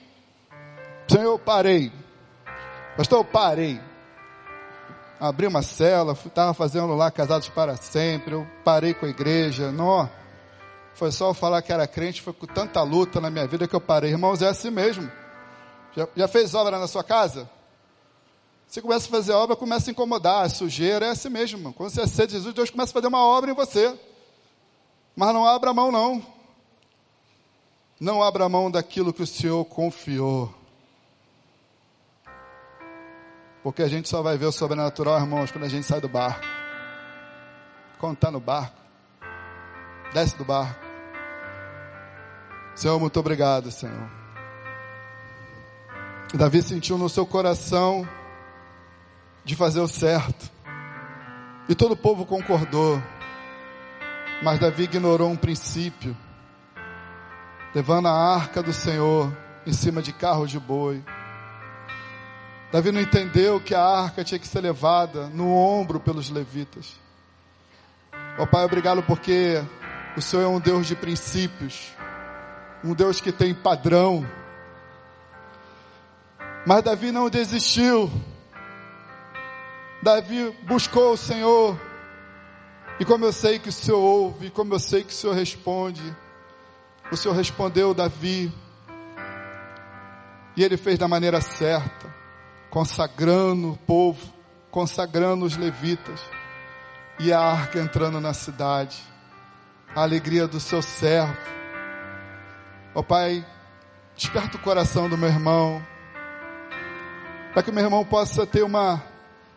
Senhor, 1.08 1.24
eu 1.24 1.38
parei. 1.38 1.90
Pastor, 2.98 3.20
eu 3.20 3.24
parei. 3.24 3.80
Abri 5.18 5.46
uma 5.46 5.62
cela, 5.62 6.12
estava 6.12 6.52
fazendo 6.52 6.94
lá 6.94 7.10
Casados 7.10 7.48
para 7.48 7.76
Sempre. 7.76 8.34
Eu 8.34 8.46
parei 8.62 8.92
com 8.92 9.06
a 9.06 9.08
igreja. 9.08 9.72
Não, 9.72 10.06
foi 10.92 11.10
só 11.10 11.30
eu 11.30 11.34
falar 11.34 11.62
que 11.62 11.72
era 11.72 11.86
crente. 11.86 12.20
Foi 12.20 12.34
com 12.34 12.44
tanta 12.44 12.82
luta 12.82 13.22
na 13.22 13.30
minha 13.30 13.46
vida 13.46 13.66
que 13.66 13.74
eu 13.74 13.80
parei. 13.80 14.10
Irmãos, 14.10 14.42
é 14.42 14.48
assim 14.48 14.70
mesmo. 14.70 15.10
Já, 15.96 16.06
já 16.14 16.28
fez 16.28 16.54
obra 16.54 16.78
na 16.78 16.86
sua 16.86 17.02
casa? 17.02 17.48
Você 18.66 18.82
começa 18.82 19.08
a 19.08 19.10
fazer 19.10 19.32
obra, 19.32 19.56
começa 19.56 19.88
a 19.88 19.92
incomodar, 19.92 20.44
a 20.44 20.50
sujeira, 20.50 21.06
é 21.06 21.08
assim 21.08 21.30
mesmo. 21.30 21.56
Irmão. 21.58 21.72
Quando 21.72 21.88
você 21.88 22.02
aceita 22.02 22.32
Jesus, 22.32 22.54
Deus 22.54 22.68
começa 22.68 22.92
a 22.92 22.92
fazer 22.92 23.06
uma 23.06 23.24
obra 23.24 23.50
em 23.50 23.54
você. 23.54 23.98
Mas 25.16 25.32
não 25.32 25.46
abra 25.46 25.72
mão, 25.72 25.90
não. 25.90 26.31
Não 28.02 28.20
abra 28.20 28.48
mão 28.48 28.68
daquilo 28.68 29.12
que 29.12 29.22
o 29.22 29.26
Senhor 29.28 29.64
confiou. 29.64 30.52
Porque 33.62 33.80
a 33.80 33.86
gente 33.86 34.08
só 34.08 34.20
vai 34.22 34.36
ver 34.36 34.46
o 34.46 34.50
sobrenatural, 34.50 35.20
irmãos, 35.20 35.52
quando 35.52 35.66
a 35.66 35.68
gente 35.68 35.86
sai 35.86 36.00
do 36.00 36.08
barco. 36.08 36.44
Quando 38.00 38.14
está 38.14 38.28
no 38.28 38.40
barco. 38.40 38.76
Desce 40.12 40.36
do 40.36 40.44
barco. 40.44 40.84
Senhor, 42.74 42.98
muito 42.98 43.20
obrigado, 43.20 43.70
Senhor. 43.70 44.10
Davi 46.34 46.60
sentiu 46.60 46.98
no 46.98 47.08
seu 47.08 47.24
coração 47.24 48.04
de 49.44 49.54
fazer 49.54 49.78
o 49.78 49.86
certo. 49.86 50.50
E 51.68 51.74
todo 51.76 51.92
o 51.92 51.96
povo 51.96 52.26
concordou. 52.26 53.00
Mas 54.42 54.58
Davi 54.58 54.82
ignorou 54.82 55.30
um 55.30 55.36
princípio, 55.36 56.16
levando 57.74 58.08
a 58.08 58.34
arca 58.34 58.62
do 58.62 58.72
Senhor 58.72 59.32
em 59.66 59.72
cima 59.72 60.02
de 60.02 60.12
carros 60.12 60.50
de 60.50 60.58
boi. 60.58 61.02
Davi 62.70 62.90
não 62.90 63.00
entendeu 63.00 63.60
que 63.60 63.74
a 63.74 63.84
arca 63.84 64.24
tinha 64.24 64.38
que 64.38 64.48
ser 64.48 64.60
levada 64.60 65.28
no 65.28 65.54
ombro 65.54 66.00
pelos 66.00 66.30
levitas. 66.30 66.98
Ó 68.38 68.44
oh, 68.44 68.46
Pai, 68.46 68.64
obrigado 68.64 69.02
porque 69.02 69.62
o 70.16 70.22
Senhor 70.22 70.42
é 70.42 70.46
um 70.46 70.58
Deus 70.60 70.86
de 70.86 70.96
princípios, 70.96 71.92
um 72.82 72.94
Deus 72.94 73.20
que 73.20 73.30
tem 73.30 73.54
padrão. 73.54 74.26
Mas 76.66 76.82
Davi 76.82 77.12
não 77.12 77.28
desistiu. 77.28 78.10
Davi 80.02 80.56
buscou 80.62 81.12
o 81.12 81.16
Senhor. 81.16 81.78
E 82.98 83.04
como 83.04 83.24
eu 83.24 83.32
sei 83.32 83.58
que 83.58 83.68
o 83.68 83.72
Senhor 83.72 83.98
ouve, 83.98 84.50
como 84.50 84.74
eu 84.74 84.78
sei 84.78 85.02
que 85.02 85.12
o 85.12 85.16
Senhor 85.16 85.34
responde, 85.34 86.02
o 87.12 87.16
Senhor 87.16 87.34
respondeu 87.34 87.92
Davi. 87.92 88.52
E 90.56 90.64
ele 90.64 90.76
fez 90.76 90.98
da 90.98 91.06
maneira 91.06 91.40
certa, 91.40 92.12
consagrando 92.70 93.72
o 93.72 93.76
povo, 93.76 94.32
consagrando 94.70 95.44
os 95.44 95.56
levitas. 95.56 96.20
E 97.18 97.32
a 97.32 97.40
arca 97.40 97.78
entrando 97.78 98.20
na 98.20 98.32
cidade. 98.32 99.02
A 99.94 100.02
alegria 100.02 100.48
do 100.48 100.58
seu 100.58 100.80
servo. 100.80 101.36
Ó 102.94 103.00
oh, 103.00 103.02
Pai, 103.02 103.46
desperta 104.16 104.56
o 104.56 104.60
coração 104.60 105.08
do 105.08 105.18
meu 105.18 105.28
irmão. 105.28 105.84
Para 107.52 107.62
que 107.62 107.70
o 107.70 107.74
meu 107.74 107.84
irmão 107.84 108.04
possa 108.04 108.46
ter 108.46 108.62
uma 108.62 109.02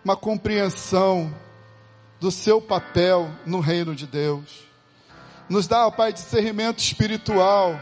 uma 0.05 0.15
compreensão 0.15 1.33
do 2.19 2.29
seu 2.29 2.61
papel 2.61 3.27
no 3.43 3.59
reino 3.59 3.95
de 3.95 4.05
Deus. 4.05 4.74
Nos 5.47 5.67
dá, 5.67 5.85
ó 5.85 5.91
Pai, 5.91 6.11
discernimento 6.11 6.79
espiritual 6.79 7.79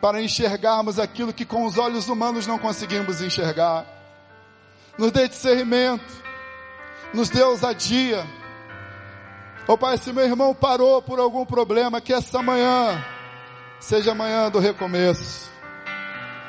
para 0.00 0.22
enxergarmos 0.22 0.98
aquilo 0.98 1.32
que 1.32 1.44
com 1.44 1.64
os 1.64 1.78
olhos 1.78 2.08
humanos 2.08 2.46
não 2.46 2.58
conseguimos 2.58 3.20
enxergar. 3.22 3.86
Nos 4.98 5.10
dê 5.10 5.26
discernimento, 5.26 6.04
nos 7.14 7.30
dê 7.30 7.42
ousadia. 7.42 8.26
Ó 9.66 9.76
Pai, 9.76 9.96
se 9.96 10.12
meu 10.12 10.24
irmão 10.24 10.54
parou 10.54 11.00
por 11.00 11.18
algum 11.18 11.44
problema, 11.46 12.00
que 12.00 12.12
essa 12.12 12.42
manhã 12.42 13.02
seja 13.80 14.14
manhã 14.14 14.50
do 14.50 14.58
recomeço. 14.58 15.50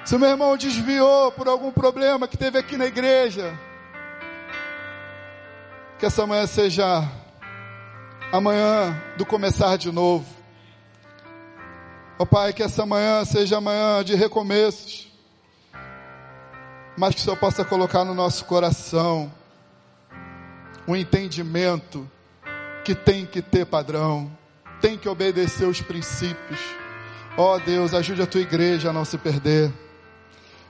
Se 0.05 0.17
meu 0.17 0.29
irmão 0.29 0.55
desviou 0.55 1.31
por 1.31 1.47
algum 1.47 1.71
problema 1.71 2.27
que 2.27 2.37
teve 2.37 2.57
aqui 2.57 2.77
na 2.77 2.85
igreja, 2.85 3.57
que 5.99 6.05
essa 6.05 6.25
manhã 6.27 6.45
seja 6.45 7.03
a 8.31 8.41
manhã 8.41 9.01
do 9.17 9.25
começar 9.25 9.77
de 9.77 9.91
novo. 9.91 10.25
Ó 12.19 12.23
oh, 12.23 12.25
Pai, 12.25 12.51
que 12.51 12.61
essa 12.61 12.85
manhã 12.85 13.23
seja 13.23 13.61
manhã 13.61 14.03
de 14.03 14.15
recomeços. 14.15 15.07
Mas 16.97 17.15
que 17.15 17.21
o 17.21 17.23
Senhor 17.23 17.37
possa 17.37 17.63
colocar 17.63 18.03
no 18.03 18.13
nosso 18.13 18.43
coração 18.45 19.31
um 20.87 20.95
entendimento 20.95 22.09
que 22.83 22.95
tem 22.95 23.25
que 23.25 23.41
ter 23.41 23.65
padrão, 23.65 24.31
tem 24.81 24.97
que 24.97 25.07
obedecer 25.07 25.65
os 25.65 25.79
princípios. 25.79 26.59
Ó 27.37 27.55
oh, 27.55 27.59
Deus, 27.59 27.93
ajude 27.93 28.21
a 28.21 28.25
tua 28.25 28.41
igreja 28.41 28.89
a 28.89 28.93
não 28.93 29.05
se 29.05 29.17
perder. 29.17 29.71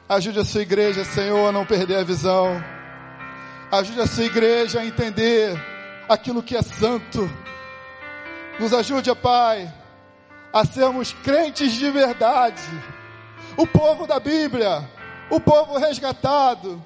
Ajude 0.08 0.40
a 0.40 0.46
sua 0.46 0.62
igreja, 0.62 1.04
Senhor, 1.06 1.48
a 1.48 1.52
não 1.52 1.66
perder 1.66 1.98
a 1.98 2.04
visão. 2.04 2.64
Ajude 3.72 4.02
a 4.02 4.08
sua 4.08 4.26
igreja 4.26 4.82
a 4.82 4.86
entender 4.86 5.58
aquilo 6.08 6.44
que 6.44 6.56
é 6.56 6.62
santo. 6.62 7.30
Nos 8.60 8.74
ajude, 8.74 9.14
Pai, 9.16 9.72
a 10.52 10.66
sermos 10.66 11.14
crentes 11.24 11.74
de 11.74 11.90
verdade. 11.92 12.62
O 13.56 13.66
povo 13.66 14.08
da 14.08 14.20
Bíblia, 14.20 14.90
o 15.30 15.40
povo 15.40 15.78
resgatado. 15.78 16.84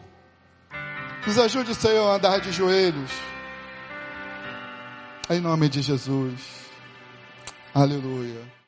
Nos 1.26 1.38
ajude, 1.38 1.74
Senhor, 1.76 2.09
a 2.09 2.15
andar 2.15 2.39
de 2.41 2.51
joelhos. 2.51 3.11
Em 5.30 5.39
nome 5.39 5.69
de 5.69 5.82
Jesus. 5.82 6.41
Aleluia. 7.74 8.61